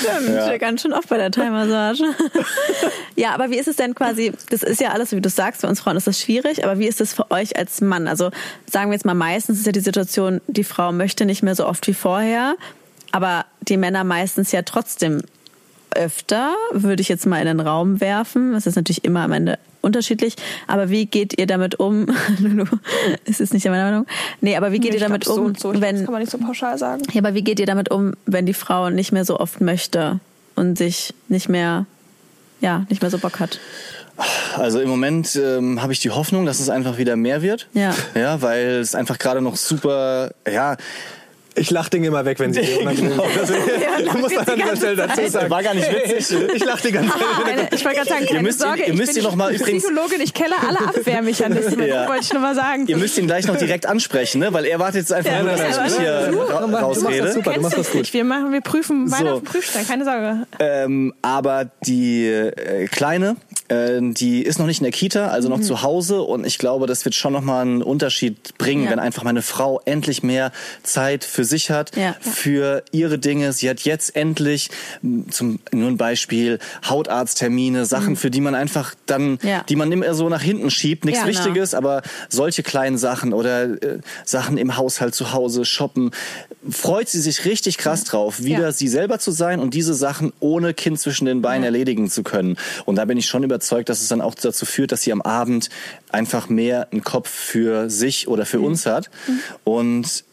Stimmt, 0.00 0.36
Ja. 0.36 0.56
ganz 0.58 0.82
schön 0.82 0.92
oft 0.92 1.08
bei 1.08 1.16
der 1.18 1.30
Thai-Massage. 1.30 2.04
Ja, 3.16 3.32
aber 3.32 3.50
wie 3.50 3.58
ist 3.58 3.68
es 3.68 3.76
denn 3.76 3.94
quasi, 3.94 4.32
das 4.50 4.62
ist 4.62 4.80
ja 4.80 4.90
alles, 4.90 5.12
wie 5.12 5.20
du 5.20 5.28
sagst, 5.28 5.60
für 5.60 5.68
uns 5.68 5.80
Frauen 5.80 5.96
ist 5.96 6.06
das 6.06 6.20
schwierig, 6.20 6.64
aber 6.64 6.78
wie 6.78 6.86
ist 6.86 7.00
es 7.00 7.12
für 7.12 7.30
euch 7.30 7.56
als 7.56 7.80
Mann? 7.80 8.08
Also 8.08 8.30
sagen 8.66 8.90
wir 8.90 8.94
jetzt 8.94 9.04
mal, 9.04 9.14
meistens 9.14 9.58
ist 9.58 9.66
ja 9.66 9.72
die 9.72 9.80
Situation, 9.80 10.40
die 10.46 10.64
Frau 10.64 10.92
möchte 10.92 11.26
nicht 11.26 11.42
mehr 11.42 11.54
so 11.54 11.66
oft 11.66 11.86
wie 11.86 11.94
vorher, 11.94 12.56
aber 13.12 13.44
die 13.62 13.76
Männer 13.76 14.04
meistens 14.04 14.52
ja 14.52 14.62
trotzdem 14.62 15.22
öfter, 15.94 16.54
würde 16.72 17.02
ich 17.02 17.08
jetzt 17.08 17.26
mal 17.26 17.40
in 17.40 17.46
den 17.46 17.60
Raum 17.60 18.00
werfen. 18.00 18.52
Das 18.52 18.66
ist 18.66 18.76
natürlich 18.76 19.04
immer 19.04 19.22
am 19.22 19.32
Ende 19.32 19.58
unterschiedlich. 19.80 20.36
Aber 20.66 20.90
wie 20.90 21.06
geht 21.06 21.38
ihr 21.38 21.46
damit 21.46 21.80
um? 21.80 22.06
Lulu, 22.38 22.64
es 23.24 23.40
ist 23.40 23.54
nicht 23.54 23.64
meine 23.66 23.84
Meinung. 23.84 24.06
Nee, 24.40 24.56
aber 24.56 24.72
wie 24.72 24.78
geht 24.78 24.94
Ich 24.94 25.00
ihr 25.00 25.08
damit 25.08 25.22
glaub, 25.22 25.36
so 25.36 25.42
um, 25.42 25.54
so. 25.54 25.70
Glaub, 25.70 25.82
wenn, 25.82 25.96
Das 25.96 26.04
kann 26.04 26.12
man 26.12 26.22
nicht 26.22 26.32
so 26.32 26.38
pauschal 26.38 26.78
sagen. 26.78 27.02
ja, 27.12 27.20
aber 27.20 27.34
wie 27.34 27.42
geht 27.42 27.60
ihr 27.60 27.66
damit 27.66 27.90
um, 27.90 28.14
wenn 28.26 28.46
die 28.46 28.54
Frau 28.54 28.90
nicht 28.90 29.12
mehr 29.12 29.24
so 29.24 29.38
oft 29.38 29.60
möchte 29.60 30.20
und 30.56 30.78
sich 30.78 31.14
nicht 31.28 31.48
mehr, 31.48 31.86
ja, 32.60 32.84
nicht 32.88 33.02
mehr 33.02 33.10
so 33.10 33.18
Bock 33.18 33.40
hat? 33.40 33.58
Also 34.56 34.80
im 34.80 34.88
Moment 34.88 35.36
ähm, 35.36 35.80
habe 35.80 35.92
ich 35.92 36.00
die 36.00 36.10
Hoffnung, 36.10 36.44
dass 36.44 36.60
es 36.60 36.68
einfach 36.68 36.98
wieder 36.98 37.16
mehr 37.16 37.42
wird. 37.42 37.68
Ja. 37.72 37.94
Ja, 38.14 38.42
weil 38.42 38.80
es 38.80 38.94
einfach 38.94 39.18
gerade 39.18 39.40
noch 39.40 39.56
super, 39.56 40.32
ja, 40.50 40.76
Ich 41.56 41.70
lache 41.70 41.90
Dinge 41.90 42.06
immer 42.08 42.24
weg, 42.24 42.38
wenn 42.38 42.52
sie 42.52 42.60
unangenehm 42.80 43.10
Genau. 43.12 43.24
sind. 43.44 43.58
Also, 43.90 44.06
ich 44.06 44.12
muss 44.14 44.34
man 44.34 44.48
an 44.48 44.56
dieser 44.56 44.76
Stelle 44.76 44.96
dazu 44.96 45.28
sagen. 45.28 45.50
war 45.50 45.62
gar 45.62 45.74
nicht 45.74 45.88
witzig. 45.92 46.36
Ich 46.54 46.64
lache 46.64 46.86
die 46.88 46.92
ganze 46.92 47.10
Zeit. 47.10 47.20
Keine, 47.44 47.68
ich 47.72 47.84
wollte 47.84 47.96
gerade 47.98 48.08
sagen, 48.08 48.26
keine 48.26 48.42
müsst 48.42 48.60
ihn- 48.60 48.62
Sorge, 48.66 48.82
ihr 48.82 48.88
ich 48.88 48.94
müsst 48.94 49.14
bin 49.14 49.22
ihn 49.22 49.24
noch 49.24 49.34
mal 49.36 49.54
übrigens- 49.54 49.82
Psychologin, 49.84 50.20
ich 50.20 50.32
kenne 50.34 50.54
alle 50.66 50.78
Abwehrmechanismen, 50.88 51.86
Ja. 51.88 52.08
wollte 52.08 52.22
ich 52.22 52.32
nur 52.32 52.42
mal 52.42 52.54
sagen. 52.54 52.86
Ihr 52.86 52.96
müsst 52.96 53.18
ihn 53.18 53.26
gleich 53.26 53.46
noch 53.46 53.56
direkt 53.56 53.86
ansprechen, 53.86 54.38
ne? 54.40 54.52
weil 54.52 54.64
er 54.64 54.78
wartet 54.78 54.96
jetzt 55.00 55.12
einfach 55.12 55.32
Ja, 55.32 55.42
nur, 55.42 55.52
dass 55.52 55.60
ich 55.60 55.82
mich 55.82 55.98
hier 55.98 56.12
ra 56.12 56.60
Du 56.60 56.68
machst 56.68 56.72
das 56.74 56.82
rausrede. 56.82 57.32
super. 57.32 57.52
du 57.54 57.60
machst 57.60 57.78
das 57.78 57.90
gut. 57.90 58.12
Wir 58.14 58.24
machen, 58.24 58.52
wir 58.52 58.60
prüfen 58.60 59.10
beide 59.10 59.24
So. 59.24 59.30
auf 59.34 59.40
den 59.40 59.44
Prüfstein, 59.46 59.86
keine 59.86 60.04
Sorge. 60.04 60.46
Ähm, 60.58 61.14
aber 61.22 61.66
die 61.84 62.26
äh, 62.26 62.86
Kleine, 62.86 63.36
äh, 63.70 63.98
die 64.02 64.42
ist 64.42 64.58
noch 64.58 64.66
nicht 64.66 64.80
in 64.80 64.84
der 64.84 64.92
Kita, 64.92 65.28
also 65.28 65.48
Mhm. 65.48 65.54
noch 65.56 65.60
zu 65.62 65.82
Hause 65.82 66.22
und 66.22 66.44
ich 66.46 66.58
glaube, 66.58 66.86
das 66.86 67.04
wird 67.04 67.14
schon 67.14 67.32
nochmal 67.32 67.62
einen 67.62 67.82
Unterschied 67.82 68.56
bringen, 68.58 68.84
Ja. 68.84 68.90
wenn 68.90 68.98
einfach 68.98 69.22
meine 69.24 69.42
Frau 69.42 69.80
endlich 69.84 70.22
mehr 70.22 70.52
Zeit 70.82 71.24
für 71.24 71.44
sich 71.44 71.70
hat, 71.70 71.96
Ja. 71.96 72.14
für 72.20 72.82
ihre 72.92 73.18
Dinge. 73.18 73.52
Sie 73.52 73.68
hat 73.70 73.80
jetzt 73.80 74.14
endlich, 74.16 74.70
zum 75.30 75.60
nur 75.72 75.88
ein 75.88 75.96
Beispiel, 75.96 76.58
Hautarzttermine, 76.88 77.86
Sachen, 77.86 78.16
für 78.16 78.30
die 78.30 78.40
man 78.40 78.54
einfach 78.54 78.94
dann, 79.06 79.32
Mhm. 79.32 79.38
Ja. 79.42 79.64
die 79.68 79.76
man 79.76 79.90
immer 79.92 80.12
so 80.14 80.28
nach 80.28 80.42
hinten 80.42 80.70
schiebt, 80.70 81.04
nichts 81.04 81.20
genau. 81.24 81.30
Wichtiges, 81.38 81.74
aber 81.74 82.02
solche 82.28 82.62
kleinen 82.62 82.98
Sachen 82.98 83.32
oder 83.32 83.64
äh, 83.82 83.98
Sachen 84.24 84.58
im 84.58 84.76
Haushalt 84.76 85.14
zu 85.14 85.32
Hause, 85.32 85.64
shoppen, 85.64 86.10
freut 86.68 87.08
sie 87.08 87.20
sich 87.20 87.44
richtig 87.44 87.78
krass 87.78 88.04
drauf, 88.04 88.42
wieder 88.42 88.72
sie 88.72 88.88
selber 88.88 89.18
zu 89.18 89.30
sein 89.30 89.60
und 89.60 89.74
diese 89.74 89.94
Sachen 89.94 90.32
ohne 90.40 90.74
Kind 90.74 90.98
zwischen 91.00 91.24
den 91.24 91.40
Beinen 91.42 91.64
erledigen 91.64 92.10
zu 92.10 92.22
können. 92.22 92.56
Und 92.84 92.96
da 92.96 93.04
bin 93.04 93.16
ich 93.16 93.26
schon 93.26 93.42
überzeugt, 93.60 93.88
dass 93.90 94.00
es 94.00 94.08
dann 94.08 94.22
auch 94.22 94.34
dazu 94.34 94.64
führt, 94.64 94.90
dass 94.92 95.02
sie 95.02 95.12
am 95.12 95.20
Abend 95.20 95.68
einfach 96.10 96.48
mehr 96.48 96.88
einen 96.92 97.04
Kopf 97.04 97.28
für 97.28 97.90
sich 97.90 98.26
oder 98.26 98.42
Mhm. 98.44 98.46
für 98.46 98.60
uns 98.60 98.86
hat. 98.86 99.10
Und 99.64 100.24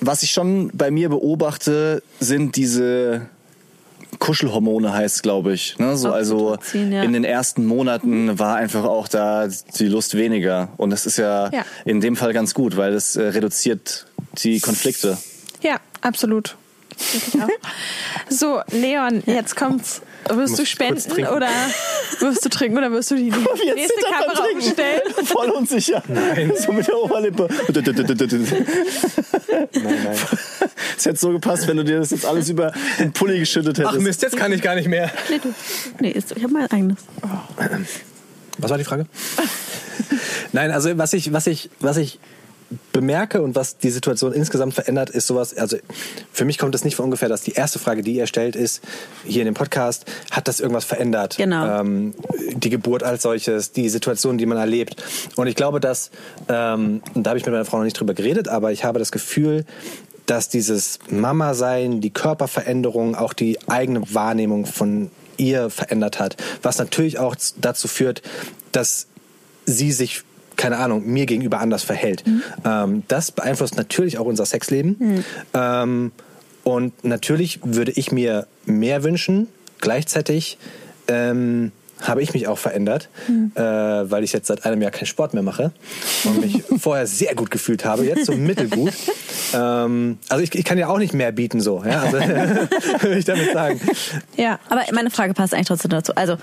was 0.00 0.22
ich 0.22 0.32
schon 0.32 0.70
bei 0.74 0.90
mir 0.90 1.08
beobachte, 1.08 2.02
sind 2.20 2.56
diese 2.56 3.22
Kuschelhormone 4.18 4.92
heißt, 4.92 5.22
glaube 5.22 5.54
ich. 5.54 5.78
Ne? 5.78 5.96
So, 5.96 6.12
also 6.12 6.56
ja. 6.74 7.02
in 7.02 7.12
den 7.14 7.24
ersten 7.24 7.64
Monaten 7.66 8.38
war 8.38 8.56
einfach 8.56 8.84
auch 8.84 9.08
da 9.08 9.48
die 9.78 9.86
Lust 9.88 10.14
weniger. 10.16 10.68
Und 10.76 10.90
das 10.90 11.06
ist 11.06 11.16
ja, 11.16 11.50
Ja. 11.52 11.64
in 11.86 12.00
dem 12.02 12.16
Fall 12.16 12.32
ganz 12.34 12.52
gut, 12.54 12.76
weil 12.76 12.92
das 12.92 13.16
äh, 13.16 13.22
reduziert 13.22 14.06
die 14.42 14.60
Konflikte. 14.60 15.16
Ja, 15.62 15.76
absolut. 16.02 16.56
So, 18.28 18.60
Leon, 18.70 19.22
jetzt 19.26 19.56
kommt's. 19.56 20.00
Wirst 20.30 20.58
du 20.58 20.66
spenden 20.66 21.26
oder 21.26 21.48
wirst 22.20 22.44
du 22.44 22.48
trinken 22.48 22.78
oder 22.78 22.90
wirst 22.92 23.10
du 23.10 23.16
die 23.16 23.30
nächste 23.74 24.00
Kamera 24.02 24.44
aufstellen? 24.56 25.02
Voll 25.24 25.50
unsicher. 25.50 26.02
Nein. 26.08 26.52
So 26.56 26.72
mit 26.72 26.86
der 26.86 26.96
Oberlippe. 26.96 27.48
Nein, 29.48 29.68
nein. 30.04 30.16
Es 30.96 31.06
hätte 31.06 31.18
so 31.18 31.30
gepasst, 31.30 31.66
wenn 31.68 31.76
du 31.76 31.84
dir 31.84 31.98
das 31.98 32.10
jetzt 32.10 32.24
alles 32.26 32.48
über 32.48 32.72
den 32.98 33.12
Pulli 33.12 33.38
geschüttet 33.38 33.78
hättest. 33.78 33.94
Ach 33.94 34.00
Mist, 34.00 34.22
jetzt 34.22 34.36
kann 34.36 34.52
ich 34.52 34.62
gar 34.62 34.74
nicht 34.74 34.88
mehr. 34.88 35.10
Nee, 35.28 35.38
du. 35.42 35.54
Nee, 36.00 36.10
ist, 36.10 36.32
ich 36.36 36.42
habe 36.42 36.52
mein 36.52 36.70
eigenes. 36.70 36.98
Was 38.58 38.70
war 38.70 38.78
die 38.78 38.84
Frage? 38.84 39.06
Nein, 40.52 40.70
also 40.70 40.96
was 40.96 41.12
ich, 41.12 41.32
was 41.32 41.46
ich, 41.46 41.70
was 41.80 41.96
ich 41.96 42.18
bemerke 42.92 43.42
und 43.42 43.54
was 43.54 43.78
die 43.78 43.90
Situation 43.90 44.32
insgesamt 44.32 44.74
verändert, 44.74 45.10
ist 45.10 45.26
sowas, 45.26 45.56
also 45.56 45.76
für 46.32 46.44
mich 46.44 46.58
kommt 46.58 46.74
es 46.74 46.84
nicht 46.84 46.96
von 46.96 47.06
ungefähr, 47.06 47.28
dass 47.28 47.42
die 47.42 47.52
erste 47.52 47.78
Frage, 47.78 48.02
die 48.02 48.14
ihr 48.14 48.26
stellt, 48.26 48.56
ist, 48.56 48.82
hier 49.24 49.42
in 49.42 49.46
dem 49.46 49.54
Podcast, 49.54 50.04
hat 50.30 50.48
das 50.48 50.60
irgendwas 50.60 50.84
verändert? 50.84 51.36
Genau. 51.36 51.80
Ähm, 51.80 52.14
die 52.54 52.70
Geburt 52.70 53.02
als 53.02 53.22
solches, 53.22 53.72
die 53.72 53.88
Situation, 53.88 54.38
die 54.38 54.46
man 54.46 54.58
erlebt. 54.58 55.02
Und 55.36 55.46
ich 55.46 55.54
glaube, 55.54 55.80
dass, 55.80 56.10
ähm, 56.48 57.02
und 57.14 57.24
da 57.24 57.30
habe 57.30 57.38
ich 57.38 57.44
mit 57.44 57.52
meiner 57.52 57.64
Frau 57.64 57.78
noch 57.78 57.84
nicht 57.84 57.98
drüber 57.98 58.14
geredet, 58.14 58.48
aber 58.48 58.72
ich 58.72 58.84
habe 58.84 58.98
das 58.98 59.12
Gefühl, 59.12 59.64
dass 60.26 60.48
dieses 60.48 60.98
Mama-Sein, 61.10 62.00
die 62.00 62.10
Körperveränderung, 62.10 63.14
auch 63.14 63.32
die 63.32 63.58
eigene 63.68 64.02
Wahrnehmung 64.14 64.66
von 64.66 65.10
ihr 65.36 65.70
verändert 65.70 66.18
hat. 66.18 66.36
Was 66.62 66.78
natürlich 66.78 67.18
auch 67.18 67.36
dazu 67.60 67.88
führt, 67.88 68.22
dass 68.72 69.06
sie 69.66 69.92
sich, 69.92 70.22
keine 70.56 70.78
Ahnung, 70.78 71.06
mir 71.06 71.26
gegenüber 71.26 71.60
anders 71.60 71.82
verhält. 71.82 72.24
Ähm, 72.64 73.02
das 73.08 73.32
beeinflusst 73.32 73.76
natürlich 73.76 74.18
auch 74.18 74.26
unser 74.26 74.46
Sexleben. 74.46 75.24
Ähm, 75.52 76.12
und 76.64 77.04
natürlich 77.04 77.60
würde 77.62 77.92
ich 77.92 78.10
mir 78.10 78.46
mehr 78.64 79.04
wünschen. 79.04 79.48
Gleichzeitig 79.80 80.58
ähm, 81.08 81.72
habe 82.00 82.22
ich 82.22 82.34
mich 82.34 82.48
auch 82.48 82.58
verändert, 82.58 83.08
äh, 83.54 83.60
weil 83.60 84.24
ich 84.24 84.32
jetzt 84.32 84.46
seit 84.46 84.64
einem 84.66 84.82
Jahr 84.82 84.90
keinen 84.90 85.06
Sport 85.06 85.34
mehr 85.34 85.42
mache 85.42 85.72
und 86.24 86.40
mich 86.40 86.62
vorher 86.78 87.06
sehr 87.06 87.34
gut 87.34 87.50
gefühlt 87.50 87.84
habe, 87.84 88.04
jetzt 88.04 88.26
so 88.26 88.32
mittelgut. 88.32 88.92
Ähm, 89.52 90.18
also 90.28 90.42
ich, 90.42 90.54
ich 90.54 90.64
kann 90.64 90.78
ja 90.78 90.88
auch 90.88 90.98
nicht 90.98 91.14
mehr 91.14 91.32
bieten 91.32 91.60
so, 91.60 91.82
ja? 91.84 92.02
also, 92.02 92.18
will 93.02 93.18
ich 93.18 93.24
damit 93.24 93.52
sagen. 93.52 93.80
Ja, 94.36 94.58
Aber 94.68 94.82
meine 94.92 95.10
Frage 95.10 95.34
passt 95.34 95.54
eigentlich 95.54 95.68
trotzdem 95.68 95.90
dazu. 95.90 96.12
Also, 96.14 96.36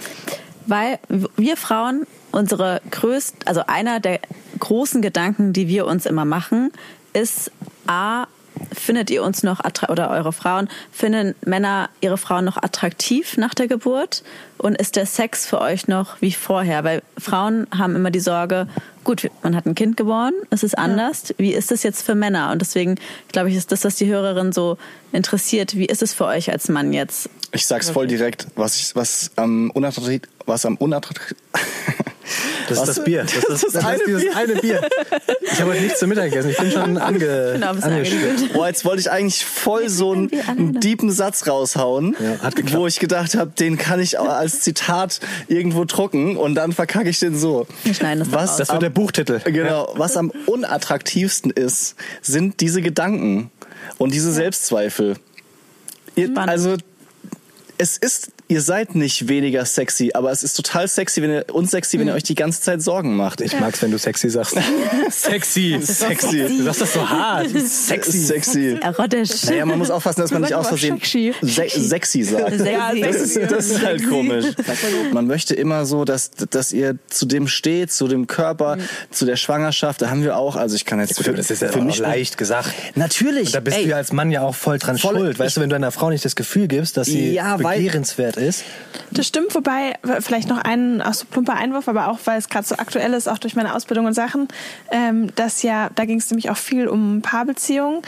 weil 0.66 1.00
wir 1.38 1.58
Frauen 1.58 2.06
unsere 2.32 2.82
größten, 2.90 3.48
also 3.48 3.64
einer 3.68 4.00
der 4.00 4.20
großen 4.60 5.02
Gedanken, 5.02 5.54
die 5.54 5.68
wir 5.68 5.86
uns 5.86 6.06
immer 6.06 6.26
machen, 6.26 6.72
ist 7.14 7.52
A, 7.88 8.28
findet 8.72 9.10
ihr 9.10 9.24
uns 9.24 9.44
noch 9.44 9.60
oder 9.90 10.10
eure 10.10 10.34
Frauen 10.34 10.70
finden 10.92 11.36
Männer 11.46 11.90
ihre 12.02 12.18
Frauen 12.18 12.46
noch 12.46 12.58
attraktiv 12.58 13.38
nach 13.38 13.54
der 13.54 13.68
Geburt? 13.68 14.24
Und 14.58 14.78
ist 14.78 14.96
der 14.96 15.08
Sex 15.08 15.48
für 15.48 15.60
euch 15.60 15.88
noch 15.88 16.22
wie 16.22 16.32
vorher? 16.32 16.84
Weil 16.84 17.02
Frauen 17.18 17.68
haben 17.76 17.96
immer 17.96 18.12
die 18.12 18.20
Sorge 18.20 18.68
gut 19.04 19.30
man 19.42 19.56
hat 19.56 19.66
ein 19.66 19.74
Kind 19.74 19.98
geboren 19.98 20.34
es 20.52 20.62
ist 20.62 20.78
anders. 20.78 21.34
Wie 21.38 21.54
ist 21.54 21.72
es 21.72 21.82
jetzt 21.82 22.04
für 22.04 22.14
Männer? 22.14 22.52
Und 22.52 22.62
deswegen 22.62 22.96
glaube 23.32 23.50
ich 23.50 23.56
ist 23.56 23.72
das 23.72 23.84
was 23.84 23.96
die 23.96 24.06
Hörerin 24.06 24.52
so 24.52 24.78
interessiert 25.12 25.76
wie 25.76 25.86
ist 25.86 26.02
es 26.02 26.14
für 26.14 26.26
euch 26.26 26.52
als 26.52 26.70
Mann 26.70 26.94
jetzt? 26.94 27.30
Ich 27.54 27.66
sag's 27.66 27.90
voll 27.90 28.08
direkt, 28.08 28.48
was 28.56 28.78
ich, 28.78 28.96
was 28.96 29.32
am 29.36 29.72
unattraktiv, 29.72 30.22
was 30.46 30.66
am 30.66 30.78
unattraktiv, 30.78 31.36
Das 32.70 32.80
ist 32.80 32.88
das 32.88 33.04
Bier. 33.04 33.24
Das 33.24 33.34
ist, 33.34 33.50
das 33.50 33.64
ist 33.64 33.76
eine 33.78 34.00
dieses 34.06 34.22
Bier. 34.24 34.36
eine 34.38 34.56
Bier. 34.56 34.82
Ich 35.42 35.60
habe 35.60 35.72
heute 35.72 35.82
nichts 35.82 36.00
zum 36.00 36.10
Mittag 36.10 36.26
gegessen. 36.30 36.50
Ich 36.52 36.58
bin 36.58 36.72
schon 36.72 36.98
ange, 36.98 37.52
Genau, 37.54 37.74
bist 37.74 37.84
angeschwitzt. 37.86 38.54
Boah, 38.54 38.68
jetzt 38.68 38.86
wollte 38.86 39.02
ich 39.02 39.12
eigentlich 39.12 39.44
voll 39.46 39.90
so 39.90 40.12
einen, 40.12 40.32
einen 40.48 40.80
deepen 40.80 41.12
Satz 41.12 41.48
raushauen, 41.48 42.16
Ja, 42.20 42.52
wo 42.74 42.88
ich 42.88 43.00
gedacht 43.00 43.36
habe, 43.36 43.52
den 43.52 43.78
kann 43.78 44.00
ich 44.00 44.18
auch 44.18 44.30
als 44.30 44.62
Zitat 44.62 45.20
irgendwo 45.48 45.86
drucken 45.86 46.38
und 46.38 46.56
dann 46.56 46.72
verkacke 46.72 47.10
ich 47.10 47.20
den 47.20 47.38
so. 47.38 47.68
Wir 47.84 47.94
schneiden 47.94 48.20
das 48.20 48.32
was. 48.32 48.58
Das 48.58 48.70
wird 48.70 48.82
der 48.82 48.90
Buchtitel. 48.90 49.40
Genau, 49.44 49.94
was 49.96 50.18
am 50.18 50.32
unattraktivsten 50.46 51.52
ist, 51.52 51.96
sind 52.22 52.62
diese 52.62 52.82
Gedanken 52.82 53.52
und 53.98 54.14
diese 54.14 54.32
Selbstzweifel. 54.32 55.16
Ihr, 56.16 56.28
Spannend. 56.28 56.50
also 56.50 56.76
es 57.78 57.98
ist 57.98 58.32
ihr 58.52 58.62
seid 58.62 58.96
nicht 58.96 59.30
weniger 59.30 59.64
sexy, 59.66 60.12
aber 60.14 60.30
es 60.30 60.44
ist 60.44 60.56
total 60.56 60.86
sexy, 60.86 61.22
wenn 61.22 61.32
ihr 61.32 61.46
uns 61.54 61.72
sexy, 61.72 61.98
wenn 61.98 62.08
ihr 62.10 62.14
euch 62.14 62.24
die 62.24 62.36
ganze 62.36 62.60
Zeit 62.60 62.82
Sorgen 62.82 63.16
macht. 63.16 63.40
Ich 63.40 63.58
mag's, 63.58 63.82
wenn 63.82 63.92
du 63.92 63.98
sexy 63.98 64.30
sagst. 64.30 64.58
sexy. 65.10 65.80
Sexy. 65.82 66.48
Du 66.58 66.64
sagst 66.64 66.82
das 66.82 66.94
so 66.94 67.10
hart. 67.10 67.48
Sexy. 67.66 68.20
Sexy. 68.20 68.78
Erotisch. 68.82 69.46
Naja, 69.46 69.66
man 69.66 69.78
muss 69.78 69.90
aufpassen, 69.90 70.20
dass 70.20 70.32
man 70.32 70.42
nicht 70.42 70.54
aus 70.54 70.68
Versehen 70.68 70.98
sexy. 70.98 71.34
se 71.42 71.70
sexy 71.70 72.24
sagt. 72.24 72.58
Sexy. 72.58 73.02
Das 73.02 73.16
ist, 73.16 73.38
das 73.52 73.66
ist 73.68 73.82
halt 73.86 74.08
komisch. 74.10 74.46
Man 75.14 75.28
möchte 75.28 75.56
immer 75.56 75.86
so, 75.86 76.04
dass, 76.04 76.32
dass 76.32 76.74
ihr 76.74 76.98
zu 77.08 77.26
dem 77.26 77.48
steht, 77.48 77.94
zu 77.94 78.10
dem 78.10 78.28
Körper, 78.28 78.78
zu 79.12 79.26
der 79.26 79.38
Schwangerschaft. 79.38 80.02
Da 80.02 80.10
haben 80.10 80.24
wir 80.24 80.36
auch, 80.36 80.58
also 80.58 80.76
ich 80.76 80.84
kann 80.84 81.00
jetzt 81.00 81.16
Gut, 81.16 81.38
das 81.38 81.50
ist 81.50 81.62
ja 81.62 81.70
für 81.70 81.82
mich 81.82 82.00
leicht 82.00 82.38
gesagt. 82.38 82.70
Natürlich. 82.96 83.48
Und 83.48 83.56
da 83.56 83.60
bist 83.62 83.78
ey, 83.78 83.84
du 83.86 83.90
ja 83.92 83.96
als 83.96 84.12
Mann 84.12 84.30
ja 84.30 84.42
auch 84.42 84.56
voll 84.56 84.78
dran 84.78 84.98
Voll- 84.98 85.16
schuld. 85.16 85.40
Weißt 85.40 85.56
du, 85.56 85.62
wenn 85.62 85.70
du 85.70 85.76
einer 85.78 85.92
Frau 85.92 86.10
nicht 86.10 86.26
das 86.26 86.36
Gefühl 86.36 86.68
gibst, 86.68 86.98
dass 86.98 87.08
sie 87.08 87.32
Ja, 87.34 87.56
begehrenswert 87.56 88.36
ist. 88.38 88.41
Das 89.12 89.28
stimmt, 89.28 89.54
wobei 89.56 89.96
vielleicht 90.20 90.50
noch 90.50 90.58
ein 90.58 91.02
auch 91.02 91.14
so 91.14 91.26
plumper 91.30 91.56
Einwurf, 91.56 91.88
aber 91.88 92.08
auch 92.08 92.20
weil 92.26 92.40
es 92.40 92.50
gerade 92.50 92.66
so 92.66 92.76
aktuell 92.76 93.14
ist, 93.14 93.28
auch 93.28 93.38
durch 93.38 93.56
meine 93.56 93.76
Ausbildung 93.76 94.06
und 94.06 94.14
Sachen, 94.14 94.48
ähm, 94.92 95.34
dass 95.36 95.64
ja, 95.64 95.90
da 95.96 96.06
ging 96.06 96.20
es 96.20 96.30
nämlich 96.30 96.50
auch 96.50 96.58
viel 96.58 96.88
um 96.88 97.22
Paarbeziehungen, 97.22 98.02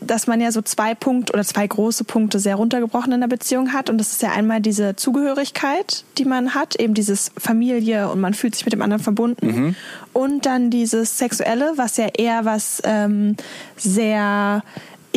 dass 0.00 0.26
man 0.26 0.40
ja 0.40 0.52
so 0.52 0.62
zwei 0.62 0.94
Punkte 0.94 1.32
oder 1.32 1.44
zwei 1.44 1.66
große 1.66 2.04
Punkte 2.04 2.38
sehr 2.38 2.56
runtergebrochen 2.56 3.12
in 3.12 3.20
der 3.20 3.28
Beziehung 3.28 3.72
hat. 3.72 3.90
Und 3.90 3.98
das 3.98 4.12
ist 4.12 4.22
ja 4.22 4.32
einmal 4.32 4.60
diese 4.60 4.96
Zugehörigkeit, 4.96 6.04
die 6.18 6.24
man 6.24 6.54
hat, 6.54 6.76
eben 6.76 6.94
dieses 6.94 7.30
Familie 7.36 8.08
und 8.08 8.20
man 8.20 8.34
fühlt 8.34 8.54
sich 8.54 8.64
mit 8.64 8.72
dem 8.72 8.82
anderen 8.82 9.02
verbunden. 9.02 9.48
Und 10.12 10.46
dann 10.46 10.70
dieses 10.70 11.18
Sexuelle, 11.18 11.72
was 11.76 11.96
ja 11.96 12.08
eher 12.16 12.44
was 12.44 12.82
ähm, 12.84 13.36
sehr 13.76 14.62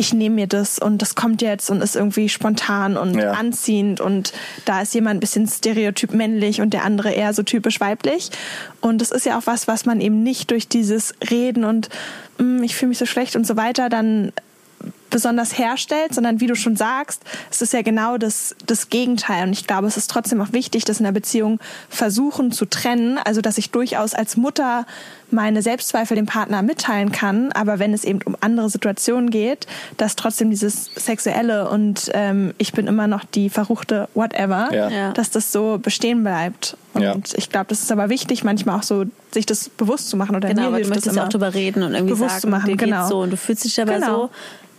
ich 0.00 0.14
nehme 0.14 0.36
mir 0.36 0.46
das 0.46 0.78
und 0.78 1.02
das 1.02 1.16
kommt 1.16 1.42
jetzt 1.42 1.70
und 1.70 1.82
ist 1.82 1.96
irgendwie 1.96 2.28
spontan 2.28 2.96
und 2.96 3.18
Ja. 3.18 3.32
anziehend 3.32 4.00
und 4.00 4.32
da 4.64 4.80
ist 4.82 4.94
jemand 4.94 5.16
ein 5.16 5.20
bisschen 5.20 5.48
stereotyp 5.48 6.12
männlich 6.14 6.60
und 6.60 6.72
der 6.72 6.84
andere 6.84 7.10
eher 7.10 7.34
so 7.34 7.42
typisch 7.42 7.80
weiblich. 7.80 8.30
Und 8.80 9.00
das 9.00 9.10
ist 9.10 9.26
ja 9.26 9.36
auch 9.36 9.46
was, 9.46 9.66
was 9.66 9.86
man 9.86 10.00
eben 10.00 10.22
nicht 10.22 10.52
durch 10.52 10.68
dieses 10.68 11.14
Reden 11.30 11.64
und 11.64 11.88
"Mm, 12.38 12.62
ich 12.62 12.76
fühle 12.76 12.90
mich 12.90 12.98
so 12.98 13.06
schlecht 13.06 13.34
und 13.34 13.44
so 13.44 13.56
weiter 13.56 13.88
dann 13.88 14.32
besonders 15.10 15.58
herstellt, 15.58 16.14
sondern 16.14 16.40
wie 16.40 16.46
du 16.46 16.54
schon 16.54 16.76
sagst, 16.76 17.22
es 17.50 17.62
ist 17.62 17.72
ja 17.72 17.82
genau 17.82 18.18
das, 18.18 18.54
das 18.66 18.88
Gegenteil. 18.90 19.44
Und 19.46 19.52
ich 19.52 19.66
glaube, 19.66 19.86
es 19.86 19.96
ist 19.96 20.10
trotzdem 20.10 20.40
auch 20.40 20.52
wichtig, 20.52 20.84
dass 20.84 20.98
in 20.98 21.04
der 21.04 21.12
Beziehung 21.12 21.58
versuchen 21.88 22.52
zu 22.52 22.64
trennen. 22.66 23.18
Also, 23.24 23.40
dass 23.40 23.58
ich 23.58 23.70
durchaus 23.70 24.14
als 24.14 24.36
Mutter 24.36 24.86
meine 25.30 25.60
Selbstzweifel 25.60 26.16
dem 26.16 26.24
Partner 26.26 26.62
mitteilen 26.62 27.12
kann, 27.12 27.52
aber 27.52 27.78
wenn 27.78 27.92
es 27.92 28.04
eben 28.04 28.20
um 28.24 28.34
andere 28.40 28.70
Situationen 28.70 29.28
geht, 29.28 29.66
dass 29.98 30.16
trotzdem 30.16 30.48
dieses 30.48 30.90
Sexuelle 30.96 31.68
und 31.68 32.10
ähm, 32.14 32.54
ich 32.56 32.72
bin 32.72 32.86
immer 32.86 33.06
noch 33.06 33.24
die 33.24 33.50
verruchte 33.50 34.08
Whatever, 34.14 34.68
Ja. 34.72 35.12
Dass 35.12 35.30
das 35.30 35.52
so 35.52 35.78
bestehen 35.82 36.22
bleibt. 36.22 36.78
Und 36.94 37.02
Ja. 37.02 37.14
ich 37.34 37.50
glaube, 37.50 37.66
das 37.68 37.80
ist 37.82 37.92
aber 37.92 38.08
wichtig, 38.08 38.42
manchmal 38.42 38.78
auch 38.78 38.82
so, 38.82 39.04
sich 39.30 39.44
das 39.44 39.68
bewusst 39.68 40.08
zu 40.08 40.16
machen. 40.16 40.34
Oder 40.34 40.48
Genau, 40.48 40.68
aber 40.68 40.76
du 40.78 40.84
das 40.84 40.88
möchtest 40.88 41.16
ja 41.16 41.24
auch 41.24 41.28
drüber 41.28 41.52
reden 41.52 41.82
und 41.82 41.92
irgendwie 41.92 42.14
bewusst 42.14 42.30
sagen, 42.30 42.40
zu 42.40 42.48
machen, 42.48 42.66
dir 42.70 42.76
genau. 42.76 42.96
geht's 43.00 43.08
so 43.10 43.20
und 43.20 43.30
du 43.30 43.36
fühlst 43.36 43.64
dich 43.64 43.74
dabei 43.74 43.96
Genau. 43.96 44.06
so. 44.06 44.30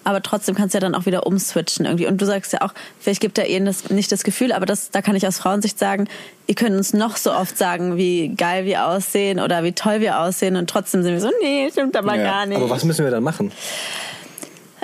Aber 0.04 0.22
trotzdem 0.24 0.56
kannst 0.56 0.74
du 0.74 0.78
ja 0.78 0.80
dann 0.80 0.96
auch 0.96 1.06
wieder 1.06 1.28
umswitchen 1.28 1.86
irgendwie. 1.86 2.08
Und 2.08 2.20
du 2.22 2.26
sagst 2.26 2.54
ja 2.54 2.62
auch, 2.62 2.74
vielleicht 3.00 3.20
gibt 3.22 3.38
er 3.38 3.48
ihnen 3.48 3.66
das, 3.66 3.90
nicht 3.90 4.12
das 4.12 4.24
Gefühl, 4.24 4.52
aber 4.54 4.66
das, 4.66 4.92
da 4.92 5.02
kann 5.02 5.16
ich 5.16 5.28
aus 5.28 5.38
Frauensicht 5.40 5.78
sagen, 5.78 6.08
ihr 6.48 6.56
könnt 6.56 6.76
uns 6.76 6.94
noch 6.94 7.18
so 7.18 7.34
oft 7.34 7.58
sagen, 7.58 7.98
wie 7.98 8.30
geil 8.30 8.66
wir 8.66 8.86
aussehen 8.86 9.40
oder 9.40 9.64
wie 9.64 9.74
toll 9.74 10.00
wir 10.00 10.20
aussehen 10.20 10.56
und 10.56 10.70
trotzdem 10.70 11.04
sind 11.04 11.12
wir 11.14 11.22
so, 11.22 11.30
nee, 11.42 11.70
stimmt 11.72 11.96
aber 11.98 12.16
Ja. 12.16 12.24
gar 12.24 12.46
nicht. 12.46 12.58
Aber 12.58 12.70
was 12.70 12.84
müssen 12.86 13.04
wir 13.04 13.12
dann 13.12 13.24
machen? 13.24 13.52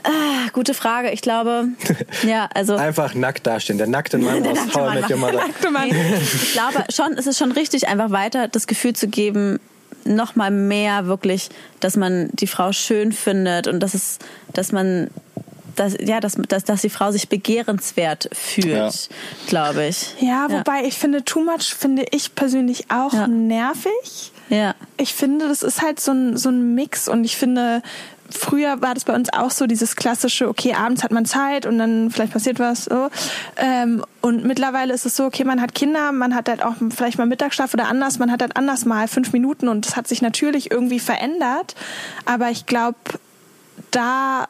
Ah, 0.03 0.49
Gute 0.53 0.74
Frage. 0.76 1.09
Ich 1.11 1.22
glaube, 1.22 1.70
ja, 2.24 2.47
also. 2.53 2.76
Einfach 2.76 3.16
nackt 3.16 3.47
dastehen. 3.47 3.78
Der 3.80 3.88
nackte 3.88 4.18
Mann 4.20 4.45
aus 4.47 4.59
How 4.76 4.91
I 4.93 4.95
Met 5.01 5.09
Your 5.09 5.18
Mother. 5.18 5.41
Ich 6.32 6.53
glaube 6.53 6.86
schon, 6.93 7.13
es 7.18 7.26
ist 7.26 7.39
schon 7.39 7.51
richtig, 7.51 7.88
einfach 7.88 8.11
weiter 8.11 8.47
das 8.47 8.68
Gefühl 8.68 8.93
zu 8.93 9.07
geben, 9.07 9.59
noch 10.06 10.36
mal 10.36 10.51
mehr 10.51 11.08
wirklich, 11.08 11.49
dass 11.80 11.97
man 11.97 12.30
die 12.34 12.47
Frau 12.47 12.72
schön 12.72 13.12
findet 13.12 13.68
und 13.68 13.80
dass 13.82 13.93
es, 13.93 14.20
dass 14.53 14.72
man, 14.72 15.10
dass, 15.76 15.95
ja, 15.99 16.20
dass, 16.20 16.36
dass, 16.47 16.64
dass 16.64 16.82
die 16.82 16.89
Frau 16.89 17.12
sich 17.12 17.28
begehrenswert 17.28 18.30
fühlt, 18.32 18.68
Ja. 18.68 18.89
glaube 19.47 19.86
ich. 19.88 20.14
Ja, 20.22 20.47
wobei 20.49 20.84
ich 20.86 20.97
finde, 20.97 21.26
too 21.26 21.43
much 21.43 21.74
finde 21.74 22.06
ich 22.12 22.36
persönlich 22.36 22.86
auch 22.91 23.14
Ja. 23.14 23.28
nervig. 23.28 24.32
Ja. 24.49 24.76
Ich 24.97 25.14
finde, 25.16 25.47
das 25.47 25.64
ist 25.64 25.82
halt 25.82 25.99
so 25.99 26.12
ein, 26.12 26.38
so 26.38 26.49
ein 26.49 26.76
Mix 26.76 27.08
und 27.08 27.24
ich 27.26 27.36
finde, 27.36 27.82
früher 28.36 28.81
war 28.81 28.93
das 28.93 29.05
bei 29.05 29.13
uns 29.15 29.31
auch 29.33 29.51
so 29.51 29.65
dieses 29.65 29.95
klassische, 29.95 30.47
okay, 30.47 30.73
abends 30.73 31.03
hat 31.03 31.11
man 31.11 31.25
Zeit 31.25 31.65
und 31.65 31.77
dann 31.77 32.11
vielleicht 32.11 32.33
passiert 32.33 32.59
was 32.59 32.86
so. 32.86 33.09
Ähm, 33.57 34.03
und 34.21 34.45
mittlerweile 34.45 34.93
ist 34.93 35.05
es 35.05 35.15
so, 35.15 35.25
okay, 35.25 35.43
man 35.43 35.61
hat 35.61 35.73
Kinder, 35.73 36.11
man 36.11 36.36
hat 36.36 36.49
halt 36.49 36.63
auch 36.63 36.75
vielleicht 36.95 37.17
mal 37.17 37.25
Mittagsschlaf 37.25 37.73
oder 37.73 37.88
anders, 37.88 38.19
man 38.19 38.31
hat 38.31 38.41
halt 38.41 38.57
anders 38.57 38.86
mal 38.86 39.07
fünf 39.07 39.33
Minuten 39.33 39.67
und 39.67 39.86
das 39.86 39.95
hat 39.95 40.07
sich 40.07 40.21
natürlich 40.21 40.71
irgendwie 40.71 40.99
verändert. 40.99 41.75
Aber 42.25 42.49
ich 42.49 42.65
glaube, 42.65 42.97
da 43.91 44.47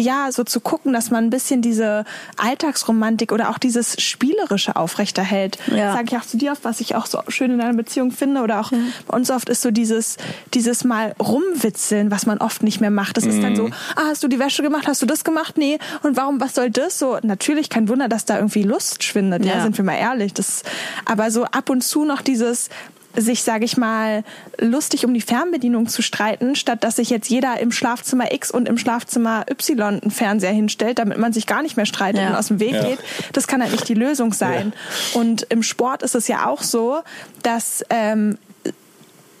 ja, 0.00 0.32
so 0.32 0.44
zu 0.44 0.60
gucken, 0.60 0.92
dass 0.92 1.10
man 1.10 1.24
ein 1.24 1.30
bisschen 1.30 1.62
diese 1.62 2.04
Alltagsromantik 2.36 3.32
oder 3.32 3.50
auch 3.50 3.58
dieses 3.58 4.00
Spielerische 4.02 4.76
aufrechterhält. 4.76 5.58
Ja. 5.68 5.92
Sage 5.92 6.06
ich 6.10 6.16
auch 6.16 6.26
zu 6.26 6.36
dir 6.36 6.52
oft, 6.52 6.64
was 6.64 6.80
ich 6.80 6.94
auch 6.94 7.06
so 7.06 7.20
schön 7.28 7.50
in 7.50 7.60
einer 7.60 7.74
Beziehung 7.74 8.10
finde. 8.10 8.42
Oder 8.42 8.60
auch 8.60 8.72
bei 9.06 9.16
uns 9.16 9.30
oft 9.30 9.48
ist 9.48 9.62
so 9.62 9.70
dieses, 9.70 10.16
dieses 10.54 10.84
Mal 10.84 11.14
rumwitzeln, 11.20 12.10
was 12.10 12.26
man 12.26 12.38
oft 12.38 12.62
nicht 12.62 12.80
mehr 12.80 12.90
macht. 12.90 13.16
Das 13.16 13.26
ist 13.26 13.42
dann 13.42 13.56
so, 13.56 13.68
ah, 13.96 14.02
hast 14.08 14.22
du 14.22 14.28
die 14.28 14.38
Wäsche 14.38 14.62
gemacht? 14.62 14.86
Hast 14.86 15.02
du 15.02 15.06
das 15.06 15.24
gemacht? 15.24 15.56
Nee. 15.58 15.78
Und 16.02 16.16
warum, 16.16 16.40
was 16.40 16.54
soll 16.54 16.70
das? 16.70 16.98
So, 16.98 17.18
natürlich 17.22 17.68
kein 17.68 17.88
Wunder, 17.88 18.08
dass 18.08 18.24
da 18.24 18.36
irgendwie 18.36 18.62
Lust 18.62 19.04
schwindet. 19.04 19.44
Ja, 19.44 19.56
Ja. 19.56 19.62
sind 19.62 19.76
wir 19.76 19.84
mal 19.84 19.96
ehrlich. 19.96 20.32
Das, 20.34 20.62
aber 21.04 21.30
so 21.30 21.44
ab 21.44 21.70
und 21.70 21.82
zu 21.82 22.04
noch 22.04 22.22
dieses, 22.22 22.68
sich, 23.16 23.42
sage 23.42 23.64
ich 23.64 23.76
mal, 23.76 24.22
lustig 24.58 25.04
um 25.04 25.12
die 25.12 25.20
Fernbedienung 25.20 25.88
zu 25.88 26.00
streiten, 26.02 26.54
statt 26.54 26.84
dass 26.84 26.96
sich 26.96 27.10
jetzt 27.10 27.28
jeder 27.28 27.58
im 27.60 27.72
Schlafzimmer 27.72 28.32
X 28.32 28.50
und 28.50 28.68
im 28.68 28.78
Schlafzimmer 28.78 29.44
Y 29.50 30.00
einen 30.00 30.10
Fernseher 30.10 30.52
hinstellt, 30.52 30.98
damit 30.98 31.18
man 31.18 31.32
sich 31.32 31.46
gar 31.46 31.62
nicht 31.62 31.76
mehr 31.76 31.86
streitet 31.86 32.20
Ja. 32.22 32.30
und 32.30 32.36
aus 32.36 32.48
dem 32.48 32.60
Weg 32.60 32.72
Ja. 32.74 32.84
geht. 32.84 32.98
Das 33.32 33.46
kann 33.48 33.60
halt 33.62 33.72
nicht 33.72 33.88
die 33.88 33.94
Lösung 33.94 34.32
sein. 34.32 34.72
Und 35.14 35.42
im 35.50 35.62
Sport 35.62 36.02
ist 36.02 36.14
es 36.14 36.28
ja 36.28 36.46
auch 36.46 36.62
so, 36.62 37.00
dass 37.42 37.84
ähm, 37.90 38.38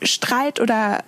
Streit 0.02 0.60
oder 0.60 1.02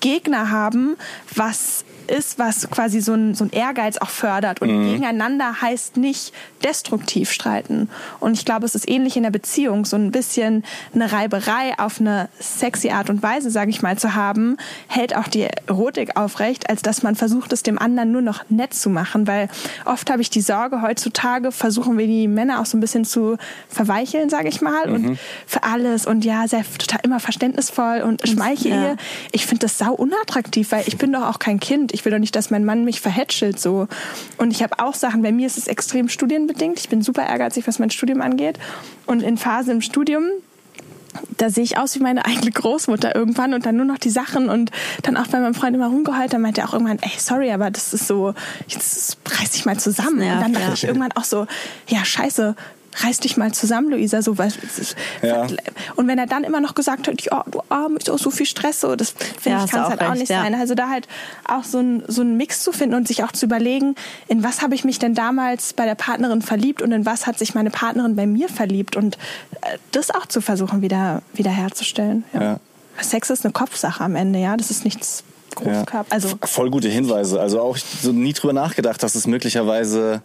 Gegner 0.00 0.50
haben, 0.50 0.96
was 1.34 1.84
ist, 2.10 2.38
was 2.38 2.70
quasi 2.70 3.00
so 3.00 3.14
ein, 3.14 3.34
so 3.34 3.44
ein 3.44 3.50
Ehrgeiz 3.50 3.98
auch 3.98 4.10
fördert. 4.10 4.60
Und 4.60 4.68
gegeneinander 4.68 5.60
heißt 5.60 5.96
nicht 5.96 6.32
destruktiv 6.62 7.30
streiten. 7.30 7.88
Und 8.20 8.34
ich 8.34 8.44
glaube, 8.44 8.66
es 8.66 8.74
ist 8.74 8.88
ähnlich 8.88 9.16
in 9.16 9.22
der 9.22 9.30
Beziehung, 9.30 9.84
so 9.84 9.96
ein 9.96 10.10
bisschen 10.10 10.64
eine 10.94 11.12
Reiberei 11.12 11.78
auf 11.78 12.00
eine 12.00 12.28
sexy 12.38 12.90
Art 12.90 13.10
und 13.10 13.22
Weise, 13.22 13.50
sage 13.50 13.70
ich 13.70 13.82
mal, 13.82 13.98
zu 13.98 14.14
haben, 14.14 14.56
hält 14.88 15.16
auch 15.16 15.28
die 15.28 15.48
Erotik 15.66 16.16
aufrecht, 16.16 16.68
als 16.70 16.82
dass 16.82 17.02
man 17.02 17.14
versucht, 17.14 17.52
es 17.52 17.62
dem 17.62 17.78
anderen 17.78 18.12
nur 18.12 18.22
noch 18.22 18.44
nett 18.48 18.74
zu 18.74 18.90
machen. 18.90 19.26
Weil 19.26 19.48
oft 19.84 20.10
habe 20.10 20.22
ich 20.22 20.30
die 20.30 20.40
Sorge, 20.40 20.82
heutzutage 20.82 21.52
versuchen 21.52 21.98
wir 21.98 22.06
die 22.06 22.28
Männer 22.28 22.60
auch 22.60 22.66
so 22.66 22.76
ein 22.76 22.80
bisschen 22.80 23.04
zu 23.04 23.36
verweicheln, 23.68 24.30
sage 24.30 24.48
ich 24.48 24.60
mal. 24.60 24.90
Und 24.90 25.18
für 25.46 25.62
alles 25.62 26.06
und 26.06 26.24
ja, 26.24 26.46
sehr 26.48 26.64
total 26.78 27.00
immer 27.02 27.20
verständnisvoll 27.20 28.02
und 28.02 28.26
schmeiche 28.26 28.68
ja. 28.68 28.82
ihr. 28.82 28.96
Ich 29.32 29.46
finde 29.46 29.60
das 29.66 29.78
sau 29.78 29.92
unattraktiv, 29.92 30.72
weil 30.72 30.84
ich 30.86 30.98
bin 30.98 31.12
doch 31.12 31.22
auch 31.22 31.38
kein 31.38 31.60
Kind. 31.60 31.92
Ich 31.94 32.04
will 32.04 32.12
doch 32.12 32.18
nicht, 32.18 32.36
dass 32.36 32.50
mein 32.50 32.64
Mann 32.64 32.84
mich 32.84 33.00
verhätschelt 33.00 33.58
so. 33.58 33.88
Und 34.36 34.50
ich 34.50 34.62
habe 34.62 34.78
auch 34.78 34.94
Sachen, 34.94 35.22
bei 35.22 35.32
mir 35.32 35.46
ist 35.46 35.56
es 35.56 35.68
extrem 35.68 36.08
studienbedingt. 36.08 36.78
Ich 36.78 36.88
bin 36.88 37.02
super 37.02 37.26
ehrgeizig, 37.26 37.66
was 37.66 37.78
mein 37.78 37.90
Studium 37.90 38.20
angeht. 38.20 38.58
Und 39.06 39.22
in 39.22 39.38
Phase 39.38 39.72
im 39.72 39.80
Studium 39.80 40.24
da 41.36 41.50
sehe 41.50 41.64
ich 41.64 41.78
aus 41.78 41.94
wie 41.94 42.00
meine 42.00 42.24
eigene 42.24 42.50
Großmutter 42.50 43.14
irgendwann 43.14 43.54
und 43.54 43.66
dann 43.66 43.76
nur 43.76 43.84
noch 43.84 43.98
die 43.98 44.10
Sachen 44.10 44.48
und 44.48 44.70
dann 45.02 45.16
auch 45.16 45.26
bei 45.28 45.38
meinem 45.38 45.54
Freund 45.54 45.76
immer 45.76 45.86
rumgeheult, 45.86 46.32
dann 46.32 46.42
meinte 46.42 46.60
er 46.60 46.68
auch 46.68 46.72
irgendwann, 46.72 46.98
ey, 47.00 47.12
sorry, 47.18 47.52
aber 47.52 47.70
das 47.70 47.94
ist 47.94 48.06
so, 48.06 48.34
jetzt 48.66 49.18
reiß 49.26 49.50
dich 49.50 49.64
mal 49.64 49.78
zusammen. 49.78 50.20
Das 50.20 50.34
und 50.34 50.40
dann 50.40 50.52
nervt, 50.52 50.54
dachte 50.54 50.68
ja. 50.68 50.74
ich 50.74 50.84
irgendwann 50.84 51.12
auch 51.12 51.24
so, 51.24 51.46
ja, 51.88 52.04
scheiße, 52.04 52.56
reiß 53.02 53.20
dich 53.20 53.36
mal 53.36 53.52
zusammen, 53.52 53.90
Luisa, 53.90 54.22
so 54.22 54.38
was. 54.38 54.54
Ja. 55.22 55.46
Und 55.96 56.06
wenn 56.08 56.18
er 56.18 56.26
dann 56.26 56.44
immer 56.44 56.60
noch 56.60 56.74
gesagt 56.74 57.08
hat, 57.08 57.20
ja, 57.22 57.44
du 57.50 57.62
Arm, 57.68 57.96
ich 58.00 58.10
auch 58.10 58.18
so 58.18 58.30
viel 58.30 58.46
Stress, 58.46 58.80
so, 58.80 58.96
das 58.96 59.10
finde 59.10 59.58
Ja, 59.58 59.64
ich, 59.64 59.70
kann 59.70 59.80
es 59.80 59.86
auch 59.86 59.90
halt 59.90 60.02
auch 60.02 60.10
recht, 60.10 60.20
nicht 60.20 60.30
ja. 60.30 60.42
sein. 60.42 60.54
Also 60.54 60.74
da 60.74 60.88
halt 60.88 61.08
auch 61.48 61.64
so 61.64 61.78
ein, 61.78 62.02
so 62.08 62.22
ein 62.22 62.36
Mix 62.36 62.62
zu 62.62 62.72
finden 62.72 62.94
und 62.94 63.08
sich 63.08 63.24
auch 63.24 63.32
zu 63.32 63.46
überlegen, 63.46 63.94
in 64.28 64.42
was 64.42 64.62
habe 64.62 64.74
ich 64.74 64.84
mich 64.84 64.98
denn 64.98 65.14
damals 65.14 65.72
bei 65.72 65.84
der 65.84 65.94
Partnerin 65.94 66.42
verliebt 66.42 66.82
und 66.82 66.92
in 66.92 67.06
was 67.06 67.26
hat 67.26 67.38
sich 67.38 67.54
meine 67.54 67.70
Partnerin 67.70 68.16
bei 68.16 68.26
mir 68.26 68.48
verliebt 68.48 68.96
und 68.96 69.16
äh, 69.62 69.78
das 69.92 70.10
auch 70.10 70.26
zu 70.26 70.40
versuchen 70.40 70.82
wieder, 70.82 71.22
wieder 71.32 71.50
herzustellen. 71.50 72.24
Ja. 72.32 72.42
Ja. 72.42 72.60
Sex 73.00 73.30
ist 73.30 73.44
eine 73.44 73.52
Kopfsache 73.52 74.04
am 74.04 74.14
Ende, 74.14 74.38
ja, 74.38 74.56
das 74.56 74.70
ist 74.70 74.84
nichts 74.84 75.24
Großkörper. 75.54 76.06
Also 76.10 76.34
Voll 76.42 76.70
gute 76.70 76.88
Hinweise. 76.88 77.40
Also 77.40 77.60
auch 77.60 77.76
so 77.76 78.12
nie 78.12 78.32
drüber 78.32 78.52
nachgedacht, 78.52 79.02
dass 79.02 79.14
es 79.14 79.26
möglicherweise 79.26 80.22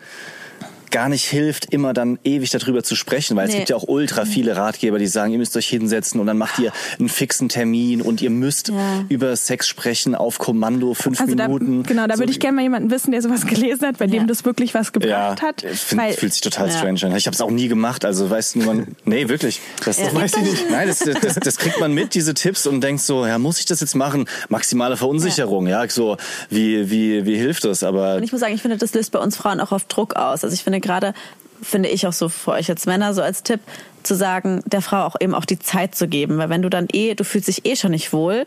gar 0.91 1.09
nicht 1.09 1.25
hilft, 1.25 1.73
immer 1.73 1.93
dann 1.93 2.19
ewig 2.23 2.49
darüber 2.51 2.83
zu 2.83 2.95
sprechen, 2.95 3.35
weil 3.35 3.47
nee. 3.47 3.53
es 3.53 3.57
gibt 3.57 3.69
ja 3.69 3.75
auch 3.75 3.87
ultra 3.87 4.25
viele 4.25 4.55
Ratgeber, 4.55 4.99
die 4.99 5.07
sagen, 5.07 5.31
ihr 5.31 5.39
müsst 5.39 5.55
euch 5.57 5.67
hinsetzen 5.67 6.19
und 6.19 6.27
dann 6.27 6.37
macht 6.37 6.59
ihr 6.59 6.71
einen 6.97 7.09
fixen 7.09 7.49
Termin 7.49 8.01
und 8.01 8.21
ihr 8.21 8.29
müsst 8.29 8.69
ja. 8.69 9.05
über 9.09 9.35
Sex 9.35 9.67
sprechen 9.67 10.15
auf 10.15 10.37
Kommando 10.37 10.93
fünf 10.93 11.19
also 11.19 11.35
Minuten. 11.35 11.83
Da, 11.83 11.89
genau, 11.89 12.07
da 12.07 12.15
so 12.15 12.19
würde 12.19 12.31
ich 12.31 12.39
gerne 12.39 12.55
mal 12.55 12.61
jemanden 12.61 12.91
wissen, 12.91 13.11
der 13.11 13.21
sowas 13.21 13.45
gelesen 13.45 13.87
hat, 13.87 13.97
bei 13.97 14.07
dem 14.07 14.27
das 14.27 14.45
wirklich 14.45 14.73
was 14.73 14.91
gebracht 14.91 15.41
hat. 15.41 15.61
Find, 15.61 16.01
weil, 16.01 16.13
fühlt 16.13 16.33
sich 16.33 16.41
total 16.41 16.71
strange 16.71 17.03
an. 17.03 17.15
Ich 17.15 17.27
habe 17.27 17.35
es 17.35 17.41
auch 17.41 17.51
nie 17.51 17.67
gemacht, 17.67 18.05
also 18.05 18.29
weißt 18.29 18.55
du, 18.55 18.59
man, 18.59 18.95
nee, 19.05 19.29
wirklich. 19.29 19.61
Das, 19.85 19.97
das 19.97 20.13
weiß 20.13 20.33
ich 20.37 20.41
nicht. 20.41 20.71
Nein, 20.71 20.87
das, 20.87 20.99
das, 20.99 21.35
das, 21.35 21.57
kriegt 21.57 21.79
man 21.79 21.93
mit, 21.93 22.13
diese 22.13 22.33
Tipps 22.33 22.65
und 22.67 22.81
denkt 22.81 23.01
so, 23.01 23.25
ja, 23.25 23.37
muss 23.37 23.59
ich 23.59 23.65
das 23.65 23.79
jetzt 23.81 23.95
machen? 23.95 24.25
Maximale 24.49 24.97
Verunsicherung, 24.97 25.67
ja, 25.67 25.87
so 25.89 26.17
wie 26.49 26.89
wie 26.89 27.25
wie 27.25 27.35
hilft 27.35 27.65
das? 27.65 27.83
Aber 27.83 28.15
und 28.15 28.23
ich 28.23 28.31
muss 28.31 28.41
sagen, 28.41 28.53
ich 28.53 28.61
finde, 28.61 28.77
das 28.77 28.93
löst 28.93 29.11
bei 29.11 29.19
uns 29.19 29.35
Frauen 29.35 29.59
auch 29.59 29.71
oft 29.71 29.85
Druck 29.95 30.15
aus. 30.15 30.43
Also 30.43 30.53
ich 30.53 30.63
finde 30.63 30.78
gerade 30.79 31.13
finde 31.61 31.89
ich 31.89 32.07
auch 32.07 32.13
so 32.13 32.29
für 32.29 32.51
euch 32.51 32.69
als 32.69 32.85
Männer 32.85 33.13
so 33.13 33.21
als 33.21 33.43
Tipp 33.43 33.59
zu 34.03 34.15
sagen, 34.15 34.61
der 34.65 34.81
Frau 34.81 35.03
auch 35.03 35.15
eben 35.19 35.35
auch 35.35 35.45
die 35.45 35.59
Zeit 35.59 35.93
zu 35.93 36.07
geben, 36.07 36.37
weil 36.37 36.49
wenn 36.49 36.61
du 36.61 36.69
dann 36.69 36.87
eh, 36.91 37.15
du 37.15 37.23
fühlst 37.23 37.47
dich 37.47 37.65
eh 37.65 37.75
schon 37.75 37.91
nicht 37.91 38.13
wohl 38.13 38.45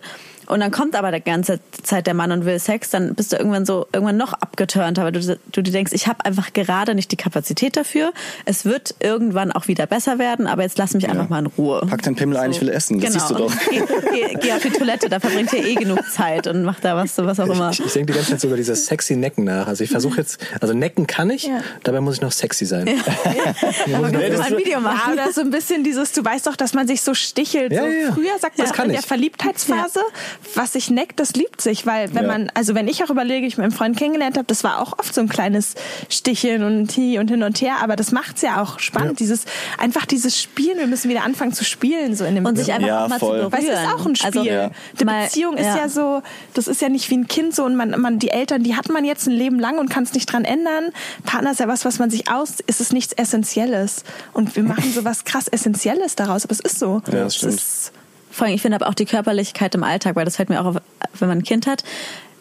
und 0.52 0.60
dann 0.60 0.70
kommt 0.70 0.94
aber 0.94 1.10
die 1.12 1.20
ganze 1.20 1.60
Zeit 1.82 2.06
der 2.06 2.14
Mann 2.14 2.30
und 2.30 2.44
will 2.44 2.58
Sex, 2.58 2.90
dann 2.90 3.14
bist 3.14 3.32
du 3.32 3.36
irgendwann 3.36 3.64
so 3.64 3.86
irgendwann 3.92 4.18
noch 4.18 4.34
abgeturnt, 4.34 4.98
aber 4.98 5.10
du, 5.10 5.38
du 5.50 5.62
dir 5.62 5.72
denkst, 5.72 5.92
ich 5.94 6.06
habe 6.06 6.24
einfach 6.26 6.52
gerade 6.52 6.94
nicht 6.94 7.10
die 7.10 7.16
Kapazität 7.16 7.76
dafür. 7.76 8.12
Es 8.44 8.64
wird 8.66 8.94
irgendwann 9.00 9.50
auch 9.50 9.66
wieder 9.66 9.86
besser 9.86 10.18
werden, 10.18 10.46
aber 10.46 10.62
jetzt 10.62 10.76
lass 10.76 10.92
mich 10.92 11.08
einfach 11.08 11.30
mal 11.30 11.38
in 11.38 11.46
Ruhe. 11.46 11.86
Pack 11.88 12.02
deinen 12.02 12.16
Pimmel 12.16 12.36
so. 12.36 12.42
ein, 12.42 12.50
ich 12.50 12.60
will 12.60 12.68
essen. 12.68 13.00
Das 13.00 13.12
genau. 13.12 13.26
siehst 13.26 13.30
du 13.30 13.34
doch. 13.34 13.52
Geh, 13.70 13.82
geh, 14.12 14.38
geh, 14.40 14.52
auf 14.52 14.62
die 14.62 14.70
Toilette, 14.70 15.08
da 15.08 15.20
verbringt 15.20 15.52
ihr 15.54 15.64
eh 15.64 15.74
genug 15.74 16.10
Zeit 16.10 16.46
und 16.46 16.64
mach 16.64 16.80
da 16.80 16.96
was, 16.96 17.16
was 17.16 17.40
auch 17.40 17.48
immer. 17.48 17.70
Ich, 17.70 17.84
ich 17.84 17.92
denke 17.92 18.12
die 18.12 18.18
ganze 18.18 18.32
Zeit 18.32 18.40
so 18.40 18.48
über 18.48 18.56
dieses 18.56 18.84
sexy 18.86 19.16
Necken 19.16 19.44
nach. 19.44 19.66
Also 19.66 19.84
ich 19.84 19.90
versuche 19.90 20.18
jetzt, 20.18 20.38
also 20.60 20.74
necken 20.74 21.06
kann 21.06 21.30
ich, 21.30 21.44
ja. 21.44 21.62
dabei 21.82 22.00
muss 22.02 22.16
ich 22.16 22.20
noch 22.20 22.32
sexy 22.32 22.66
sein. 22.66 22.86
Ja. 22.86 22.92
ja. 23.86 23.96
aber 23.96 24.10
nee, 24.10 24.36
mal 24.36 24.42
ein 24.42 24.56
Video 24.58 24.80
machen. 24.80 25.16
Ja, 25.16 25.24
oder 25.24 25.32
so 25.32 25.40
ein 25.40 25.50
bisschen 25.50 25.82
dieses, 25.82 26.12
du 26.12 26.22
weißt 26.22 26.46
doch, 26.46 26.56
dass 26.56 26.74
man 26.74 26.86
sich 26.86 27.00
so 27.00 27.14
stichelt. 27.14 27.72
Ja, 27.72 27.82
so 27.82 28.12
Früher 28.14 28.38
sagt 28.38 28.58
man 28.58 28.86
in 28.86 28.92
der 28.92 29.02
Verliebtheitsphase, 29.02 30.00
was 30.54 30.72
sich 30.72 30.90
neckt, 30.90 31.20
das 31.20 31.32
liebt 31.34 31.60
sich, 31.60 31.86
weil 31.86 32.14
wenn 32.14 32.26
man, 32.26 32.50
also 32.54 32.74
wenn 32.74 32.88
ich 32.88 33.02
auch 33.04 33.10
überlege, 33.10 33.46
ich 33.46 33.58
meinen 33.58 33.70
Freund 33.70 33.96
kennengelernt 33.96 34.36
habe, 34.36 34.46
das 34.46 34.64
war 34.64 34.80
auch 34.80 34.98
oft 34.98 35.14
so 35.14 35.20
ein 35.20 35.28
kleines 35.28 35.74
Sticheln 36.08 36.62
und 36.62 36.96
hi 36.96 37.18
und 37.18 37.28
hin 37.28 37.42
und 37.42 37.60
her, 37.60 37.76
aber 37.82 37.96
das 37.96 38.12
macht's 38.12 38.42
ja 38.42 38.62
auch 38.62 38.78
spannend, 38.78 39.20
dieses 39.20 39.44
einfach 39.78 40.06
dieses 40.06 40.40
Spielen, 40.40 40.78
wir 40.78 40.86
müssen 40.86 41.08
wieder 41.10 41.24
anfangen 41.24 41.52
zu 41.52 41.64
spielen 41.64 42.14
so 42.14 42.24
in 42.24 42.34
dem 42.34 42.44
und 42.44 42.56
sich 42.56 42.72
einfach 42.72 42.88
ja, 42.88 43.04
auch 43.04 43.08
mal 43.08 43.18
voll. 43.18 43.40
zu 43.40 43.50
berühren. 43.50 43.52
Weißt, 43.52 43.68
das 43.68 43.82
ist 43.82 43.94
auch 43.94 44.06
ein 44.06 44.16
Spiel. 44.16 44.26
Also, 44.26 44.42
ja. 44.42 44.70
Die 45.00 45.04
Beziehung 45.04 45.56
ist 45.56 45.66
ja. 45.66 45.88
so, 45.88 46.22
das 46.54 46.68
ist 46.68 46.80
ja 46.80 46.88
nicht 46.88 47.08
wie 47.10 47.16
ein 47.16 47.28
Kind 47.28 47.54
so 47.54 47.64
und 47.64 47.76
man, 47.76 48.00
man 48.00 48.18
die 48.18 48.30
Eltern, 48.30 48.62
die 48.62 48.76
hat 48.76 48.88
man 48.88 49.04
jetzt 49.04 49.26
ein 49.26 49.32
Leben 49.32 49.58
lang 49.58 49.78
und 49.78 49.88
kann 49.90 50.04
es 50.04 50.12
nicht 50.12 50.26
dran 50.26 50.44
ändern. 50.44 50.90
Partner 51.24 51.52
ist 51.52 51.60
ja 51.60 51.68
was, 51.68 51.84
was 51.84 51.98
man 51.98 52.10
sich 52.10 52.30
aus, 52.30 52.60
ist 52.66 52.80
es 52.80 52.92
nichts 52.92 53.12
Essentielles 53.12 54.04
und 54.32 54.54
wir 54.56 54.62
machen 54.62 54.92
so 54.92 55.04
was 55.04 55.24
krass 55.24 55.48
Essentielles 55.48 56.16
daraus, 56.16 56.44
aber 56.44 56.52
es 56.52 56.60
ist 56.60 56.78
so. 56.78 57.02
Ja, 57.06 57.24
das 57.24 57.36
stimmt. 57.36 57.92
Vor 58.32 58.46
allem, 58.46 58.54
ich 58.54 58.62
finde 58.62 58.76
aber 58.76 58.88
auch 58.88 58.94
die 58.94 59.04
Körperlichkeit 59.04 59.74
im 59.74 59.84
Alltag, 59.84 60.16
weil 60.16 60.24
das 60.24 60.36
fällt 60.36 60.48
mir 60.48 60.60
auch 60.60 60.66
auf, 60.66 60.76
wenn 61.18 61.28
man 61.28 61.38
ein 61.38 61.44
Kind 61.44 61.66
hat. 61.66 61.84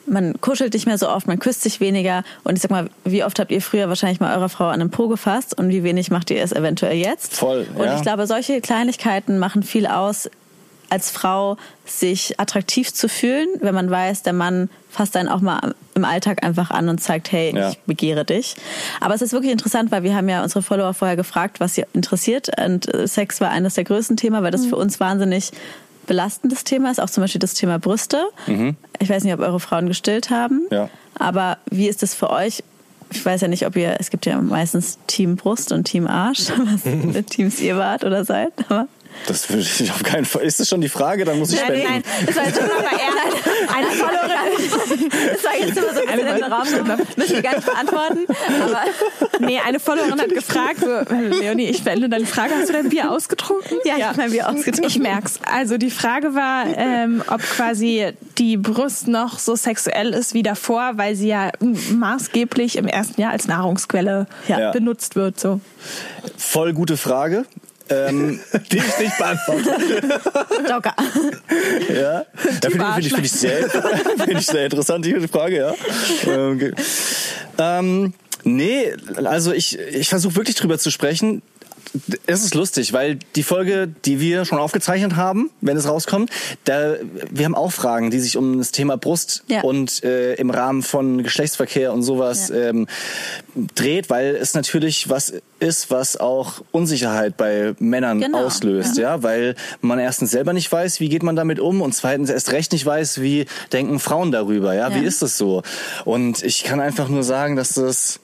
Man 0.07 0.41
kuschelt 0.41 0.73
nicht 0.73 0.87
mehr 0.87 0.97
so 0.97 1.07
oft, 1.07 1.27
man 1.27 1.37
küsst 1.37 1.61
sich 1.61 1.79
weniger. 1.79 2.23
Und 2.43 2.55
ich 2.55 2.61
sag 2.61 2.71
mal, 2.71 2.89
wie 3.05 3.23
oft 3.23 3.39
habt 3.39 3.51
ihr 3.51 3.61
früher 3.61 3.87
wahrscheinlich 3.87 4.19
mal 4.19 4.35
eurer 4.35 4.49
Frau 4.49 4.67
an 4.67 4.81
einem 4.81 4.89
Po 4.89 5.07
gefasst 5.07 5.55
und 5.57 5.69
wie 5.69 5.83
wenig 5.83 6.09
macht 6.09 6.31
ihr 6.31 6.41
es 6.41 6.51
eventuell 6.51 6.97
jetzt? 6.97 7.35
Voll. 7.35 7.67
Und 7.75 7.85
ja. 7.85 7.95
ich 7.95 8.01
glaube, 8.01 8.25
solche 8.25 8.61
Kleinigkeiten 8.61 9.37
machen 9.37 9.61
viel 9.61 9.85
aus, 9.85 10.29
als 10.91 11.09
Frau 11.09 11.57
sich 11.85 12.39
attraktiv 12.39 12.93
zu 12.93 13.07
fühlen, 13.07 13.47
wenn 13.61 13.73
man 13.73 13.89
weiß, 13.89 14.23
der 14.23 14.33
Mann 14.33 14.69
fasst 14.89 15.15
einen 15.15 15.29
auch 15.29 15.39
mal 15.39 15.73
im 15.95 16.03
Alltag 16.03 16.43
einfach 16.43 16.69
an 16.69 16.89
und 16.89 16.99
zeigt, 16.99 17.31
hey, 17.31 17.55
ja. 17.55 17.69
ich 17.69 17.79
begehre 17.79 18.25
dich. 18.25 18.55
Aber 18.99 19.15
es 19.15 19.21
ist 19.21 19.31
wirklich 19.31 19.53
interessant, 19.53 19.89
weil 19.91 20.03
wir 20.03 20.13
haben 20.15 20.27
ja 20.27 20.43
unsere 20.43 20.61
Follower 20.61 20.93
vorher 20.93 21.15
gefragt, 21.15 21.61
was 21.61 21.75
sie 21.75 21.85
interessiert. 21.93 22.51
Und 22.59 22.93
äh, 22.93 23.07
Sex 23.07 23.39
war 23.39 23.51
eines 23.51 23.75
der 23.75 23.85
größten 23.85 24.17
Themen, 24.17 24.43
weil 24.43 24.51
das 24.51 24.63
mhm. 24.63 24.69
für 24.69 24.75
uns 24.75 24.99
wahnsinnig 24.99 25.51
belastendes 26.07 26.65
Thema 26.65 26.91
ist. 26.91 26.99
Auch 26.99 27.09
zum 27.09 27.23
Beispiel 27.23 27.39
das 27.39 27.53
Thema 27.53 27.79
Brüste. 27.79 28.21
Mhm. 28.47 28.75
Ich 28.99 29.09
weiß 29.09 29.23
nicht, 29.23 29.33
ob 29.33 29.39
eure 29.39 29.61
Frauen 29.61 29.87
gestillt 29.87 30.29
haben. 30.29 30.67
Ja. 30.71 30.89
Aber 31.15 31.57
wie 31.69 31.87
ist 31.87 32.03
das 32.03 32.13
für 32.13 32.29
euch? 32.29 32.63
Ich 33.13 33.25
weiß 33.25 33.39
ja 33.39 33.47
nicht, 33.47 33.65
ob 33.65 33.77
ihr, 33.77 33.95
es 33.97 34.09
gibt 34.09 34.25
ja 34.25 34.41
meistens 34.41 34.97
Team 35.07 35.37
Brust 35.37 35.71
und 35.71 35.85
Team 35.85 36.05
Arsch, 36.05 36.51
was 36.65 37.25
Teams 37.27 37.61
ihr 37.61 37.77
wart 37.77 38.03
oder 38.03 38.25
seid. 38.25 38.51
Aber 38.67 38.87
das 39.27 39.49
würde 39.49 39.61
ich 39.61 39.91
auf 39.91 40.03
keinen 40.03 40.25
Fall. 40.25 40.43
Ist 40.43 40.59
das 40.59 40.69
schon 40.69 40.81
die 40.81 40.89
Frage? 40.89 41.25
Dann 41.25 41.39
muss 41.39 41.53
ich 41.53 41.59
nein, 41.59 41.67
spenden. 41.67 41.87
Nein, 41.87 42.03
nein. 42.03 42.25
Das 42.25 42.35
war 42.35 42.45
jetzt 42.45 42.57
immer 42.57 42.69
bei. 42.69 43.75
Eine 43.75 43.87
Followerin. 43.87 45.09
Das 45.31 45.43
war 45.43 45.57
jetzt 45.59 45.77
immer 45.77 45.93
so 45.93 46.01
ein 46.01 46.07
bisschen 46.07 46.27
in 46.27 46.35
den 46.35 46.43
Raum. 46.51 46.67
Müssen 47.15 47.35
wir 47.35 47.41
gar 47.41 47.55
nicht 47.55 47.65
beantworten. 47.65 48.19
Aber 48.61 49.45
nee, 49.45 49.59
eine 49.59 49.79
Followerin 49.79 50.19
hat 50.19 50.29
gefragt, 50.29 50.79
so, 50.79 51.15
Leonie, 51.39 51.67
ich 51.67 51.83
beende 51.83 52.09
deine 52.09 52.25
Frage. 52.25 52.53
Hast 52.55 52.69
du 52.69 52.73
dein 52.73 52.89
Bier 52.89 53.11
ausgetrunken? 53.11 53.77
Ja, 53.85 53.97
ich 53.97 54.03
habe 54.03 54.17
mein 54.17 54.31
Bier 54.31 54.49
ausgetrunken. 54.49 54.87
Ich 54.87 54.99
merk's. 54.99 55.39
Also 55.45 55.77
die 55.77 55.91
Frage 55.91 56.33
war, 56.35 56.65
ähm, 56.75 57.23
ob 57.27 57.41
quasi 57.41 58.11
die 58.37 58.57
Brust 58.57 59.07
noch 59.07 59.39
so 59.39 59.55
sexuell 59.55 60.13
ist 60.13 60.33
wie 60.33 60.43
davor, 60.43 60.93
weil 60.95 61.15
sie 61.15 61.27
ja 61.27 61.51
maßgeblich 61.91 62.77
im 62.77 62.87
ersten 62.87 63.21
Jahr 63.21 63.31
als 63.31 63.47
Nahrungsquelle 63.47 64.27
ja. 64.47 64.71
benutzt 64.71 65.15
wird. 65.15 65.39
So. 65.39 65.61
Voll 66.37 66.73
gute 66.73 66.97
Frage. 66.97 67.45
Ähm, 67.91 68.39
die 68.71 68.77
ich 68.77 68.99
nicht 68.99 69.17
beantworte. 69.17 69.69
Joker. 70.69 70.95
Ja, 71.89 71.93
ja 71.93 72.25
finde 72.61 72.99
ich, 72.99 73.13
find 73.13 73.25
ich, 73.25 73.31
sehr, 73.31 73.69
find 74.17 74.39
ich 74.39 74.45
sehr 74.45 74.65
interessant, 74.65 75.05
die 75.05 75.27
Frage, 75.27 75.57
ja. 75.57 75.73
Okay. 76.23 76.73
Ähm, 77.57 78.13
nee, 78.43 78.93
also 79.23 79.51
ich, 79.51 79.77
ich 79.77 80.09
versuche 80.09 80.35
wirklich 80.37 80.55
drüber 80.55 80.79
zu 80.79 80.89
sprechen 80.89 81.41
es 82.25 82.43
ist 82.43 82.55
lustig, 82.55 82.93
weil 82.93 83.19
die 83.35 83.43
Folge, 83.43 83.87
die 84.05 84.19
wir 84.19 84.45
schon 84.45 84.59
aufgezeichnet 84.59 85.15
haben, 85.15 85.49
wenn 85.61 85.75
es 85.77 85.87
rauskommt, 85.87 86.29
da 86.63 86.95
wir 87.29 87.45
haben 87.45 87.55
auch 87.55 87.71
Fragen, 87.71 88.11
die 88.11 88.19
sich 88.19 88.37
um 88.37 88.57
das 88.57 88.71
Thema 88.71 88.97
Brust 88.97 89.43
ja. 89.47 89.61
und 89.61 90.03
äh, 90.03 90.35
im 90.35 90.49
Rahmen 90.49 90.83
von 90.83 91.23
Geschlechtsverkehr 91.23 91.91
und 91.93 92.03
sowas 92.03 92.49
ja. 92.49 92.69
ähm, 92.69 92.87
dreht, 93.75 94.09
weil 94.09 94.35
es 94.35 94.53
natürlich 94.53 95.09
was 95.09 95.33
ist, 95.59 95.91
was 95.91 96.17
auch 96.17 96.61
Unsicherheit 96.71 97.37
bei 97.37 97.73
Männern 97.79 98.21
genau. 98.21 98.45
auslöst, 98.45 98.97
ja. 98.97 99.15
ja, 99.15 99.23
weil 99.23 99.55
man 99.81 99.99
erstens 99.99 100.31
selber 100.31 100.53
nicht 100.53 100.71
weiß, 100.71 100.99
wie 100.99 101.09
geht 101.09 101.23
man 101.23 101.35
damit 101.35 101.59
um 101.59 101.81
und 101.81 101.93
zweitens 101.93 102.29
erst 102.29 102.51
recht 102.51 102.71
nicht 102.71 102.85
weiß, 102.85 103.21
wie 103.21 103.45
denken 103.71 103.99
Frauen 103.99 104.31
darüber, 104.31 104.73
ja, 104.73 104.95
wie 104.95 105.05
ist 105.05 105.21
das 105.21 105.37
so? 105.37 105.61
Und 106.05 106.41
ich 106.43 106.63
kann 106.63 106.79
einfach 106.79 107.09
nur 107.09 107.23
sagen, 107.23 107.55
dass 107.55 107.73
das 107.73 108.19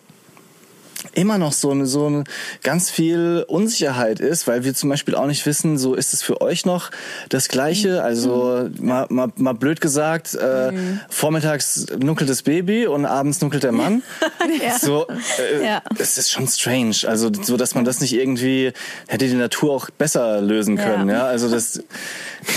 immer 1.14 1.38
noch 1.38 1.54
so 1.54 1.72
eine, 1.72 1.86
so 1.86 2.08
eine 2.08 2.24
ganz 2.64 2.90
viel 2.90 3.46
Unsicherheit 3.48 4.20
ist, 4.20 4.48
weil 4.48 4.64
wir 4.64 4.74
zum 4.74 4.90
Beispiel 4.90 5.16
auch 5.16 5.28
nicht 5.28 5.46
wissen, 5.46 5.78
so 5.78 5.94
ist 5.94 6.14
es 6.14 6.22
für 6.22 6.42
euch 6.42 6.66
noch 6.66 6.92
das 7.30 7.48
Gleiche. 7.48 7.94
Mhm. 7.94 8.06
Also 8.06 8.70
mhm. 8.70 8.86
mal, 8.88 9.06
mal, 9.10 9.28
mal 9.36 9.54
blöd 9.54 9.82
gesagt, 9.82 10.38
äh, 10.40 10.72
mhm. 10.72 11.00
vormittags 11.10 11.88
nuckelt 11.98 12.30
das 12.30 12.44
Baby 12.44 12.88
und 12.88 13.06
abends 13.06 13.42
nuckelt 13.42 13.64
der 13.64 13.72
Mann. 13.72 14.04
ja. 14.64 14.78
So, 14.78 15.08
äh, 15.08 15.66
ja. 15.66 15.82
es 15.98 16.18
ist 16.18 16.32
schon 16.32 16.48
strange. 16.48 16.96
Also 17.08 17.32
so, 17.34 17.58
dass 17.58 17.76
man 17.76 17.86
das 17.86 18.02
nicht 18.02 18.14
irgendwie 18.14 18.74
hätte 19.08 19.28
die 19.28 19.34
Natur 19.36 19.74
auch 19.74 19.90
besser 19.90 20.42
lösen 20.42 20.78
können. 20.78 21.10
Ja, 21.10 21.16
ja? 21.16 21.26
also 21.26 21.50
das 21.50 21.82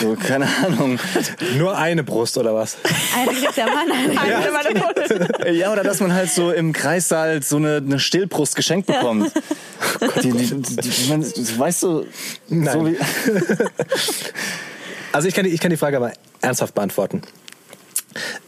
so 0.01 0.17
keine 0.17 0.47
Ahnung. 0.65 0.99
Nur 1.57 1.77
eine 1.77 2.05
Brust 2.05 2.37
oder 2.39 2.55
was? 2.55 2.77
Kriegt 2.83 3.57
der 3.57 3.67
Mann, 3.67 3.91
eine 3.91 4.15
ja. 4.31 5.51
ja, 5.51 5.73
oder 5.73 5.83
dass 5.83 6.01
man 6.01 6.13
halt 6.13 6.31
so 6.31 6.51
im 6.53 6.73
Kreissaal 6.73 7.43
so 7.43 7.57
eine, 7.57 7.77
eine 7.77 7.99
Stillbrust 7.99 8.57
geschenkt 8.57 8.87
bekommt. 8.87 9.33
Oh 10.03 10.07
Gott, 10.07 10.25
die, 10.25 10.33
die, 10.33 10.77
die, 10.77 11.09
man, 11.09 11.25
weißt 11.25 11.83
du, 11.83 12.07
Nein. 12.49 12.73
so 12.73 12.87
wie. 12.87 12.99
also 15.13 15.27
ich 15.27 15.35
kann, 15.35 15.45
die, 15.45 15.51
ich 15.51 15.61
kann 15.61 15.71
die 15.71 15.77
Frage 15.77 15.97
aber 15.97 16.13
ernsthaft 16.41 16.75
beantworten. 16.75 17.23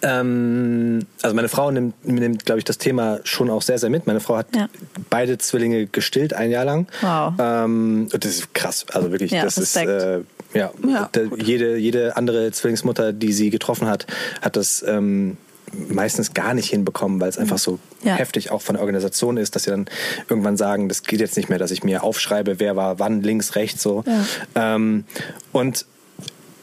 Ähm, 0.03 1.07
also 1.23 1.35
meine 1.37 1.49
Frau 1.49 1.71
nimmt, 1.71 2.05
nimmt 2.05 2.45
glaube 2.45 2.59
ich, 2.59 2.65
das 2.65 2.79
Thema 2.79 3.21
schon 3.25 3.51
auch 3.51 3.63
sehr, 3.63 3.79
sehr 3.79 3.91
mit. 3.91 4.07
Meine 4.07 4.21
Frau 4.21 4.37
hat 4.37 4.49
ja. 4.55 4.69
beide 5.11 5.39
Zwillinge 5.39 5.87
gestillt, 5.87 6.35
ein 6.35 6.51
Jahr 6.51 6.65
lang. 6.65 6.89
Wow. 7.01 7.35
Ähm, 7.39 8.09
das 8.11 8.27
ist 8.27 8.55
krass. 8.55 8.85
Also 8.93 9.11
wirklich, 9.13 9.31
ja, 9.31 9.45
das 9.45 9.61
Respekt. 9.61 9.89
ist 9.89 10.03
äh, 10.05 10.21
ja, 10.55 10.71
ja. 10.87 11.11
jede, 11.37 11.77
jede 11.77 12.17
andere 12.17 12.51
Zwillingsmutter, 12.51 13.13
die 13.13 13.33
sie 13.33 13.51
getroffen 13.51 13.89
hat, 13.89 14.07
hat 14.41 14.57
das 14.57 14.85
ähm, 14.87 15.37
meistens 15.73 16.35
gar 16.35 16.55
nicht 16.55 16.69
hinbekommen, 16.71 17.21
weil 17.21 17.29
es 17.29 17.39
einfach 17.39 17.59
so 17.59 17.79
ja. 18.03 18.15
heftig 18.15 18.51
auch 18.51 18.63
von 18.63 18.75
der 18.75 18.83
Organisation 18.83 19.37
ist, 19.37 19.55
dass 19.55 19.65
sie 19.65 19.71
dann 19.71 19.87
irgendwann 20.29 20.57
sagen, 20.57 20.89
das 20.89 21.03
geht 21.03 21.21
jetzt 21.21 21.37
nicht 21.37 21.49
mehr, 21.49 21.59
dass 21.59 21.71
ich 21.71 21.83
mir 21.83 22.03
aufschreibe, 22.03 22.61
wer 22.61 22.77
war 22.77 22.99
wann, 22.99 23.23
links, 23.23 23.55
rechts, 23.55 23.83
so. 23.83 24.05
Ja. 24.07 24.75
Ähm, 24.75 25.05
und 25.53 25.87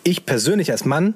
ich 0.04 0.26
persönlich 0.26 0.72
als 0.72 0.86
Mann 0.86 1.16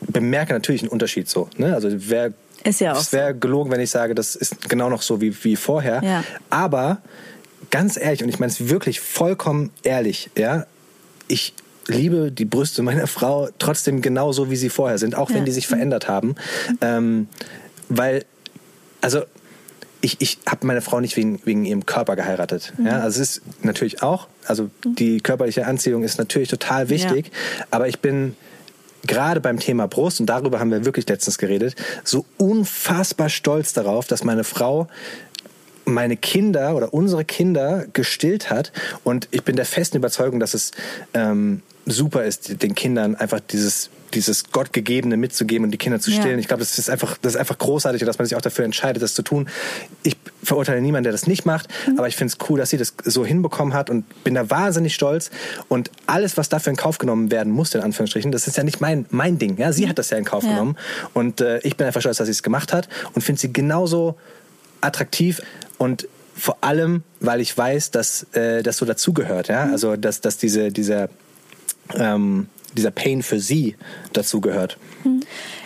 bemerke 0.00 0.52
natürlich 0.52 0.82
einen 0.82 0.90
Unterschied 0.90 1.28
so. 1.28 1.48
Ne? 1.56 1.74
Also 1.74 1.88
wer 1.90 2.32
ist 2.64 2.80
ja 2.80 2.92
auch 2.92 3.00
es 3.00 3.12
wäre 3.12 3.34
gelogen, 3.34 3.70
wenn 3.70 3.80
ich 3.80 3.90
sage, 3.90 4.14
das 4.14 4.34
ist 4.34 4.68
genau 4.68 4.90
noch 4.90 5.02
so 5.02 5.20
wie, 5.20 5.32
wie 5.44 5.56
vorher. 5.56 6.02
Ja. 6.02 6.24
Aber 6.50 6.98
ganz 7.70 7.96
ehrlich, 7.96 8.22
und 8.22 8.28
ich 8.28 8.38
meine 8.38 8.50
es 8.50 8.68
wirklich 8.68 9.00
vollkommen 9.00 9.70
ehrlich, 9.82 10.30
ja, 10.36 10.66
ich 11.28 11.54
liebe 11.88 12.30
die 12.30 12.44
Brüste 12.44 12.82
meiner 12.82 13.06
Frau 13.06 13.48
trotzdem 13.58 14.02
genauso, 14.02 14.50
wie 14.50 14.56
sie 14.56 14.68
vorher 14.68 14.98
sind, 14.98 15.16
auch 15.16 15.30
wenn 15.30 15.38
ja. 15.38 15.44
die 15.44 15.52
sich 15.52 15.66
verändert 15.66 16.08
haben. 16.08 16.36
Ähm, 16.80 17.28
weil, 17.88 18.24
also 19.00 19.22
ich, 20.00 20.20
ich 20.20 20.38
habe 20.46 20.66
meine 20.66 20.80
Frau 20.80 21.00
nicht 21.00 21.16
wegen, 21.16 21.40
wegen 21.44 21.64
ihrem 21.64 21.86
Körper 21.86 22.14
geheiratet. 22.14 22.72
Mhm. 22.76 22.86
Ja, 22.86 23.00
also 23.00 23.20
es 23.20 23.38
ist 23.38 23.42
natürlich 23.64 24.02
auch, 24.02 24.28
also 24.46 24.70
die 24.84 25.20
körperliche 25.20 25.66
Anziehung 25.66 26.04
ist 26.04 26.18
natürlich 26.18 26.48
total 26.48 26.88
wichtig, 26.88 27.26
ja. 27.26 27.66
aber 27.70 27.88
ich 27.88 27.98
bin 27.98 28.36
gerade 29.06 29.40
beim 29.40 29.58
Thema 29.58 29.86
Brust, 29.88 30.20
und 30.20 30.26
darüber 30.26 30.60
haben 30.60 30.70
wir 30.70 30.84
wirklich 30.84 31.08
letztens 31.08 31.38
geredet, 31.38 31.74
so 32.04 32.24
unfassbar 32.36 33.28
stolz 33.28 33.72
darauf, 33.72 34.06
dass 34.06 34.24
meine 34.24 34.44
Frau 34.44 34.88
meine 35.88 36.16
Kinder 36.16 36.76
oder 36.76 36.92
unsere 36.94 37.24
Kinder 37.24 37.86
gestillt 37.92 38.50
hat. 38.50 38.72
Und 39.04 39.28
ich 39.30 39.42
bin 39.42 39.56
der 39.56 39.64
festen 39.64 39.96
Überzeugung, 39.96 40.40
dass 40.40 40.54
es 40.54 40.72
ähm, 41.14 41.62
super 41.86 42.24
ist, 42.24 42.62
den 42.62 42.74
Kindern 42.74 43.14
einfach 43.14 43.40
dieses 43.40 43.90
dieses 44.14 44.50
Gottgegebene 44.50 45.16
mitzugeben 45.16 45.64
und 45.64 45.70
die 45.70 45.78
Kinder 45.78 46.00
zu 46.00 46.10
stillen. 46.10 46.34
Ja. 46.34 46.38
Ich 46.38 46.48
glaube, 46.48 46.60
das 46.60 46.78
ist 46.78 46.90
einfach, 46.90 47.16
das 47.18 47.34
ist 47.34 47.38
einfach 47.38 47.58
großartig, 47.58 48.02
dass 48.04 48.18
man 48.18 48.26
sich 48.26 48.36
auch 48.36 48.40
dafür 48.42 48.64
entscheidet, 48.64 49.02
das 49.02 49.14
zu 49.14 49.22
tun. 49.22 49.48
Ich 50.02 50.16
verurteile 50.42 50.80
niemanden, 50.80 51.04
der 51.04 51.12
das 51.12 51.26
nicht 51.26 51.44
macht, 51.44 51.68
mhm. 51.86 51.98
aber 51.98 52.08
ich 52.08 52.16
finde 52.16 52.32
es 52.32 52.48
cool, 52.48 52.58
dass 52.58 52.70
sie 52.70 52.78
das 52.78 52.94
so 53.04 53.24
hinbekommen 53.24 53.74
hat 53.74 53.90
und 53.90 54.24
bin 54.24 54.34
da 54.34 54.48
wahnsinnig 54.50 54.94
stolz. 54.94 55.30
Und 55.68 55.90
alles, 56.06 56.36
was 56.36 56.48
dafür 56.48 56.70
in 56.70 56.76
Kauf 56.76 56.98
genommen 56.98 57.30
werden 57.30 57.52
musste, 57.52 57.78
in 57.78 57.84
Anführungsstrichen, 57.84 58.32
das 58.32 58.46
ist 58.46 58.56
ja 58.56 58.64
nicht 58.64 58.80
mein, 58.80 59.06
mein 59.10 59.38
Ding. 59.38 59.58
Ja, 59.58 59.72
sie 59.72 59.84
mhm. 59.84 59.90
hat 59.90 59.98
das 59.98 60.10
ja 60.10 60.18
in 60.18 60.24
Kauf 60.24 60.44
ja. 60.44 60.50
genommen. 60.50 60.76
Und 61.14 61.40
äh, 61.40 61.58
ich 61.58 61.76
bin 61.76 61.86
einfach 61.86 62.00
stolz, 62.00 62.18
dass 62.18 62.26
sie 62.26 62.32
es 62.32 62.42
gemacht 62.42 62.72
hat 62.72 62.88
und 63.14 63.22
finde 63.22 63.40
sie 63.40 63.52
genauso 63.52 64.16
attraktiv 64.80 65.42
und 65.78 66.08
vor 66.34 66.58
allem, 66.60 67.02
weil 67.20 67.40
ich 67.40 67.56
weiß, 67.56 67.90
dass 67.90 68.24
äh, 68.32 68.62
das 68.62 68.76
so 68.76 68.86
dazugehört. 68.86 69.48
Ja? 69.48 69.66
Mhm. 69.66 69.72
Also, 69.72 69.96
dass, 69.96 70.20
dass 70.20 70.38
diese, 70.38 70.70
dieser, 70.70 71.08
ähm, 71.94 72.48
dieser 72.74 72.90
Pain 72.90 73.22
für 73.22 73.40
sie 73.40 73.76
dazugehört. 74.12 74.78
Mhm. 75.04 75.22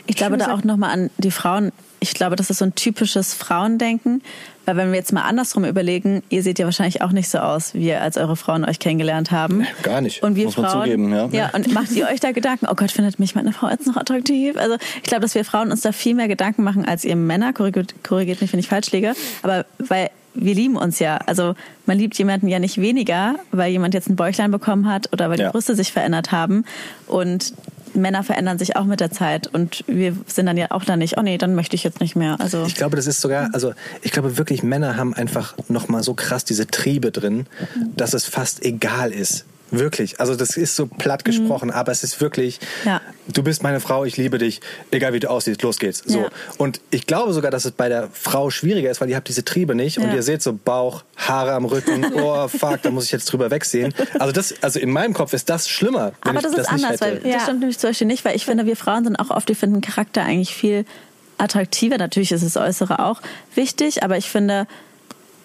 Ich 0.07 0.17
glaube 0.17 0.39
da 0.39 0.53
auch 0.53 0.65
nochmal 0.65 0.91
an 0.91 1.11
die 1.19 1.31
Frauen. 1.31 1.73
Ich 2.01 2.15
glaube, 2.15 2.37
das 2.37 2.51
ist 2.51 2.59
so 2.59 2.65
ein 2.65 2.75
typisches 2.75 3.35
Frauendenken. 3.35 4.23
Weil 4.65 4.77
wenn 4.77 4.91
wir 4.91 4.99
jetzt 4.99 5.13
mal 5.13 5.23
andersrum 5.23 5.65
überlegen, 5.65 6.23
ihr 6.29 6.43
seht 6.43 6.59
ja 6.59 6.65
wahrscheinlich 6.65 7.03
auch 7.03 7.13
nicht 7.13 7.29
so 7.29 7.39
aus, 7.39 7.75
wie 7.75 7.89
ihr 7.89 8.01
als 8.01 8.17
eure 8.17 8.37
Frauen 8.37 8.65
euch 8.65 8.79
kennengelernt 8.79 9.31
haben. 9.31 9.67
Gar 9.83 10.01
nicht. 10.01 10.23
Und 10.23 10.37
wir 10.37 10.45
Muss 10.45 10.55
Frauen, 10.55 10.85
zugeben, 10.85 11.13
ja. 11.13 11.29
ja. 11.33 11.51
Und 11.53 11.73
macht 11.73 11.91
ihr 11.93 12.07
euch 12.07 12.21
da 12.21 12.33
Gedanken, 12.33 12.67
oh 12.71 12.75
Gott, 12.75 12.93
findet 12.93 13.19
mich 13.19 13.35
meine 13.35 13.53
Frau 13.53 13.69
jetzt 13.69 13.87
noch 13.87 13.97
attraktiv? 13.97 14.57
Also 14.57 14.77
ich 14.97 15.09
glaube, 15.09 15.23
dass 15.23 15.35
wir 15.35 15.45
Frauen 15.45 15.71
uns 15.71 15.81
da 15.81 15.93
viel 15.93 16.15
mehr 16.15 16.29
Gedanken 16.29 16.63
machen 16.63 16.85
als 16.85 17.05
ihr 17.05 17.17
Männer. 17.17 17.53
Korrigiert, 17.53 17.95
korrigiert 18.03 18.41
mich, 18.41 18.53
wenn 18.53 18.61
ich 18.61 18.69
falsch 18.69 18.93
liege. 18.93 19.15
Aber 19.43 19.67
weil 19.79 20.11
wir 20.35 20.55
lieben 20.55 20.77
uns 20.77 20.99
ja. 20.99 21.17
Also 21.27 21.55
man 21.87 21.99
liebt 21.99 22.17
jemanden 22.19 22.49
ja 22.49 22.59
nicht 22.59 22.81
weniger, 22.81 23.37
weil 23.51 23.71
jemand 23.71 23.95
jetzt 23.95 24.09
ein 24.09 24.17
Bäuchlein 24.17 24.51
bekommen 24.51 24.89
hat 24.89 25.13
oder 25.13 25.29
weil 25.29 25.37
die 25.37 25.43
ja. 25.43 25.51
Brüste 25.51 25.75
sich 25.75 25.93
verändert 25.93 26.33
haben. 26.33 26.65
Und 27.07 27.53
Männer 27.95 28.23
verändern 28.23 28.59
sich 28.59 28.77
auch 28.77 28.85
mit 28.85 29.01
der 29.01 29.11
Zeit 29.11 29.47
und 29.47 29.85
wir 29.87 30.17
sind 30.27 30.47
dann 30.47 30.57
ja 30.57 30.71
auch 30.71 30.85
da 30.85 30.97
nicht, 30.97 31.19
oh 31.19 31.23
nee, 31.23 31.39
dann 31.39 31.55
möchte 31.55 31.77
ich 31.77 31.85
jetzt 31.85 32.01
nicht 32.01 32.17
mehr. 32.17 32.41
Also 32.41 32.65
ich 32.67 32.75
glaube, 32.75 32.97
das 32.97 33.07
ist 33.07 33.21
sogar, 33.21 33.51
also 33.53 33.73
ich 34.03 34.13
glaube 34.13 34.39
wirklich, 34.39 34.63
Männer 34.63 34.97
haben 34.97 35.15
einfach 35.15 35.55
nochmal 35.69 36.03
so 36.03 36.15
krass 36.15 36.45
diese 36.45 36.67
Triebe 36.67 37.11
drin, 37.11 37.47
dass 37.97 38.15
es 38.15 38.27
fast 38.27 38.65
egal 38.65 39.13
ist, 39.13 39.45
Wirklich. 39.73 40.21
Also 40.21 40.37
das 40.37 40.57
ist 40.57 40.77
so 40.77 40.87
platt 40.87 41.25
gesprochen, 41.25 41.69
mhm. 41.69 41.75
aber 41.75 41.93
es 41.93 42.05
ist 42.05 42.21
wirklich, 42.21 42.61
ja. 42.85 43.01
du 43.27 43.43
bist 43.43 43.63
meine 43.63 43.81
Frau, 43.81 44.05
ich 44.05 44.19
liebe 44.19 44.37
dich, 44.37 44.61
egal 44.91 45.15
wie 45.15 45.21
du 45.21 45.31
aussiehst, 45.31 45.63
los 45.63 45.79
geht's. 45.79 46.03
So. 46.05 46.21
Ja. 46.21 46.29
Und 46.59 46.81
ich 46.91 47.07
glaube 47.07 47.33
sogar, 47.33 47.51
dass 47.51 47.65
es 47.65 47.73
bei 47.73 47.89
der 47.89 48.09
Frau 48.13 48.51
schwieriger 48.51 48.91
ist, 48.91 49.01
weil 49.01 49.09
ihr 49.09 49.17
habt 49.17 49.29
diese 49.29 49.45
Triebe 49.45 49.75
nicht 49.75 49.97
ja. 49.97 50.05
und 50.05 50.13
ihr 50.13 50.23
seht 50.23 50.43
so 50.43 50.53
Bauch, 50.53 51.05
Haare 51.17 51.53
am 51.53 51.65
Rücken, 51.65 52.05
oh 52.15 52.49
fuck, 52.49 52.83
da 52.83 52.91
muss 52.91 53.07
ich 53.07 53.13
jetzt 53.13 53.25
drüber 53.33 53.51
wegsehen. 53.51 53.95
Also 54.19 54.33
das, 54.33 54.55
also 54.63 54.79
in 54.79 54.91
meinem 54.91 55.15
Kopf 55.15 55.33
ist 55.33 55.49
das 55.49 55.69
schlimmer. 55.69 56.13
aber 56.21 56.35
das 56.35 56.53
ist 56.53 56.59
das 56.59 56.69
anders, 56.69 57.01
weil 57.01 57.21
das 57.21 57.43
stimmt 57.45 57.61
nämlich 57.61 57.79
zum 57.79 57.91
Beispiel 57.91 58.07
nicht, 58.07 58.25
weil 58.27 58.37
ich 58.37 58.45
finde, 58.45 58.67
wir 58.67 58.77
Frauen 58.77 59.05
sind 59.05 59.17
auch 59.17 59.31
oft, 59.31 59.49
wir 59.49 59.57
finden 59.57 59.81
Charakter 59.81 60.23
eigentlich 60.23 60.55
viel 60.55 60.85
attraktiver. 61.39 61.97
Natürlich 61.97 62.33
ist 62.33 62.45
das 62.45 62.57
Äußere 62.57 62.99
auch 62.99 63.23
wichtig, 63.55 64.03
aber 64.03 64.19
ich 64.19 64.29
finde, 64.29 64.67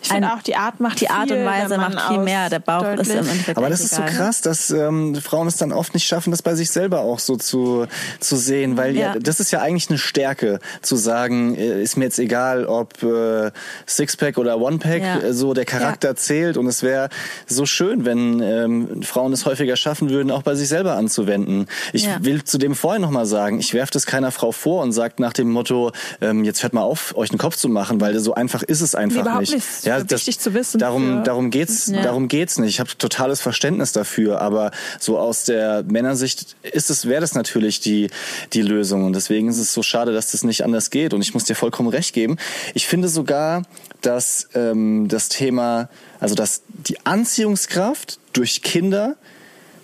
ich 0.02 0.10
finde 0.10 0.34
auch, 0.34 0.42
die 0.42 0.56
Art 0.56 0.80
macht 0.80 1.02
Die 1.02 1.10
Art 1.10 1.32
und 1.32 1.44
Weise 1.44 1.78
macht 1.78 2.00
viel 2.10 2.20
mehr. 2.20 2.50
Der 2.50 2.60
Bauch 2.60 2.84
deutlich. 2.84 3.08
ist 3.08 3.14
im 3.16 3.28
Endeffekt 3.28 3.58
Aber 3.58 3.70
das 3.70 3.82
ist 3.82 3.96
so 3.96 4.02
krass, 4.04 4.42
dass 4.42 4.70
ähm, 4.70 5.16
Frauen 5.16 5.48
es 5.48 5.58
dann 5.58 5.72
oft 5.72 5.94
nicht 5.94 6.06
schaffen, 6.06 6.32
das 6.32 6.42
bei 6.42 6.56
sich 6.56 6.70
selber 6.72 7.02
auch 7.02 7.20
so 7.20 7.36
zu, 7.36 7.88
zu 8.20 8.36
sehen. 8.36 8.78
Weil 8.78 8.96
ja. 8.96 9.14
ja 9.14 9.20
das 9.20 9.40
ist 9.40 9.52
ja 9.52 9.62
eigentlich 9.62 9.90
eine 9.90 9.98
Stärke, 9.98 10.60
zu 10.82 10.96
sagen, 10.96 11.56
äh, 11.56 11.82
ist 11.82 11.98
mir 11.98 12.06
jetzt 12.06 12.20
egal, 12.20 12.66
ob 12.66 13.02
äh, 13.04 13.52
Sixpack 13.86 14.38
oder 14.38 14.60
Onepack, 14.60 15.02
ja. 15.02 15.20
Äh, 15.20 15.34
so 15.34 15.54
der 15.54 15.66
Charakter 15.66 16.10
ja. 16.10 16.16
zählt. 16.16 16.58
Und 16.58 16.68
es 16.68 16.84
wäre 16.84 17.10
so 17.48 17.66
schön, 17.66 18.06
wenn 18.06 18.42
ähm, 18.42 19.04
Frauen 19.04 19.34
es 19.34 19.46
häufiger 19.46 19.76
schaffen 19.76 20.10
würden, 20.10 20.32
auch 20.32 20.44
bei 20.44 20.56
sich 20.56 20.70
selber 20.70 20.96
anzuwenden. 20.96 21.68
Ich 21.94 22.08
will 22.20 22.44
zu 22.44 22.58
dem 22.58 22.76
vorhin 22.76 23.02
nochmal 23.02 23.26
sagen, 23.26 23.60
ich 23.60 23.74
werfe 23.74 23.92
das 23.94 24.06
keiner 24.06 24.32
Frau 24.32 24.52
vor 24.52 24.84
und 24.84 24.92
sagt 24.92 25.20
nach 25.20 25.34
dem 25.34 25.50
Motto, 25.50 25.92
ähm, 26.22 26.44
jetzt 26.44 26.64
hört 26.64 26.74
mal 26.74 26.82
auf, 26.82 27.16
euch 27.18 27.32
einen 27.32 27.40
Kopf 27.40 27.56
zu 27.56 27.70
machen, 27.70 28.00
weil 28.00 28.18
so 28.20 28.34
einfach 28.34 28.64
ist 28.64 28.82
es 28.82 28.96
einfach 28.96 29.26
nee, 29.34 29.40
nicht. 29.40 29.54
nicht 29.54 29.87
ja, 29.88 30.04
das, 30.04 30.22
wichtig 30.22 30.40
zu 30.40 30.54
wissen. 30.54 30.80
Darum, 30.80 31.24
darum 31.24 31.50
geht's, 31.50 31.88
ja. 31.88 32.02
darum 32.02 32.28
geht's 32.28 32.58
nicht. 32.60 32.70
Ich 32.70 32.80
habe 32.80 32.90
totales 32.98 33.42
Verständnis 33.42 33.92
dafür, 33.92 34.42
aber 34.42 34.72
so 35.00 35.18
aus 35.18 35.46
der 35.46 35.84
Männersicht 35.84 36.56
ist 36.64 36.90
es, 36.90 37.08
wäre 37.08 37.22
das 37.22 37.34
natürlich 37.34 37.80
die 37.80 38.10
die 38.54 38.62
Lösung 38.62 39.06
und 39.06 39.14
deswegen 39.14 39.50
ist 39.50 39.58
es 39.58 39.74
so 39.74 39.84
schade, 39.84 40.14
dass 40.14 40.32
das 40.32 40.44
nicht 40.44 40.64
anders 40.64 40.90
geht. 40.90 41.14
Und 41.14 41.22
ich 41.22 41.34
muss 41.34 41.46
dir 41.46 41.56
vollkommen 41.56 41.90
recht 41.90 42.14
geben. 42.14 42.38
Ich 42.74 42.88
finde 42.88 43.08
sogar, 43.08 43.64
dass 44.02 44.50
ähm, 44.54 45.08
das 45.08 45.30
Thema, 45.30 45.90
also 46.20 46.36
dass 46.36 46.62
die 46.68 47.06
Anziehungskraft 47.06 48.20
durch 48.34 48.62
Kinder 48.62 49.16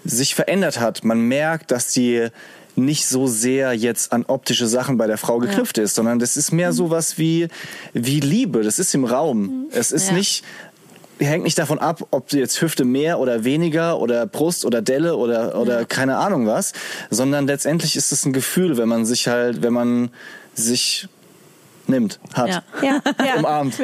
sich 0.05 0.35
verändert 0.35 0.79
hat. 0.79 1.03
Man 1.03 1.21
merkt, 1.21 1.71
dass 1.71 1.87
die 1.87 2.27
nicht 2.75 3.05
so 3.05 3.27
sehr 3.27 3.73
jetzt 3.73 4.11
an 4.13 4.25
optische 4.25 4.67
Sachen 4.67 4.97
bei 4.97 5.07
der 5.07 5.17
Frau 5.17 5.39
geknüpft 5.39 5.77
ja. 5.77 5.83
ist, 5.83 5.95
sondern 5.95 6.19
das 6.19 6.37
ist 6.37 6.51
mehr 6.51 6.71
mhm. 6.71 6.75
sowas 6.75 7.17
wie, 7.17 7.47
wie 7.93 8.19
Liebe. 8.19 8.63
Das 8.63 8.79
ist 8.79 8.93
im 8.95 9.05
Raum. 9.05 9.41
Mhm. 9.41 9.65
Es 9.71 9.91
ist 9.91 10.09
ja. 10.09 10.13
nicht, 10.13 10.43
hängt 11.19 11.43
nicht 11.43 11.57
davon 11.57 11.79
ab, 11.79 12.07
ob 12.11 12.29
du 12.29 12.37
jetzt 12.37 12.61
Hüfte 12.61 12.85
mehr 12.85 13.19
oder 13.19 13.43
weniger 13.43 13.99
oder 13.99 14.25
Brust 14.25 14.65
oder 14.65 14.81
Delle 14.81 15.15
oder, 15.15 15.59
oder 15.59 15.79
ja. 15.79 15.85
keine 15.85 16.17
Ahnung 16.17 16.47
was, 16.47 16.73
sondern 17.09 17.47
letztendlich 17.47 17.95
ist 17.95 18.11
es 18.11 18.25
ein 18.25 18.33
Gefühl, 18.33 18.77
wenn 18.77 18.89
man 18.89 19.05
sich 19.05 19.27
halt, 19.27 19.61
wenn 19.61 19.73
man 19.73 20.09
sich 20.55 21.07
nimmt, 21.87 22.19
hat, 22.33 22.63
ja. 22.81 23.01
Ja. 23.25 23.35
umarmt. 23.37 23.75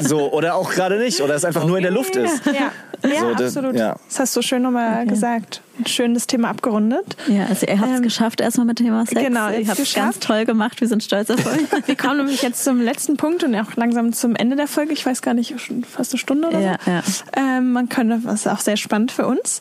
So, 0.00 0.32
oder 0.32 0.54
auch 0.54 0.70
gerade 0.70 0.98
nicht, 0.98 1.20
oder 1.20 1.34
es 1.34 1.44
einfach 1.44 1.64
nur 1.64 1.76
in 1.76 1.82
der 1.82 1.92
Luft 1.92 2.16
ist. 2.16 2.46
Ja. 2.46 2.72
Ja, 3.04 3.20
so, 3.20 3.34
das, 3.34 3.56
absolut. 3.56 3.76
Ja. 3.76 3.96
Das 4.08 4.20
hast 4.20 4.36
du 4.36 4.42
schön 4.42 4.62
nochmal 4.62 5.02
okay. 5.02 5.10
gesagt. 5.10 5.60
Schön 5.86 6.14
das 6.14 6.26
Thema 6.28 6.50
abgerundet. 6.50 7.16
Ja, 7.26 7.46
also 7.46 7.66
ihr 7.66 7.80
habt 7.80 7.90
es 7.90 7.96
ähm, 7.96 8.02
geschafft 8.02 8.40
erstmal 8.40 8.66
mit 8.66 8.78
dem 8.78 8.86
Thema 8.86 9.04
Sex. 9.06 9.20
Genau, 9.20 9.50
ihr 9.50 9.66
habt 9.66 9.78
es 9.78 9.92
ganz 9.92 10.20
toll 10.20 10.44
gemacht. 10.44 10.80
Wir 10.80 10.86
sind 10.86 11.02
stolz 11.02 11.30
auf 11.30 11.44
euch. 11.46 11.62
Wir 11.86 11.96
kommen 11.96 12.18
nämlich 12.18 12.42
jetzt 12.42 12.62
zum 12.62 12.80
letzten 12.80 13.16
Punkt 13.16 13.42
und 13.42 13.54
auch 13.56 13.74
langsam 13.74 14.12
zum 14.12 14.36
Ende 14.36 14.54
der 14.54 14.68
Folge. 14.68 14.92
Ich 14.92 15.04
weiß 15.04 15.20
gar 15.20 15.34
nicht, 15.34 15.60
schon 15.60 15.82
fast 15.82 16.12
eine 16.12 16.20
Stunde 16.20 16.48
oder 16.48 16.60
ja, 16.60 16.76
so. 16.84 16.90
Ja. 16.90 17.02
Ähm, 17.36 17.72
man 17.72 17.88
könnte, 17.88 18.20
was 18.22 18.46
auch 18.46 18.60
sehr 18.60 18.76
spannend 18.76 19.10
für 19.10 19.26
uns. 19.26 19.60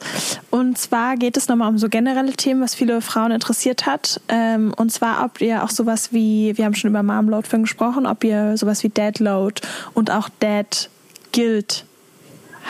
Und 0.51 0.77
zwar 0.77 1.17
geht 1.17 1.35
es 1.35 1.47
nochmal 1.47 1.69
um 1.69 1.79
so 1.79 1.89
generelle 1.89 2.33
Themen, 2.33 2.61
was 2.61 2.75
viele 2.75 3.01
Frauen 3.01 3.31
interessiert 3.31 3.87
hat. 3.87 4.21
Ähm, 4.29 4.71
und 4.77 4.91
zwar, 4.91 5.25
ob 5.25 5.41
ihr 5.41 5.63
auch 5.63 5.71
sowas 5.71 6.13
wie, 6.13 6.55
wir 6.55 6.65
haben 6.65 6.75
schon 6.75 6.91
über 6.91 7.01
Momload 7.01 7.47
gesprochen, 7.73 8.05
ob 8.05 8.23
ihr 8.23 8.55
sowas 8.57 8.83
wie 8.83 8.89
Deadload 8.89 9.61
und 9.93 10.11
auch 10.11 10.29
Dead 10.41 10.89
Guilt 11.33 11.85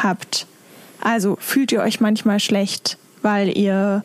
habt. 0.02 0.48
Also 1.02 1.38
fühlt 1.40 1.72
ihr 1.72 1.82
euch 1.82 2.00
manchmal 2.00 2.40
schlecht, 2.40 2.98
weil 3.22 3.56
ihr 3.58 4.04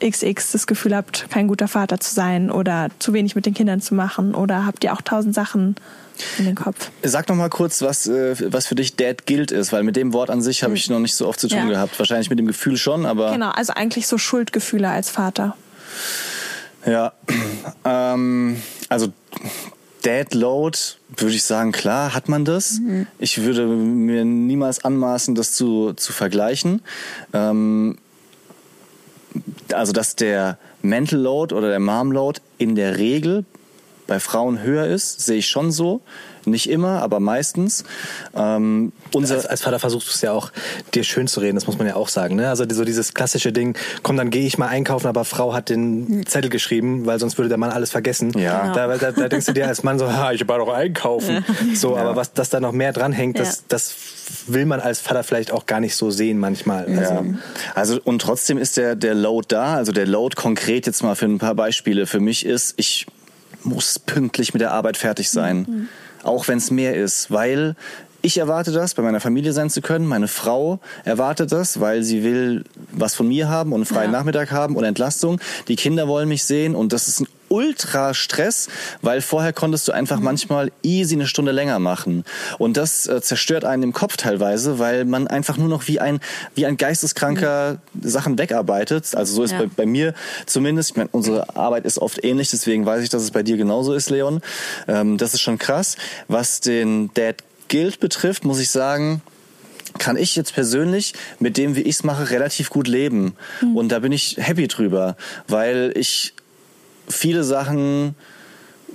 XX 0.00 0.52
das 0.52 0.66
Gefühl 0.66 0.96
habt, 0.96 1.26
kein 1.30 1.48
guter 1.48 1.68
Vater 1.68 2.00
zu 2.00 2.14
sein 2.14 2.50
oder 2.50 2.88
zu 3.00 3.12
wenig 3.12 3.34
mit 3.34 3.44
den 3.44 3.52
Kindern 3.52 3.80
zu 3.80 3.94
machen 3.94 4.34
oder 4.34 4.64
habt 4.64 4.84
ihr 4.84 4.92
auch 4.92 5.02
tausend 5.02 5.34
Sachen 5.34 5.74
in 6.38 6.46
den 6.46 6.54
Kopf? 6.54 6.90
Sag 7.02 7.28
noch 7.28 7.36
mal 7.36 7.50
kurz, 7.50 7.82
was, 7.82 8.06
äh, 8.06 8.52
was 8.52 8.66
für 8.66 8.76
dich 8.76 8.96
Dad 8.96 9.26
gilt 9.26 9.50
ist, 9.50 9.72
weil 9.72 9.82
mit 9.82 9.96
dem 9.96 10.12
Wort 10.12 10.30
an 10.30 10.40
sich 10.40 10.62
habe 10.62 10.74
ich 10.74 10.88
noch 10.88 11.00
nicht 11.00 11.14
so 11.14 11.28
oft 11.28 11.40
zu 11.40 11.48
tun 11.48 11.58
ja. 11.58 11.68
gehabt. 11.68 11.98
Wahrscheinlich 11.98 12.30
mit 12.30 12.38
dem 12.38 12.46
Gefühl 12.46 12.76
schon, 12.76 13.04
aber... 13.04 13.32
Genau, 13.32 13.50
also 13.50 13.74
eigentlich 13.74 14.06
so 14.06 14.16
Schuldgefühle 14.16 14.88
als 14.88 15.10
Vater. 15.10 15.56
Ja, 16.86 17.12
ähm, 17.84 18.62
also 18.88 19.12
Deadload, 20.04 20.78
würde 21.16 21.34
ich 21.34 21.42
sagen, 21.42 21.72
klar 21.72 22.14
hat 22.14 22.28
man 22.28 22.44
das. 22.44 22.80
Mhm. 22.80 23.06
Ich 23.18 23.42
würde 23.42 23.66
mir 23.66 24.24
niemals 24.24 24.84
anmaßen, 24.84 25.34
das 25.34 25.52
zu, 25.52 25.92
zu 25.94 26.12
vergleichen. 26.12 26.82
Ähm, 27.32 27.98
also, 29.72 29.92
dass 29.92 30.16
der 30.16 30.58
Mental 30.82 31.18
Load 31.18 31.54
oder 31.54 31.68
der 31.68 31.80
Mom 31.80 32.12
Load 32.12 32.40
in 32.58 32.74
der 32.74 32.98
Regel 32.98 33.44
bei 34.06 34.18
Frauen 34.18 34.62
höher 34.62 34.86
ist, 34.86 35.20
sehe 35.20 35.38
ich 35.38 35.48
schon 35.48 35.70
so. 35.70 36.00
Nicht 36.50 36.68
immer, 36.68 37.02
aber 37.02 37.20
meistens. 37.20 37.84
Ähm, 38.34 38.92
unser 39.14 39.36
als, 39.36 39.46
als 39.46 39.62
Vater 39.62 39.78
versuchst 39.78 40.08
du 40.08 40.12
es 40.12 40.20
ja 40.20 40.32
auch, 40.32 40.50
dir 40.94 41.04
schön 41.04 41.28
zu 41.28 41.40
reden, 41.40 41.54
das 41.54 41.66
muss 41.66 41.78
man 41.78 41.86
ja 41.86 41.96
auch 41.96 42.08
sagen. 42.08 42.36
Ne? 42.36 42.48
Also 42.48 42.64
so 42.68 42.84
dieses 42.84 43.14
klassische 43.14 43.52
Ding, 43.52 43.76
komm, 44.02 44.16
dann 44.16 44.30
gehe 44.30 44.46
ich 44.46 44.58
mal 44.58 44.68
einkaufen, 44.68 45.06
aber 45.06 45.24
Frau 45.24 45.54
hat 45.54 45.68
den 45.68 46.26
Zettel 46.26 46.50
geschrieben, 46.50 47.06
weil 47.06 47.18
sonst 47.18 47.38
würde 47.38 47.48
der 47.48 47.58
Mann 47.58 47.70
alles 47.70 47.90
vergessen. 47.90 48.32
Ja. 48.38 48.62
Genau. 48.62 48.74
Da, 48.74 48.96
da, 48.98 49.12
da 49.12 49.28
denkst 49.28 49.46
du 49.46 49.52
dir 49.52 49.66
als 49.66 49.82
Mann 49.82 49.98
so, 49.98 50.12
ha, 50.12 50.32
ich 50.32 50.46
war 50.46 50.58
doch 50.58 50.72
einkaufen. 50.72 51.44
Ja. 51.48 51.76
So, 51.76 51.94
ja. 51.94 52.02
aber 52.02 52.16
was 52.16 52.32
dass 52.32 52.50
da 52.50 52.60
noch 52.60 52.72
mehr 52.72 52.92
dranhängt, 52.92 53.38
das, 53.38 53.56
ja. 53.56 53.64
das 53.68 53.94
will 54.46 54.66
man 54.66 54.80
als 54.80 55.00
Vater 55.00 55.22
vielleicht 55.24 55.52
auch 55.52 55.66
gar 55.66 55.80
nicht 55.80 55.96
so 55.96 56.10
sehen 56.10 56.38
manchmal. 56.38 56.86
Also, 56.86 57.14
ja. 57.14 57.24
also 57.74 58.00
und 58.02 58.22
trotzdem 58.22 58.58
ist 58.58 58.76
der, 58.76 58.96
der 58.96 59.14
Load 59.14 59.46
da. 59.48 59.74
Also 59.74 59.92
der 59.92 60.06
Load 60.06 60.36
konkret 60.36 60.86
jetzt 60.86 61.02
mal 61.02 61.14
für 61.14 61.26
ein 61.26 61.38
paar 61.38 61.54
Beispiele 61.54 62.06
für 62.06 62.20
mich 62.20 62.46
ist, 62.46 62.74
ich 62.76 63.06
muss 63.62 63.98
pünktlich 63.98 64.54
mit 64.54 64.62
der 64.62 64.72
Arbeit 64.72 64.96
fertig 64.96 65.30
sein. 65.30 65.66
Mhm 65.68 65.88
auch 66.22 66.48
wenn 66.48 66.58
es 66.58 66.70
mehr 66.70 66.94
ist, 66.94 67.30
weil 67.30 67.76
ich 68.22 68.38
erwarte 68.38 68.72
das, 68.72 68.94
bei 68.94 69.02
meiner 69.02 69.20
Familie 69.20 69.52
sein 69.52 69.70
zu 69.70 69.80
können. 69.80 70.06
Meine 70.06 70.28
Frau 70.28 70.80
erwartet 71.04 71.52
das, 71.52 71.80
weil 71.80 72.02
sie 72.02 72.22
will 72.22 72.64
was 72.92 73.14
von 73.14 73.28
mir 73.28 73.48
haben 73.48 73.72
und 73.72 73.80
einen 73.80 73.86
freien 73.86 74.12
ja. 74.12 74.18
Nachmittag 74.18 74.50
haben 74.50 74.76
und 74.76 74.84
Entlastung. 74.84 75.40
Die 75.68 75.76
Kinder 75.76 76.08
wollen 76.08 76.28
mich 76.28 76.44
sehen 76.44 76.74
und 76.74 76.92
das 76.92 77.08
ist 77.08 77.20
ein 77.20 77.26
ultra 77.50 78.14
Stress, 78.14 78.68
weil 79.02 79.20
vorher 79.20 79.52
konntest 79.52 79.88
du 79.88 79.92
einfach 79.92 80.18
mhm. 80.18 80.24
manchmal 80.24 80.72
easy 80.82 81.16
eine 81.16 81.26
Stunde 81.26 81.50
länger 81.52 81.78
machen. 81.80 82.24
Und 82.58 82.76
das 82.76 83.06
äh, 83.06 83.20
zerstört 83.20 83.64
einen 83.64 83.82
im 83.82 83.92
Kopf 83.92 84.16
teilweise, 84.16 84.78
weil 84.78 85.04
man 85.04 85.26
einfach 85.26 85.56
nur 85.56 85.68
noch 85.68 85.88
wie 85.88 85.98
ein, 86.00 86.20
wie 86.54 86.64
ein 86.64 86.76
Geisteskranker 86.76 87.78
mhm. 87.92 88.08
Sachen 88.08 88.38
wegarbeitet. 88.38 89.14
Also 89.16 89.34
so 89.34 89.42
ist 89.42 89.52
ja. 89.52 89.58
bei, 89.58 89.66
bei 89.76 89.86
mir 89.86 90.14
zumindest. 90.46 90.90
Ich 90.90 90.96
meine, 90.96 91.10
unsere 91.12 91.56
Arbeit 91.56 91.84
ist 91.84 91.98
oft 91.98 92.24
ähnlich, 92.24 92.50
deswegen 92.50 92.86
weiß 92.86 93.02
ich, 93.02 93.08
dass 93.08 93.22
es 93.22 93.32
bei 93.32 93.42
dir 93.42 93.56
genauso 93.56 93.94
ist, 93.94 94.10
Leon. 94.10 94.40
Ähm, 94.86 95.18
das 95.18 95.34
ist 95.34 95.40
schon 95.40 95.58
krass. 95.58 95.96
Was 96.28 96.60
den 96.60 97.10
Dad 97.14 97.42
Guild 97.70 98.00
betrifft, 98.00 98.44
muss 98.44 98.60
ich 98.60 98.70
sagen, 98.70 99.22
kann 99.98 100.16
ich 100.16 100.36
jetzt 100.36 100.54
persönlich 100.54 101.14
mit 101.38 101.56
dem, 101.56 101.76
wie 101.76 101.82
ich 101.82 101.96
es 101.96 102.04
mache, 102.04 102.30
relativ 102.30 102.68
gut 102.70 102.86
leben. 102.86 103.34
Mhm. 103.62 103.76
Und 103.76 103.88
da 103.90 104.00
bin 104.00 104.12
ich 104.12 104.36
happy 104.38 104.68
drüber, 104.68 105.16
weil 105.48 105.92
ich 105.96 106.34
viele 107.08 107.44
Sachen 107.44 108.14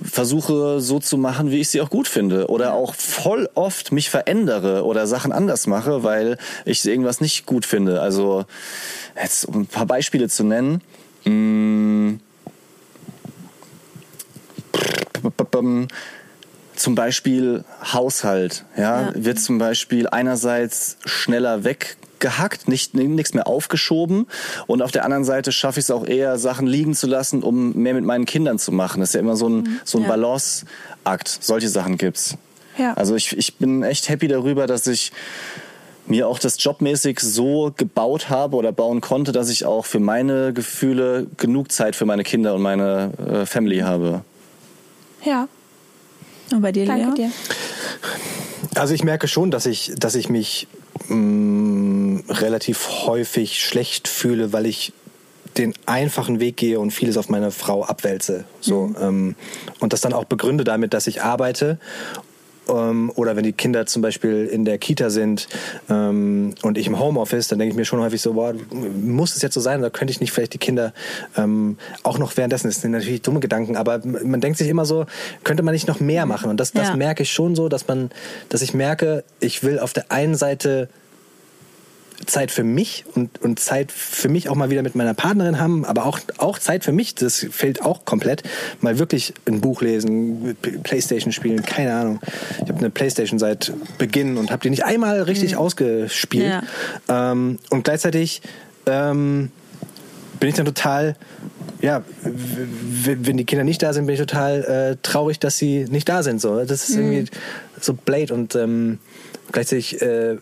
versuche 0.02 0.80
so 0.80 1.00
zu 1.00 1.16
machen, 1.16 1.50
wie 1.50 1.60
ich 1.60 1.68
sie 1.70 1.80
auch 1.80 1.90
gut 1.90 2.06
finde. 2.06 2.48
Oder 2.48 2.74
auch 2.74 2.94
voll 2.94 3.48
oft 3.54 3.92
mich 3.92 4.10
verändere 4.10 4.84
oder 4.84 5.06
Sachen 5.06 5.32
anders 5.32 5.66
mache, 5.66 6.02
weil 6.02 6.38
ich 6.64 6.84
irgendwas 6.84 7.20
nicht 7.20 7.46
gut 7.46 7.64
finde. 7.64 8.00
Also 8.00 8.44
jetzt 9.20 9.46
um 9.46 9.62
ein 9.62 9.66
paar 9.66 9.86
Beispiele 9.86 10.28
zu 10.28 10.44
nennen. 10.44 10.82
Mmh 11.24 12.20
zum 16.76 16.94
Beispiel 16.94 17.64
Haushalt, 17.92 18.64
ja, 18.76 19.02
ja, 19.02 19.12
wird 19.14 19.40
zum 19.40 19.58
Beispiel 19.58 20.08
einerseits 20.08 20.96
schneller 21.04 21.64
weggehackt, 21.64 22.68
nicht 22.68 22.94
nichts 22.94 23.34
mehr 23.34 23.46
aufgeschoben 23.46 24.26
und 24.66 24.82
auf 24.82 24.92
der 24.92 25.04
anderen 25.04 25.24
Seite 25.24 25.52
schaffe 25.52 25.80
ich 25.80 25.86
es 25.86 25.90
auch 25.90 26.06
eher 26.06 26.38
Sachen 26.38 26.66
liegen 26.66 26.94
zu 26.94 27.06
lassen, 27.06 27.42
um 27.42 27.72
mehr 27.74 27.94
mit 27.94 28.04
meinen 28.04 28.26
Kindern 28.26 28.58
zu 28.58 28.72
machen. 28.72 29.00
Das 29.00 29.10
ist 29.10 29.14
ja 29.14 29.20
immer 29.20 29.36
so 29.36 29.48
ein 29.48 29.56
mhm. 29.56 29.80
so 29.84 29.98
ein 29.98 30.02
ja. 30.04 30.08
Balanceakt. 30.08 31.28
Solche 31.40 31.68
Sachen 31.68 31.98
gibt's. 31.98 32.36
Ja. 32.78 32.94
Also 32.94 33.14
ich 33.14 33.36
ich 33.36 33.56
bin 33.56 33.82
echt 33.82 34.08
happy 34.08 34.28
darüber, 34.28 34.66
dass 34.66 34.86
ich 34.86 35.12
mir 36.08 36.28
auch 36.28 36.38
das 36.38 36.62
jobmäßig 36.62 37.20
so 37.20 37.72
gebaut 37.76 38.30
habe 38.30 38.56
oder 38.56 38.72
bauen 38.72 39.00
konnte, 39.00 39.32
dass 39.32 39.50
ich 39.50 39.64
auch 39.64 39.84
für 39.84 40.00
meine 40.00 40.52
Gefühle 40.52 41.26
genug 41.36 41.72
Zeit 41.72 41.96
für 41.96 42.06
meine 42.06 42.22
Kinder 42.22 42.54
und 42.54 42.62
meine 42.62 43.12
äh, 43.18 43.46
Family 43.46 43.78
habe. 43.78 44.22
Ja, 45.24 45.48
und 46.52 46.62
bei 46.62 46.72
dir, 46.72 46.86
Danke 46.86 47.14
dir. 47.14 47.30
Also 48.74 48.94
ich 48.94 49.04
merke 49.04 49.28
schon, 49.28 49.50
dass 49.50 49.66
ich, 49.66 49.92
dass 49.96 50.14
ich 50.14 50.28
mich 50.28 50.68
mh, 51.08 51.16
mm, 51.16 52.24
relativ 52.28 53.06
häufig 53.06 53.62
schlecht 53.62 54.08
fühle, 54.08 54.52
weil 54.52 54.66
ich 54.66 54.92
den 55.56 55.74
einfachen 55.86 56.40
Weg 56.40 56.56
gehe 56.56 56.78
und 56.78 56.90
vieles 56.90 57.16
auf 57.16 57.28
meine 57.28 57.50
Frau 57.50 57.84
abwälze. 57.84 58.44
So, 58.60 58.88
mhm. 58.88 58.96
ähm, 59.00 59.34
und 59.80 59.92
das 59.92 60.00
dann 60.00 60.12
auch 60.12 60.24
begründe 60.24 60.64
damit, 60.64 60.92
dass 60.94 61.06
ich 61.06 61.22
arbeite 61.22 61.78
ähm, 62.68 63.10
oder 63.14 63.36
wenn 63.36 63.44
die 63.44 63.52
Kinder 63.52 63.86
zum 63.86 64.02
Beispiel 64.02 64.46
in 64.46 64.64
der 64.64 64.78
Kita 64.78 65.10
sind 65.10 65.48
ähm, 65.88 66.54
und 66.62 66.78
ich 66.78 66.86
im 66.86 66.98
Homeoffice, 66.98 67.48
dann 67.48 67.58
denke 67.58 67.72
ich 67.72 67.76
mir 67.76 67.84
schon 67.84 68.00
häufig 68.00 68.20
so, 68.20 68.34
boah, 68.34 68.54
muss 68.72 69.36
es 69.36 69.42
jetzt 69.42 69.54
so 69.54 69.60
sein? 69.60 69.80
Oder 69.80 69.90
könnte 69.90 70.10
ich 70.10 70.20
nicht 70.20 70.32
vielleicht 70.32 70.54
die 70.54 70.58
Kinder 70.58 70.92
ähm, 71.36 71.78
auch 72.02 72.18
noch 72.18 72.36
währenddessen, 72.36 72.68
das 72.68 72.80
sind 72.80 72.92
natürlich 72.92 73.22
dumme 73.22 73.40
Gedanken, 73.40 73.76
aber 73.76 74.00
man 74.04 74.40
denkt 74.40 74.58
sich 74.58 74.68
immer 74.68 74.84
so, 74.84 75.06
könnte 75.44 75.62
man 75.62 75.72
nicht 75.72 75.88
noch 75.88 76.00
mehr 76.00 76.26
machen? 76.26 76.50
Und 76.50 76.58
das, 76.58 76.72
das 76.72 76.88
ja. 76.88 76.96
merke 76.96 77.22
ich 77.22 77.32
schon 77.32 77.54
so, 77.54 77.68
dass 77.68 77.86
man, 77.88 78.10
dass 78.48 78.62
ich 78.62 78.74
merke, 78.74 79.24
ich 79.40 79.62
will 79.62 79.78
auf 79.78 79.92
der 79.92 80.10
einen 80.10 80.34
Seite 80.34 80.88
Zeit 82.26 82.50
für 82.50 82.64
mich 82.64 83.04
und, 83.14 83.40
und 83.42 83.58
Zeit 83.60 83.92
für 83.92 84.28
mich 84.28 84.48
auch 84.48 84.54
mal 84.54 84.70
wieder 84.70 84.82
mit 84.82 84.94
meiner 84.94 85.14
Partnerin 85.14 85.58
haben, 85.58 85.84
aber 85.84 86.06
auch, 86.06 86.18
auch 86.38 86.58
Zeit 86.58 86.84
für 86.84 86.92
mich, 86.92 87.14
das 87.14 87.46
fehlt 87.50 87.82
auch 87.82 88.04
komplett. 88.04 88.42
Mal 88.80 88.98
wirklich 88.98 89.34
ein 89.46 89.60
Buch 89.60 89.82
lesen, 89.82 90.56
Playstation 90.82 91.32
spielen, 91.32 91.62
keine 91.62 91.94
Ahnung. 91.94 92.20
Ich 92.62 92.68
habe 92.68 92.78
eine 92.78 92.90
Playstation 92.90 93.38
seit 93.38 93.72
Beginn 93.98 94.36
und 94.36 94.50
habe 94.50 94.62
die 94.62 94.70
nicht 94.70 94.84
einmal 94.84 95.22
richtig 95.22 95.52
mhm. 95.52 95.58
ausgespielt. 95.58 96.62
Ja. 97.08 97.32
Ähm, 97.32 97.58
und 97.70 97.84
gleichzeitig 97.84 98.42
ähm, 98.86 99.50
bin 100.38 100.48
ich 100.48 100.54
dann 100.54 100.66
total, 100.66 101.16
ja, 101.80 102.02
wenn 102.22 103.36
die 103.36 103.44
Kinder 103.44 103.64
nicht 103.64 103.82
da 103.82 103.92
sind, 103.92 104.06
bin 104.06 104.14
ich 104.14 104.20
total 104.20 104.62
äh, 104.64 104.96
traurig, 105.02 105.38
dass 105.38 105.58
sie 105.58 105.86
nicht 105.88 106.08
da 106.08 106.22
sind. 106.22 106.40
So, 106.40 106.64
das 106.64 106.88
ist 106.88 106.96
mhm. 106.96 107.12
irgendwie 107.12 107.32
so 107.80 107.94
blade 107.94 108.32
und 108.34 108.54
ähm, 108.54 108.98
gleichzeitig 109.52 110.00
äh, 110.02 110.36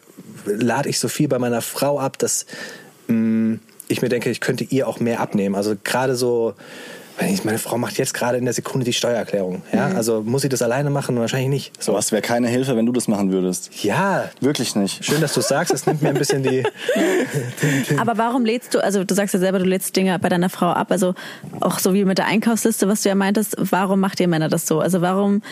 lade 0.44 0.88
ich 0.88 0.98
so 0.98 1.08
viel 1.08 1.28
bei 1.28 1.38
meiner 1.38 1.62
Frau 1.62 1.98
ab, 1.98 2.18
dass 2.18 2.46
mh, 3.08 3.16
mm, 3.16 3.60
ich 3.88 4.02
mir 4.02 4.08
denke, 4.08 4.30
ich 4.30 4.40
könnte 4.40 4.64
ihr 4.64 4.88
auch 4.88 5.00
mehr 5.00 5.20
abnehmen. 5.20 5.54
Also 5.54 5.74
gerade 5.82 6.16
so, 6.16 6.54
meine 7.44 7.58
Frau 7.58 7.78
macht 7.78 7.96
jetzt 7.98 8.12
gerade 8.12 8.38
in 8.38 8.44
der 8.44 8.54
Sekunde 8.54 8.84
die 8.84 8.92
Steuererklärung. 8.92 9.62
Ja? 9.72 9.88
Mhm. 9.88 9.96
Also 9.96 10.22
muss 10.22 10.42
sie 10.42 10.48
das 10.48 10.62
alleine 10.62 10.90
machen? 10.90 11.16
Wahrscheinlich 11.18 11.48
nicht. 11.48 11.82
So. 11.82 11.96
Es 11.96 12.10
wäre 12.12 12.22
keine 12.22 12.48
Hilfe, 12.48 12.76
wenn 12.76 12.86
du 12.86 12.92
das 12.92 13.08
machen 13.08 13.30
würdest. 13.30 13.70
Ja. 13.82 14.30
Wirklich 14.40 14.74
nicht. 14.74 15.04
Schön, 15.04 15.20
dass 15.20 15.34
du 15.34 15.40
es 15.40 15.48
sagst. 15.48 15.72
Es 15.72 15.86
nimmt 15.86 16.02
mir 16.02 16.08
ein 16.08 16.16
bisschen 16.16 16.42
die. 16.42 16.64
Aber 17.98 18.18
warum 18.18 18.44
lädst 18.44 18.74
du, 18.74 18.82
also 18.82 19.04
du 19.04 19.14
sagst 19.14 19.34
ja 19.34 19.40
selber, 19.40 19.58
du 19.58 19.64
lädst 19.64 19.94
Dinge 19.94 20.18
bei 20.18 20.28
deiner 20.28 20.48
Frau 20.48 20.70
ab. 20.70 20.90
Also 20.90 21.14
auch 21.60 21.78
so 21.78 21.94
wie 21.94 22.04
mit 22.04 22.18
der 22.18 22.26
Einkaufsliste, 22.26 22.88
was 22.88 23.02
du 23.02 23.10
ja 23.10 23.14
meintest. 23.14 23.56
Warum 23.58 24.00
macht 24.00 24.18
ihr 24.18 24.28
Männer 24.28 24.48
das 24.48 24.66
so? 24.66 24.80
Also 24.80 25.00
warum 25.00 25.42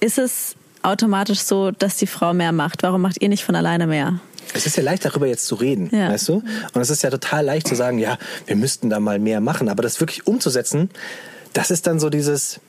ist 0.00 0.18
es 0.18 0.54
automatisch 0.82 1.40
so, 1.40 1.70
dass 1.70 1.96
die 1.96 2.06
Frau 2.06 2.32
mehr 2.32 2.52
macht? 2.52 2.82
Warum 2.82 3.02
macht 3.02 3.20
ihr 3.20 3.28
nicht 3.28 3.44
von 3.44 3.54
alleine 3.54 3.86
mehr? 3.86 4.20
Es 4.54 4.66
ist 4.66 4.76
ja 4.76 4.82
leicht, 4.82 5.04
darüber 5.04 5.26
jetzt 5.26 5.46
zu 5.46 5.54
reden, 5.54 5.90
ja. 5.92 6.10
weißt 6.10 6.28
du? 6.28 6.42
Und 6.72 6.80
es 6.80 6.90
ist 6.90 7.02
ja 7.02 7.10
total 7.10 7.44
leicht 7.44 7.68
zu 7.68 7.74
sagen, 7.74 7.98
ja, 7.98 8.18
wir 8.46 8.56
müssten 8.56 8.90
da 8.90 9.00
mal 9.00 9.18
mehr 9.18 9.40
machen. 9.40 9.68
Aber 9.68 9.82
das 9.82 10.00
wirklich 10.00 10.26
umzusetzen, 10.26 10.90
das 11.52 11.70
ist 11.70 11.86
dann 11.86 12.00
so 12.00 12.10
dieses, 12.10 12.60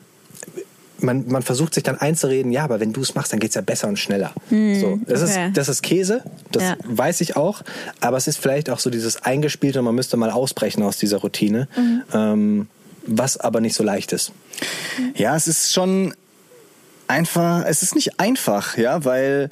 man, 1.04 1.28
man 1.28 1.42
versucht 1.42 1.74
sich 1.74 1.84
dann 1.84 1.98
einzureden, 1.98 2.52
ja, 2.52 2.64
aber 2.64 2.80
wenn 2.80 2.94
du 2.94 3.02
es 3.02 3.16
machst, 3.16 3.34
dann 3.34 3.40
geht 3.40 3.50
es 3.50 3.56
ja 3.56 3.62
besser 3.62 3.88
und 3.88 3.98
schneller. 3.98 4.34
Hm, 4.50 4.80
so, 4.80 5.00
das, 5.06 5.24
okay. 5.24 5.48
ist, 5.48 5.58
das 5.58 5.70
ist 5.70 5.82
Käse, 5.82 6.24
das 6.52 6.64
ja. 6.64 6.78
weiß 6.84 7.22
ich 7.22 7.36
auch, 7.36 7.62
aber 8.00 8.18
es 8.18 8.28
ist 8.28 8.38
vielleicht 8.38 8.70
auch 8.70 8.80
so 8.80 8.90
dieses 8.90 9.24
Eingespielte 9.24 9.80
und 9.80 9.86
man 9.86 9.96
müsste 9.96 10.18
mal 10.18 10.32
ausbrechen 10.32 10.84
aus 10.84 10.98
dieser 10.98 11.18
Routine, 11.18 11.68
mhm. 11.76 12.04
ähm, 12.14 12.68
was 13.06 13.38
aber 13.38 13.62
nicht 13.62 13.76
so 13.76 13.84
leicht 13.84 14.14
ist. 14.14 14.32
Ja, 15.16 15.36
es 15.36 15.48
ist 15.48 15.74
schon 15.74 16.14
einfach, 17.08 17.66
es 17.66 17.84
ist 17.84 17.96
nicht 17.96 18.20
einfach, 18.20 18.78
ja, 18.78 19.04
weil 19.04 19.50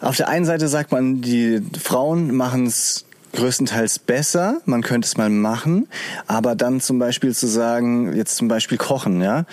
auf 0.00 0.16
der 0.16 0.28
einen 0.28 0.44
Seite 0.44 0.68
sagt 0.68 0.92
man, 0.92 1.20
die 1.20 1.62
Frauen 1.78 2.34
machen 2.34 2.66
es 2.66 3.04
größtenteils 3.32 3.98
besser. 3.98 4.60
Man 4.64 4.82
könnte 4.82 5.06
es 5.06 5.16
mal 5.16 5.30
machen, 5.30 5.88
aber 6.26 6.54
dann 6.54 6.80
zum 6.80 6.98
Beispiel 6.98 7.34
zu 7.34 7.46
sagen, 7.46 8.16
jetzt 8.16 8.36
zum 8.36 8.48
Beispiel 8.48 8.78
kochen, 8.78 9.22
ja. 9.22 9.44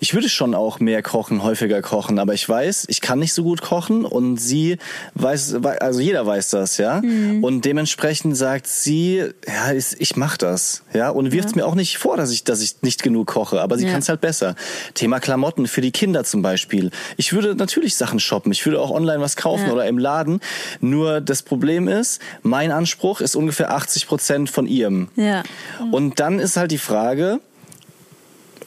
Ich 0.00 0.14
würde 0.14 0.28
schon 0.28 0.54
auch 0.54 0.80
mehr 0.80 1.02
kochen, 1.02 1.42
häufiger 1.42 1.80
kochen, 1.82 2.18
aber 2.18 2.34
ich 2.34 2.48
weiß, 2.48 2.86
ich 2.88 3.00
kann 3.00 3.18
nicht 3.18 3.32
so 3.32 3.42
gut 3.42 3.62
kochen 3.62 4.04
und 4.04 4.36
sie 4.38 4.78
weiß, 5.14 5.56
also 5.80 6.00
jeder 6.00 6.26
weiß 6.26 6.50
das, 6.50 6.76
ja. 6.78 7.00
Mhm. 7.00 7.42
Und 7.42 7.64
dementsprechend 7.64 8.36
sagt 8.36 8.66
sie, 8.66 9.24
ja, 9.46 9.72
ich 9.72 10.16
mach 10.16 10.36
das, 10.36 10.82
ja, 10.92 11.08
und 11.10 11.32
wirft 11.32 11.50
ja. 11.50 11.56
mir 11.56 11.66
auch 11.66 11.74
nicht 11.74 11.98
vor, 11.98 12.16
dass 12.16 12.30
ich, 12.30 12.44
dass 12.44 12.60
ich 12.60 12.82
nicht 12.82 13.02
genug 13.02 13.28
koche, 13.28 13.60
aber 13.60 13.78
sie 13.78 13.86
ja. 13.86 13.92
kann 13.92 14.00
es 14.00 14.08
halt 14.08 14.20
besser. 14.20 14.56
Thema 14.94 15.20
Klamotten 15.20 15.66
für 15.66 15.80
die 15.80 15.92
Kinder 15.92 16.24
zum 16.24 16.42
Beispiel. 16.42 16.90
Ich 17.16 17.32
würde 17.32 17.54
natürlich 17.54 17.96
Sachen 17.96 18.20
shoppen, 18.20 18.52
ich 18.52 18.64
würde 18.66 18.80
auch 18.80 18.90
online 18.90 19.20
was 19.20 19.36
kaufen 19.36 19.66
ja. 19.68 19.72
oder 19.72 19.86
im 19.86 19.98
Laden. 19.98 20.40
Nur 20.80 21.20
das 21.20 21.42
Problem 21.42 21.88
ist, 21.88 22.20
mein 22.42 22.72
Anspruch 22.72 23.21
ist 23.22 23.36
ungefähr 23.36 23.72
80 23.72 24.06
Prozent 24.06 24.50
von 24.50 24.66
ihrem. 24.66 25.08
Ja. 25.16 25.42
Und 25.90 26.20
dann 26.20 26.38
ist 26.38 26.56
halt 26.56 26.70
die 26.70 26.78
Frage, 26.78 27.40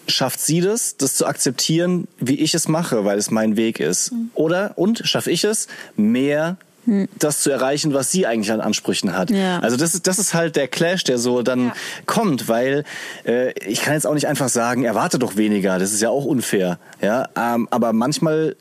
schafft 0.07 0.39
sie 0.39 0.61
das, 0.61 0.97
das 0.97 1.15
zu 1.15 1.25
akzeptieren, 1.25 2.07
wie 2.19 2.35
ich 2.35 2.53
es 2.53 2.67
mache, 2.67 3.05
weil 3.05 3.17
es 3.17 3.31
mein 3.31 3.57
Weg 3.57 3.79
ist? 3.79 4.11
Mhm. 4.11 4.29
Oder, 4.33 4.73
und 4.75 5.01
schaffe 5.05 5.31
ich 5.31 5.43
es, 5.43 5.67
mehr 5.95 6.57
hm. 6.85 7.07
das 7.17 7.41
zu 7.41 7.49
erreichen, 7.49 7.93
was 7.93 8.11
sie 8.11 8.27
eigentlich 8.27 8.51
an 8.51 8.61
Ansprüchen 8.61 9.17
hat. 9.17 9.31
Ja. 9.31 9.59
Also 9.59 9.75
das 9.75 9.95
ist, 9.95 10.07
das 10.07 10.19
ist 10.19 10.33
halt 10.33 10.55
der 10.55 10.67
Clash, 10.67 11.03
der 11.03 11.17
so 11.17 11.41
dann 11.41 11.67
ja. 11.67 11.73
kommt, 12.05 12.47
weil 12.47 12.83
äh, 13.25 13.53
ich 13.67 13.81
kann 13.81 13.95
jetzt 13.95 14.05
auch 14.05 14.13
nicht 14.13 14.27
einfach 14.27 14.49
sagen, 14.49 14.83
erwarte 14.83 15.17
doch 15.17 15.35
weniger, 15.35 15.79
das 15.79 15.91
ist 15.91 16.01
ja 16.01 16.09
auch 16.09 16.25
unfair. 16.25 16.77
Ja, 17.01 17.27
ähm, 17.35 17.67
aber 17.71 17.91
manchmal 17.91 18.55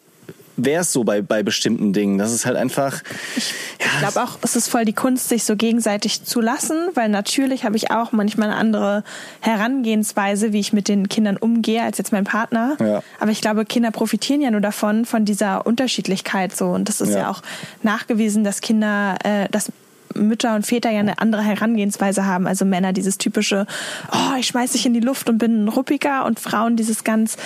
wäre 0.56 0.82
es 0.82 0.92
so 0.92 1.04
bei, 1.04 1.22
bei 1.22 1.42
bestimmten 1.42 1.92
Dingen. 1.92 2.18
Das 2.18 2.32
ist 2.32 2.46
halt 2.46 2.56
einfach. 2.56 3.02
Ich, 3.36 3.54
ja, 3.80 3.86
ich 3.86 3.98
glaube 4.00 4.22
auch, 4.22 4.38
es 4.42 4.56
ist 4.56 4.68
voll 4.68 4.84
die 4.84 4.92
Kunst, 4.92 5.28
sich 5.28 5.44
so 5.44 5.56
gegenseitig 5.56 6.24
zu 6.24 6.40
lassen, 6.40 6.76
weil 6.94 7.08
natürlich 7.08 7.64
habe 7.64 7.76
ich 7.76 7.90
auch 7.90 8.12
manchmal 8.12 8.50
eine 8.50 8.56
andere 8.56 9.04
Herangehensweise, 9.40 10.52
wie 10.52 10.60
ich 10.60 10.72
mit 10.72 10.88
den 10.88 11.08
Kindern 11.08 11.36
umgehe, 11.36 11.82
als 11.82 11.98
jetzt 11.98 12.12
mein 12.12 12.24
Partner. 12.24 12.76
Ja. 12.80 13.02
Aber 13.20 13.30
ich 13.30 13.40
glaube, 13.40 13.64
Kinder 13.64 13.90
profitieren 13.90 14.40
ja 14.40 14.50
nur 14.50 14.60
davon, 14.60 15.04
von 15.04 15.24
dieser 15.24 15.66
Unterschiedlichkeit 15.66 16.54
so. 16.56 16.68
Und 16.68 16.88
das 16.88 17.00
ist 17.00 17.10
ja, 17.10 17.20
ja 17.20 17.30
auch 17.30 17.42
nachgewiesen, 17.82 18.44
dass 18.44 18.60
Kinder, 18.60 19.16
äh, 19.24 19.48
dass 19.50 19.70
Mütter 20.14 20.54
und 20.54 20.66
Väter 20.66 20.90
ja 20.90 21.00
eine 21.00 21.18
andere 21.18 21.42
Herangehensweise 21.42 22.26
haben. 22.26 22.46
Also 22.46 22.64
Männer 22.64 22.92
dieses 22.92 23.18
typische, 23.18 23.66
oh, 24.12 24.38
ich 24.38 24.46
schmeiß 24.46 24.72
dich 24.72 24.86
in 24.86 24.94
die 24.94 25.00
Luft 25.00 25.28
und 25.28 25.38
bin 25.38 25.64
ein 25.64 25.68
Ruppiger 25.68 26.24
und 26.24 26.40
Frauen 26.40 26.76
dieses 26.76 27.04
ganz 27.04 27.36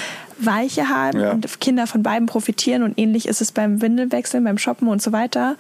Weiche 0.41 0.89
haben 0.89 1.21
ja. 1.21 1.33
und 1.33 1.61
Kinder 1.61 1.87
von 1.87 2.03
beiden 2.03 2.27
profitieren 2.27 2.83
und 2.85 2.97
ähnlich 2.97 3.27
ist 3.27 3.41
es 3.41 3.51
beim 3.51 3.83
Windelwechseln, 3.83 4.45
beim 4.45 4.59
Shoppen 4.59 4.89
und 4.89 5.03
so 5.03 5.11
weiter. 5.13 5.57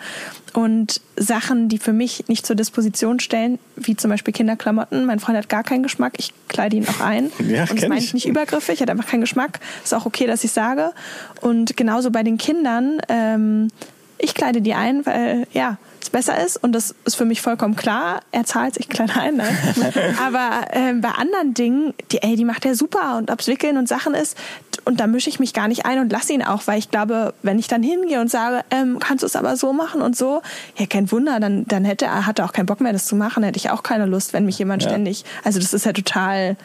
Und 0.55 1.01
Sachen, 1.17 1.69
die 1.69 1.79
für 1.79 1.93
mich 1.93 2.29
nicht 2.29 2.47
zur 2.47 2.55
Disposition 2.55 3.19
stellen, 3.19 3.59
wie 3.77 3.97
zum 3.97 4.11
Beispiel 4.11 4.33
Kinderklamotten. 4.33 5.05
Mein 5.05 5.19
Freund 5.19 5.37
hat 5.37 5.49
gar 5.49 5.65
keinen 5.65 5.83
Geschmack, 5.83 6.15
ich 6.19 6.33
kleide 6.49 6.77
ihn 6.77 6.87
auch 6.89 7.01
ein. 7.01 7.31
Ja, 7.47 7.63
und 7.63 7.83
das 7.83 7.89
meine 7.89 8.01
ich 8.01 8.15
nicht 8.15 8.27
übergriffig, 8.27 8.81
hat 8.81 8.91
einfach 8.91 9.07
keinen 9.07 9.21
Geschmack. 9.21 9.59
Ist 9.83 9.95
auch 9.95 10.07
okay, 10.07 10.27
dass 10.27 10.45
ich 10.45 10.53
sage. 10.53 10.93
Und 11.41 11.77
genauso 11.77 12.11
bei 12.11 12.23
den 12.23 12.39
Kindern, 12.39 13.01
ähm, 13.09 13.69
ich 14.19 14.35
kleide 14.35 14.61
die 14.61 14.75
ein, 14.75 15.07
weil 15.07 15.47
ja, 15.53 15.79
es 16.01 16.11
besser 16.11 16.45
ist 16.45 16.57
und 16.57 16.73
das 16.73 16.95
ist 17.05 17.16
für 17.16 17.25
mich 17.25 17.43
vollkommen 17.43 17.77
klar. 17.77 18.21
Er 18.33 18.45
zahlt 18.45 18.75
sich 18.75 18.89
klein 18.89 19.11
ein. 19.11 19.37
Ne? 19.37 19.45
Aber 20.25 20.66
ähm, 20.73 21.01
bei 21.01 21.11
anderen 21.11 21.55
Dingen, 21.55 21.95
die, 22.12 22.23
ey, 22.23 22.37
die 22.37 22.45
macht 22.45 22.64
er 22.64 22.75
super 22.75 23.19
und 23.19 23.31
ob's 23.31 23.47
Wickeln 23.47 23.77
und 23.77 23.89
Sachen 23.89 24.14
ist, 24.14 24.37
und 24.85 25.01
da 25.01 25.07
mische 25.07 25.29
ich 25.29 25.39
mich 25.39 25.53
gar 25.53 25.69
nicht 25.69 25.85
ein 25.85 25.99
und 25.99 26.11
lasse 26.11 26.33
ihn 26.33 26.43
auch, 26.43 26.66
weil 26.66 26.79
ich 26.79 26.91
glaube, 26.91 27.35
wenn 27.43 27.59
ich 27.59 27.69
dann 27.69 27.83
hingehe 27.83 28.21
und 28.23 28.31
sage, 28.31 28.64
ähm, 28.71 28.99
kannst 28.99 29.23
du 29.23 29.27
es 29.27 29.37
aber 29.37 29.55
so 29.57 29.75
machen 29.75 30.01
und 30.01 30.16
so, 30.16 30.41
ja, 30.79 30.87
kein 30.87 31.12
Wunder, 31.12 31.41
dann, 31.41 31.66
dann 31.66 31.85
hätte 31.85 32.07
er, 32.07 32.27
hat 32.27 32.39
er 32.39 32.47
auch 32.47 32.53
keinen 32.53 32.66
Bock 32.66 32.81
mehr, 32.81 32.95
das 32.95 33.05
zu 33.05 33.14
machen, 33.14 33.43
hätte 33.43 33.59
ich 33.59 33.69
auch 33.69 33.83
keine 33.83 34.07
Lust, 34.07 34.33
wenn 34.33 34.47
mich 34.47 34.59
jemand 34.59 34.83
ja. 34.83 34.89
ständig, 34.89 35.25
also 35.45 35.59
das 35.59 35.75
ist 35.75 35.85
ja 35.85 35.93
total 35.93 36.57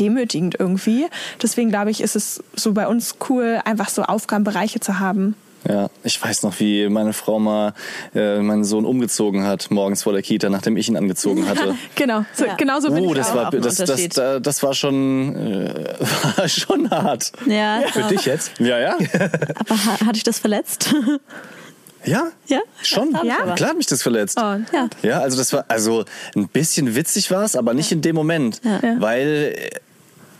demütigend 0.00 0.56
irgendwie. 0.58 1.06
Deswegen 1.40 1.68
glaube 1.68 1.90
ich, 1.90 2.00
ist 2.00 2.16
es 2.16 2.42
so 2.56 2.72
bei 2.72 2.88
uns 2.88 3.16
cool, 3.28 3.60
einfach 3.64 3.88
so 3.88 4.02
Aufgabenbereiche 4.02 4.80
zu 4.80 4.98
haben. 4.98 5.36
Ja, 5.68 5.90
ich 6.04 6.22
weiß 6.22 6.42
noch, 6.42 6.58
wie 6.58 6.88
meine 6.88 7.12
Frau 7.12 7.38
mal 7.38 7.74
äh, 8.14 8.38
meinen 8.40 8.64
Sohn 8.64 8.84
umgezogen 8.86 9.44
hat, 9.44 9.70
morgens 9.70 10.02
vor 10.02 10.12
der 10.12 10.22
Kita, 10.22 10.48
nachdem 10.48 10.76
ich 10.76 10.88
ihn 10.88 10.96
angezogen 10.96 11.48
hatte. 11.48 11.74
genau, 11.94 12.24
so, 12.32 12.46
ja. 12.46 12.54
genau 12.54 12.80
so 12.80 12.90
bin 12.90 13.04
oh, 13.04 13.12
ich 13.12 13.18
das 13.18 13.30
auch. 13.30 13.34
war 13.34 13.50
das, 13.50 13.76
das, 13.76 14.08
das, 14.08 14.42
das, 14.42 14.62
war 14.62 14.72
schon 14.72 15.36
äh, 15.36 15.94
war 16.36 16.48
schon 16.48 16.90
hart. 16.90 17.32
Ja, 17.46 17.82
Für 17.92 18.02
dich 18.04 18.24
jetzt? 18.24 18.52
Ja, 18.58 18.78
ja. 18.78 18.96
Aber 19.58 19.76
hatte 20.06 20.16
ich 20.16 20.24
das 20.24 20.38
verletzt? 20.38 20.94
Ja? 22.04 22.28
Ja? 22.46 22.60
Schon? 22.82 23.16
Ja? 23.24 23.54
Klar 23.54 23.70
hat 23.70 23.76
mich 23.76 23.86
das 23.86 24.02
verletzt. 24.02 24.38
Oh, 24.40 24.56
ja. 24.72 24.88
ja, 25.02 25.20
also 25.20 25.36
das 25.36 25.52
war, 25.52 25.64
also 25.68 26.04
ein 26.34 26.48
bisschen 26.48 26.94
witzig 26.94 27.30
war 27.30 27.44
es, 27.44 27.56
aber 27.56 27.74
nicht 27.74 27.92
in 27.92 28.00
dem 28.00 28.16
Moment. 28.16 28.60
Ja. 28.64 28.96
Weil 28.98 29.54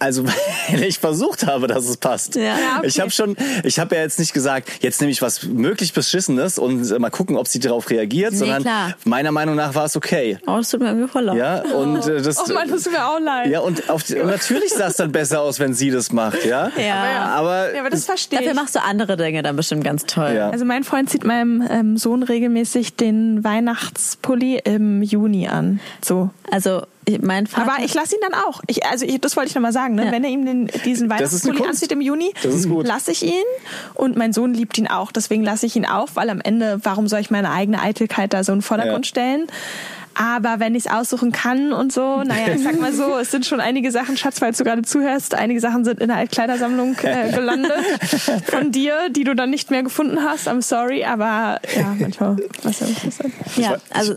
also 0.01 0.25
weil 0.71 0.83
ich 0.83 0.99
versucht 0.99 1.47
habe, 1.47 1.67
dass 1.67 1.89
es 1.89 1.97
passt. 1.97 2.35
Ja, 2.35 2.55
okay. 2.79 2.87
Ich 2.89 3.01
habe 3.01 3.11
schon, 3.11 3.37
ich 3.65 3.79
habe 3.79 3.95
ja 3.95 4.03
jetzt 4.03 4.19
nicht 4.19 4.33
gesagt, 4.33 4.69
jetzt 4.81 5.01
nehme 5.01 5.13
ich 5.13 5.23
was 5.23 5.45
möglich 5.45 5.93
beschissenes 5.93 6.59
und 6.59 6.99
mal 6.99 7.11
gucken, 7.11 7.37
ob 7.37 7.47
sie 7.47 7.61
darauf 7.61 7.91
reagiert, 7.91 8.33
nee, 8.33 8.39
sondern 8.39 8.63
klar. 8.63 8.95
meiner 9.05 9.31
Meinung 9.33 9.55
nach 9.55 9.75
war 9.75 9.85
es 9.85 9.97
okay. 9.97 10.39
Oh, 10.47 10.57
das 10.57 10.71
tut 10.71 10.81
mir 10.81 10.89
irgendwie 10.89 11.09
voll 11.09 11.25
leid. 11.25 11.37
Ja, 11.37 11.63
und 11.63 12.07
äh, 12.07 12.23
das. 12.23 12.39
Oh 12.39 12.53
Mann, 12.53 12.69
das 12.69 12.83
tut 12.83 12.93
mir 12.93 13.07
auch 13.07 13.21
leid. 13.21 13.49
Ja, 13.49 13.61
und, 13.61 13.89
auf 13.89 14.09
und 14.11 14.27
natürlich 14.27 14.71
sah 14.71 14.89
es 14.89 14.97
dann 14.97 15.13
besser 15.13 15.41
aus, 15.41 15.61
wenn 15.61 15.75
sie 15.75 15.91
das 15.91 16.13
macht, 16.13 16.45
ja. 16.45 16.71
Ja. 16.77 17.27
Aber, 17.35 17.75
ja, 17.75 17.81
aber 17.81 17.91
das 17.91 18.07
verstehe 18.07 18.41
ich. 18.41 18.47
Dafür 18.47 18.61
machst 18.61 18.75
du 18.75 18.83
andere 18.83 19.17
Dinge 19.17 19.43
dann 19.43 19.57
bestimmt 19.57 19.85
ganz 19.85 20.07
toll. 20.07 20.33
Ja. 20.35 20.51
Also 20.51 20.65
mein 20.65 20.85
Freund 20.85 21.11
zieht 21.11 21.25
meinem 21.25 21.67
ähm, 21.71 21.97
Sohn 21.97 22.23
regelmäßig 22.23 22.97
den 22.97 23.45
Weihnachtspulli 23.45 24.61
im 24.65 25.03
Juni 25.03 25.49
an. 25.49 25.81
So. 26.03 26.31
Also 26.51 26.83
mein 27.19 27.47
Vater. 27.47 27.71
Aber 27.71 27.85
ich 27.85 27.95
lasse 27.95 28.15
ihn 28.15 28.21
dann 28.23 28.35
auch. 28.35 28.61
Ich, 28.67 28.85
also 28.87 29.05
ich, 29.05 29.21
das 29.21 29.37
wollte 29.37 29.49
ich 29.49 29.55
nochmal 29.55 29.73
sagen. 29.73 29.95
Ne? 29.95 30.07
Ja. 30.07 30.13
Wenn 30.13 30.25
er 30.25 30.31
ihm 30.31 30.45
den, 30.45 30.67
diesen 30.85 31.11
Weihnachtspulli 31.11 31.65
anzieht 31.67 31.93
im 31.93 32.01
Juni, 32.01 32.33
lasse 32.83 33.13
ich 33.13 33.23
ihn. 33.23 33.45
Und 33.95 34.17
mein 34.17 34.33
Sohn 34.33 34.55
liebt 34.55 34.79
ihn 34.79 34.87
auch. 34.87 35.13
Deswegen 35.13 35.43
lasse 35.43 35.67
ich 35.67 35.77
ihn 35.77 35.87
auch, 35.87 36.09
weil 36.15 36.31
am 36.31 36.41
Ende, 36.41 36.81
warum 36.83 37.09
soll 37.09 37.21
ich 37.21 37.31
meine 37.31 37.51
eigene 37.51 37.81
Eitelkeit 37.81 38.33
da 38.33 38.45
so 38.45 38.53
in 38.53 38.59
den 38.59 38.63
Vordergrund 38.63 39.07
ja. 39.07 39.11
stellen? 39.11 39.47
Aber 40.15 40.61
wenn 40.61 40.75
ich 40.75 40.87
es 40.87 40.93
aussuchen 40.93 41.33
kann 41.33 41.73
und 41.73 41.93
so, 41.93 42.23
naja, 42.25 42.53
ich 42.55 42.63
sag 42.63 42.79
mal 42.81 42.93
so, 42.93 43.17
es 43.19 43.31
sind 43.31 43.47
schon 43.47 43.61
einige 43.61 43.91
Sachen, 43.91 44.17
Schatz, 44.17 44.39
falls 44.39 44.59
du 44.59 44.65
gerade 44.65 44.83
zuhörst, 44.83 45.35
einige 45.35 45.61
Sachen 45.61 45.85
sind 45.85 46.01
in 46.01 46.09
der 46.09 46.19
Altkleidersammlung 46.19 46.97
äh, 47.03 47.31
gelandet 47.35 47.73
von 48.45 48.73
dir, 48.73 49.09
die 49.11 49.25
du 49.25 49.35
dann 49.35 49.51
nicht 49.51 49.71
mehr 49.71 49.83
gefunden 49.83 50.23
hast. 50.23 50.49
I'm 50.49 50.63
sorry, 50.63 51.05
aber 51.05 51.61
ja, 51.75 51.95
manchmal, 51.99 52.37
was 52.63 52.81
soll 52.81 52.89
ich 52.89 53.15
sagen? 53.15 53.33
Ja, 53.57 53.77
also 53.91 54.17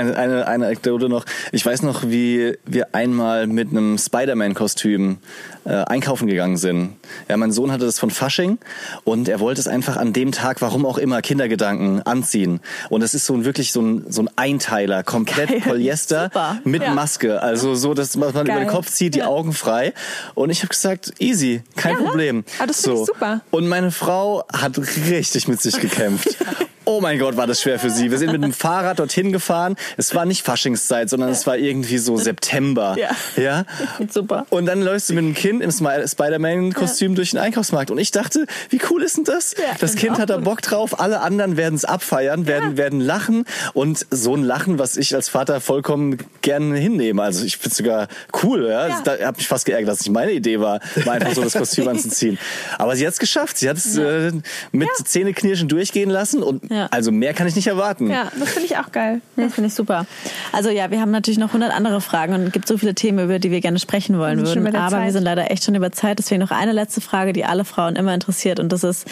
eine, 0.00 0.16
eine, 0.16 0.46
eine 0.46 0.66
Anekdote 0.66 1.08
noch. 1.08 1.24
Ich 1.52 1.64
weiß 1.64 1.82
noch, 1.82 2.04
wie 2.04 2.56
wir 2.64 2.94
einmal 2.94 3.46
mit 3.46 3.70
einem 3.70 3.98
Spider-Man-Kostüm 3.98 5.18
äh, 5.64 5.70
einkaufen 5.70 6.26
gegangen 6.26 6.56
sind. 6.56 6.96
Ja, 7.28 7.36
mein 7.36 7.52
Sohn 7.52 7.70
hatte 7.70 7.84
das 7.84 7.98
von 7.98 8.10
Fasching 8.10 8.58
und 9.04 9.28
er 9.28 9.40
wollte 9.40 9.60
es 9.60 9.68
einfach 9.68 9.96
an 9.96 10.12
dem 10.12 10.32
Tag, 10.32 10.60
warum 10.62 10.86
auch 10.86 10.98
immer, 10.98 11.22
Kindergedanken 11.22 12.02
anziehen. 12.02 12.60
Und 12.88 13.02
es 13.02 13.14
ist 13.14 13.26
so 13.26 13.34
ein 13.34 13.44
wirklich 13.44 13.72
so 13.72 13.80
ein, 13.80 14.04
so 14.08 14.22
ein 14.22 14.30
Einteiler, 14.36 15.02
komplett 15.02 15.50
Geil. 15.50 15.60
Polyester 15.60 16.24
Super. 16.24 16.58
mit 16.64 16.82
ja. 16.82 16.94
Maske. 16.94 17.42
Also 17.42 17.74
so, 17.74 17.94
dass 17.94 18.16
man 18.16 18.32
Geil. 18.32 18.44
über 18.44 18.58
den 18.60 18.68
Kopf 18.68 18.90
zieht, 18.90 19.14
die 19.14 19.20
ja. 19.20 19.26
Augen 19.26 19.52
frei. 19.52 19.92
Und 20.34 20.50
ich 20.50 20.60
habe 20.60 20.68
gesagt, 20.68 21.12
easy, 21.18 21.62
kein 21.76 21.96
ja. 21.96 22.02
Problem. 22.02 22.44
Aber 22.58 22.66
das 22.66 22.82
so. 22.82 23.04
super. 23.04 23.42
Und 23.50 23.68
meine 23.68 23.90
Frau 23.90 24.44
hat 24.52 24.78
richtig 24.78 25.48
mit 25.48 25.60
sich 25.60 25.78
gekämpft. 25.80 26.36
Oh 26.92 27.00
mein 27.00 27.20
Gott, 27.20 27.36
war 27.36 27.46
das 27.46 27.62
schwer 27.62 27.78
für 27.78 27.88
sie. 27.88 28.10
Wir 28.10 28.18
sind 28.18 28.32
mit 28.32 28.42
dem 28.42 28.52
Fahrrad 28.52 28.98
dorthin 28.98 29.30
gefahren. 29.30 29.76
Es 29.96 30.12
war 30.12 30.24
nicht 30.24 30.44
Faschingszeit, 30.44 31.08
sondern 31.08 31.28
ja. 31.28 31.36
es 31.36 31.46
war 31.46 31.56
irgendwie 31.56 31.98
so 31.98 32.16
September. 32.16 32.96
Ja. 32.98 33.10
ja. 33.40 33.64
Super. 34.10 34.44
Und 34.50 34.66
dann 34.66 34.82
läufst 34.82 35.08
du 35.08 35.14
mit 35.14 35.24
dem 35.24 35.34
Kind 35.34 35.62
im 35.62 35.70
Spider-Man-Kostüm 35.70 37.12
ja. 37.12 37.14
durch 37.14 37.30
den 37.30 37.38
Einkaufsmarkt. 37.38 37.92
Und 37.92 37.98
ich 37.98 38.10
dachte, 38.10 38.44
wie 38.70 38.80
cool 38.90 39.04
ist 39.04 39.18
denn 39.18 39.22
das? 39.22 39.54
Ja, 39.56 39.76
das 39.78 39.94
Kind 39.94 40.18
hat 40.18 40.30
da 40.30 40.38
Bock 40.38 40.62
drauf. 40.62 40.98
Alle 40.98 41.20
anderen 41.20 41.56
werden 41.56 41.76
es 41.76 41.84
abfeiern, 41.84 42.48
werden, 42.48 42.76
werden 42.76 42.98
lachen. 42.98 43.44
Und 43.72 44.04
so 44.10 44.34
ein 44.34 44.42
Lachen, 44.42 44.80
was 44.80 44.96
ich 44.96 45.14
als 45.14 45.28
Vater 45.28 45.60
vollkommen 45.60 46.18
gerne 46.42 46.76
hinnehme. 46.76 47.22
Also 47.22 47.44
ich 47.44 47.58
finde 47.58 47.76
sogar 47.76 48.08
cool. 48.42 48.66
Ja? 48.68 48.88
ja. 48.88 49.00
Da 49.04 49.12
habe 49.26 49.36
mich 49.36 49.46
fast 49.46 49.64
geärgert, 49.64 49.90
dass 49.90 50.00
es 50.00 50.06
nicht 50.06 50.12
meine 50.12 50.32
Idee 50.32 50.58
war, 50.58 50.80
mal 51.04 51.12
einfach 51.12 51.36
so 51.36 51.44
das 51.44 51.52
Kostüm 51.52 51.86
anzuziehen. 51.88 52.36
Aber 52.78 52.96
sie 52.96 53.06
hat 53.06 53.12
es 53.12 53.20
geschafft. 53.20 53.58
Sie 53.58 53.70
hat 53.70 53.76
es 53.76 53.96
äh, 53.96 54.32
mit 54.72 54.88
Zähneknirschen 55.04 55.68
durchgehen 55.68 56.10
lassen 56.10 56.42
und 56.42 56.64
ja. 56.80 56.88
Also 56.90 57.12
mehr 57.12 57.34
kann 57.34 57.46
ich 57.46 57.56
nicht 57.56 57.66
erwarten. 57.66 58.10
Ja, 58.10 58.30
das 58.38 58.50
finde 58.50 58.66
ich 58.66 58.76
auch 58.76 58.92
geil. 58.92 59.20
Das 59.36 59.54
finde 59.54 59.68
ich 59.68 59.74
super. 59.74 60.06
Also 60.52 60.70
ja, 60.70 60.90
wir 60.90 61.00
haben 61.00 61.10
natürlich 61.10 61.38
noch 61.38 61.48
100 61.48 61.72
andere 61.72 62.00
Fragen 62.00 62.34
und 62.34 62.42
es 62.42 62.52
gibt 62.52 62.66
so 62.66 62.78
viele 62.78 62.94
Themen, 62.94 63.24
über 63.24 63.38
die 63.38 63.50
wir 63.50 63.60
gerne 63.60 63.78
sprechen 63.78 64.18
wollen 64.18 64.44
würden. 64.44 64.66
Aber 64.74 64.90
Zeit. 64.90 65.04
wir 65.04 65.12
sind 65.12 65.22
leider 65.22 65.50
echt 65.50 65.64
schon 65.64 65.74
über 65.74 65.92
Zeit. 65.92 66.18
Deswegen 66.18 66.40
noch 66.40 66.50
eine 66.50 66.72
letzte 66.72 67.00
Frage, 67.00 67.32
die 67.32 67.44
alle 67.44 67.64
Frauen 67.64 67.96
immer 67.96 68.14
interessiert. 68.14 68.60
Und 68.60 68.70
das 68.72 68.84
ist, 68.84 69.06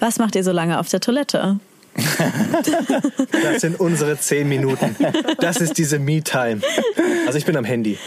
was 0.00 0.18
macht 0.18 0.34
ihr 0.36 0.44
so 0.44 0.52
lange 0.52 0.78
auf 0.78 0.88
der 0.88 1.00
Toilette? 1.00 1.58
das 3.42 3.60
sind 3.60 3.78
unsere 3.80 4.18
zehn 4.18 4.48
Minuten. 4.48 4.96
Das 5.40 5.58
ist 5.58 5.78
diese 5.78 5.98
Me-Time. 5.98 6.60
Also 7.26 7.38
ich 7.38 7.44
bin 7.44 7.56
am 7.56 7.64
Handy. 7.64 7.98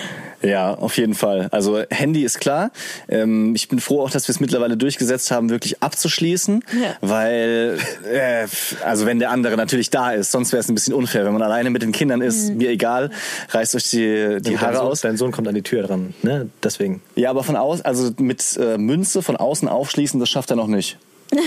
Ja, 0.44 0.74
auf 0.74 0.98
jeden 0.98 1.14
Fall. 1.14 1.48
Also 1.52 1.84
Handy 1.90 2.24
ist 2.24 2.40
klar. 2.40 2.72
Ähm, 3.08 3.54
ich 3.56 3.70
bin 3.70 3.80
froh 3.80 4.02
auch, 4.02 4.10
dass 4.10 4.28
wir 4.28 4.34
es 4.34 4.40
mittlerweile 4.40 4.76
durchgesetzt 4.76 5.30
haben, 5.32 5.50
wirklich 5.50 5.84
abzuschließen, 5.84 6.64
ja. 6.82 6.96
weil 7.02 7.78
äh, 8.12 8.48
also 8.84 9.06
wenn 9.06 9.20
der 9.20 9.30
andere 9.30 9.56
natürlich 9.56 9.90
da 9.92 10.12
ist, 10.12 10.32
sonst 10.32 10.52
wäre 10.52 10.62
es 10.62 10.70
ein 10.70 10.76
bisschen 10.76 10.94
unfair, 10.94 11.26
wenn 11.26 11.34
man 11.34 11.44
alleine 11.44 11.70
mit 11.70 11.84
den 11.84 11.92
Kindern 11.92 12.22
ist. 12.22 12.50
Mhm. 12.50 12.58
Mir 12.58 12.70
egal, 12.70 13.12
reißt 13.50 13.76
euch 13.76 13.90
die, 13.92 14.38
die 14.42 14.58
Haare 14.58 14.78
Sohn, 14.78 14.88
aus. 14.88 15.02
Dein 15.02 15.18
Sohn 15.18 15.32
kommt 15.32 15.48
an 15.48 15.56
die 15.56 15.62
Tür 15.62 15.84
dran, 15.84 16.14
ne? 16.24 16.50
Deswegen. 16.64 17.02
Ja, 17.16 17.30
aber 17.30 17.44
von 17.44 17.56
außen, 17.56 17.86
also 17.86 18.12
mit 18.18 18.58
äh, 18.60 18.78
Münze 18.78 19.22
von 19.22 19.38
außen 19.38 19.68
aufschließen, 19.68 20.20
das 20.20 20.30
schafft 20.30 20.50
er 20.50 20.56
noch 20.56 20.68
nicht. 20.68 20.98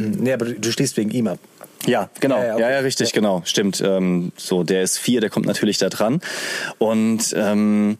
nee, 0.00 0.32
aber 0.32 0.46
du, 0.46 0.72
schließt 0.72 0.96
wegen 0.96 1.10
ihm 1.10 1.26
ab. 1.26 1.38
Ja, 1.86 2.10
genau. 2.20 2.38
Ja, 2.38 2.44
ja, 2.44 2.54
okay. 2.54 2.62
ja, 2.62 2.70
ja 2.70 2.78
richtig, 2.80 3.12
genau. 3.12 3.42
Stimmt. 3.44 3.80
Ähm, 3.80 4.32
so, 4.36 4.64
der 4.64 4.82
ist 4.82 4.98
vier, 4.98 5.20
der 5.20 5.30
kommt 5.30 5.46
natürlich 5.46 5.78
da 5.78 5.88
dran. 5.88 6.20
Und 6.78 7.34
ähm, 7.36 7.96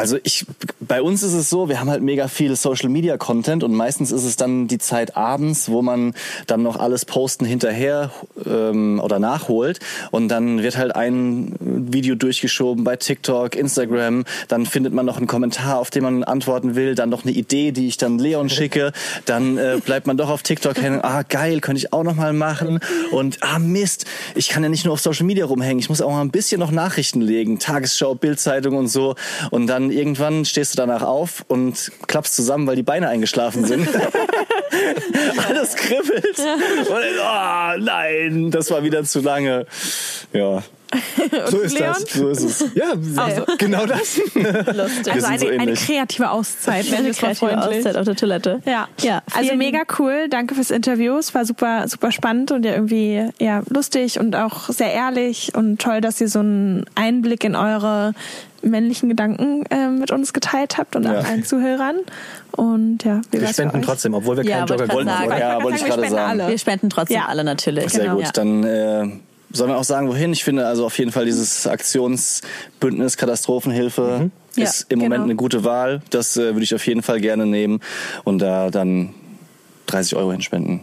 also 0.00 0.16
ich, 0.22 0.46
bei 0.80 1.02
uns 1.02 1.22
ist 1.22 1.34
es 1.34 1.50
so, 1.50 1.68
wir 1.68 1.78
haben 1.78 1.90
halt 1.90 2.02
mega 2.02 2.26
viel 2.26 2.56
Social 2.56 2.88
Media 2.88 3.18
Content 3.18 3.62
und 3.62 3.74
meistens 3.74 4.12
ist 4.12 4.24
es 4.24 4.34
dann 4.34 4.66
die 4.66 4.78
Zeit 4.78 5.14
abends, 5.14 5.68
wo 5.68 5.82
man 5.82 6.14
dann 6.46 6.62
noch 6.62 6.78
alles 6.78 7.04
posten 7.04 7.44
hinterher 7.44 8.10
ähm, 8.46 8.98
oder 9.04 9.18
nachholt. 9.18 9.78
Und 10.10 10.28
dann 10.28 10.62
wird 10.62 10.78
halt 10.78 10.96
ein 10.96 11.54
Video 11.60 12.14
durchgeschoben 12.14 12.82
bei 12.82 12.96
TikTok, 12.96 13.56
Instagram, 13.56 14.24
dann 14.48 14.64
findet 14.64 14.94
man 14.94 15.04
noch 15.04 15.18
einen 15.18 15.26
Kommentar, 15.26 15.78
auf 15.78 15.90
den 15.90 16.02
man 16.02 16.24
antworten 16.24 16.76
will, 16.76 16.94
dann 16.94 17.10
noch 17.10 17.24
eine 17.24 17.32
Idee, 17.32 17.70
die 17.70 17.86
ich 17.86 17.98
dann 17.98 18.18
Leon 18.18 18.48
schicke, 18.48 18.92
dann 19.26 19.58
äh, 19.58 19.80
bleibt 19.84 20.06
man 20.06 20.16
doch 20.16 20.30
auf 20.30 20.42
TikTok 20.42 20.80
hängen, 20.80 21.00
ah 21.02 21.24
geil, 21.28 21.60
könnte 21.60 21.78
ich 21.78 21.92
auch 21.92 22.04
noch 22.04 22.14
mal 22.14 22.32
machen. 22.32 22.80
Und 23.10 23.42
ah 23.42 23.58
Mist, 23.58 24.06
ich 24.34 24.48
kann 24.48 24.62
ja 24.62 24.70
nicht 24.70 24.86
nur 24.86 24.94
auf 24.94 25.00
Social 25.00 25.26
Media 25.26 25.44
rumhängen, 25.44 25.78
ich 25.78 25.90
muss 25.90 26.00
auch 26.00 26.10
mal 26.10 26.22
ein 26.22 26.30
bisschen 26.30 26.58
noch 26.58 26.70
Nachrichten 26.70 27.20
legen, 27.20 27.58
Tagesschau, 27.58 28.14
Bildzeitung 28.14 28.78
und 28.78 28.88
so. 28.88 29.14
Und 29.50 29.66
dann 29.66 29.89
irgendwann 29.90 30.44
stehst 30.44 30.74
du 30.74 30.76
danach 30.76 31.02
auf 31.02 31.44
und 31.48 31.90
klappst 32.06 32.34
zusammen, 32.34 32.66
weil 32.66 32.76
die 32.76 32.82
Beine 32.82 33.08
eingeschlafen 33.08 33.64
sind. 33.64 33.88
Alles 35.48 35.74
kribbelt. 35.76 36.38
Ja. 36.38 36.54
Und 36.54 37.78
oh, 37.78 37.84
nein, 37.84 38.50
das 38.50 38.70
war 38.70 38.82
wieder 38.82 39.04
zu 39.04 39.20
lange. 39.20 39.66
Ja. 40.32 40.62
so 41.46 41.60
ist 41.60 41.78
Leon? 41.78 41.94
das. 41.94 42.12
So 42.12 42.28
ist 42.28 42.42
es. 42.42 42.64
Ja, 42.74 42.92
Also. 43.16 43.44
genau 43.58 43.86
das. 43.86 44.16
Lustig. 44.16 45.12
Also 45.12 45.26
eine, 45.26 45.38
so 45.38 45.46
eine 45.46 45.62
ähnlich. 45.62 45.86
kreative 45.86 46.30
Auszeit, 46.30 46.92
Eine 46.92 47.12
kreative. 47.12 47.58
Auszeit 47.58 47.96
auf 47.96 48.04
der 48.04 48.16
Toilette. 48.16 48.60
Ja, 48.64 48.88
ja 49.00 49.22
also 49.32 49.54
mega 49.54 49.82
cool. 49.98 50.28
Danke 50.28 50.54
fürs 50.54 50.70
Interview. 50.70 51.16
Es 51.18 51.34
war 51.34 51.44
super, 51.44 51.86
super 51.86 52.10
spannend 52.10 52.50
und 52.50 52.64
ja 52.64 52.72
irgendwie 52.72 53.28
ja 53.38 53.62
lustig 53.68 54.18
und 54.18 54.34
auch 54.34 54.68
sehr 54.68 54.92
ehrlich 54.92 55.52
und 55.54 55.80
toll, 55.80 56.00
dass 56.00 56.20
ihr 56.20 56.28
so 56.28 56.40
einen 56.40 56.86
Einblick 56.94 57.44
in 57.44 57.54
eure 57.54 58.12
männlichen 58.62 59.08
Gedanken 59.08 59.64
äh, 59.70 59.88
mit 59.88 60.10
uns 60.10 60.32
geteilt 60.32 60.76
habt 60.78 60.96
und 60.96 61.04
Ja. 61.04 61.20
auch 61.20 61.24
allen 61.24 61.44
Zuhörern. 61.44 61.96
Und 62.52 63.04
ja, 63.04 63.20
Wir 63.30 63.46
spenden 63.48 63.82
trotzdem, 63.82 64.14
obwohl 64.14 64.36
wir 64.36 64.44
Ja, 64.44 64.58
keinen 64.58 64.68
wollte 64.68 64.74
Jogger 64.82 64.86
gewonnen 64.88 65.08
sagen. 65.08 65.32
haben. 65.32 65.40
Ja, 65.40 65.62
wollte 65.62 65.76
ich 65.78 65.82
wir 65.84 65.88
gerade 65.88 66.02
spenden 66.02 66.14
sagen. 66.16 66.40
alle. 66.40 66.48
Wir 66.50 66.58
spenden 66.58 66.90
trotzdem 66.90 67.16
Ja. 67.16 67.26
alle 67.26 67.44
natürlich. 67.44 67.88
Sehr 67.90 68.02
Genau. 68.04 68.16
gut. 68.16 68.24
Ja. 68.24 68.30
Dann 68.32 68.64
äh, 68.64 69.08
sollen 69.52 69.70
wir 69.70 69.78
auch 69.78 69.84
sagen, 69.84 70.08
wohin. 70.08 70.32
Ich 70.32 70.44
finde 70.44 70.66
also 70.66 70.84
auf 70.86 70.98
jeden 70.98 71.10
Fall 71.12 71.24
dieses 71.24 71.66
Aktionsbündnis 71.66 73.16
Katastrophenhilfe 73.16 74.30
Ja, 74.56 74.64
ist 74.64 74.86
im 74.90 74.98
Moment 74.98 75.14
genau. 75.14 75.24
eine 75.24 75.36
gute 75.36 75.64
Wahl. 75.64 76.02
Das 76.10 76.36
äh, 76.36 76.54
würde 76.54 76.62
ich 76.62 76.74
auf 76.74 76.86
jeden 76.86 77.02
Fall 77.02 77.20
gerne 77.20 77.46
nehmen 77.46 77.80
und 78.24 78.40
da 78.40 78.70
dann 78.70 79.14
30 79.86 80.16
Euro 80.16 80.32
hinspenden. 80.32 80.80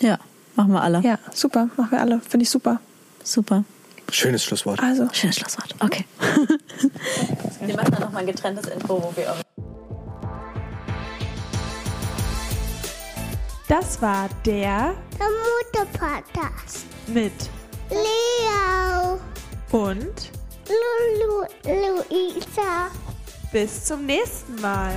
ja, 0.00 0.18
machen 0.54 0.72
wir 0.72 0.82
alle. 0.82 1.00
Ja, 1.02 1.18
super. 1.32 1.68
Machen 1.76 1.90
wir 1.92 2.00
alle. 2.00 2.20
Finde 2.28 2.44
ich 2.44 2.50
super. 2.50 2.80
Super. 3.24 3.64
Schönes 4.10 4.44
Schlusswort. 4.44 4.80
Also, 4.80 5.08
Schönes 5.12 5.36
Schlusswort. 5.36 5.74
Okay. 5.80 6.04
wir 7.60 7.76
machen 7.76 7.90
dann 7.92 8.00
nochmal 8.00 8.22
ein 8.22 8.26
getrenntes 8.26 8.66
Intro, 8.66 9.02
wo 9.02 9.12
wir 9.16 9.34
das 13.68 14.00
war 14.00 14.28
der 14.44 14.94
Der 15.18 15.26
Mutter-Podcast. 15.82 16.86
mit 17.08 17.32
Leo, 17.90 19.18
und 19.72 20.30
Lulu, 20.68 21.44
Luisa. 21.64 22.88
bis 23.52 23.84
zum 23.86 24.06
nächsten 24.06 24.60
Mal. 24.60 24.92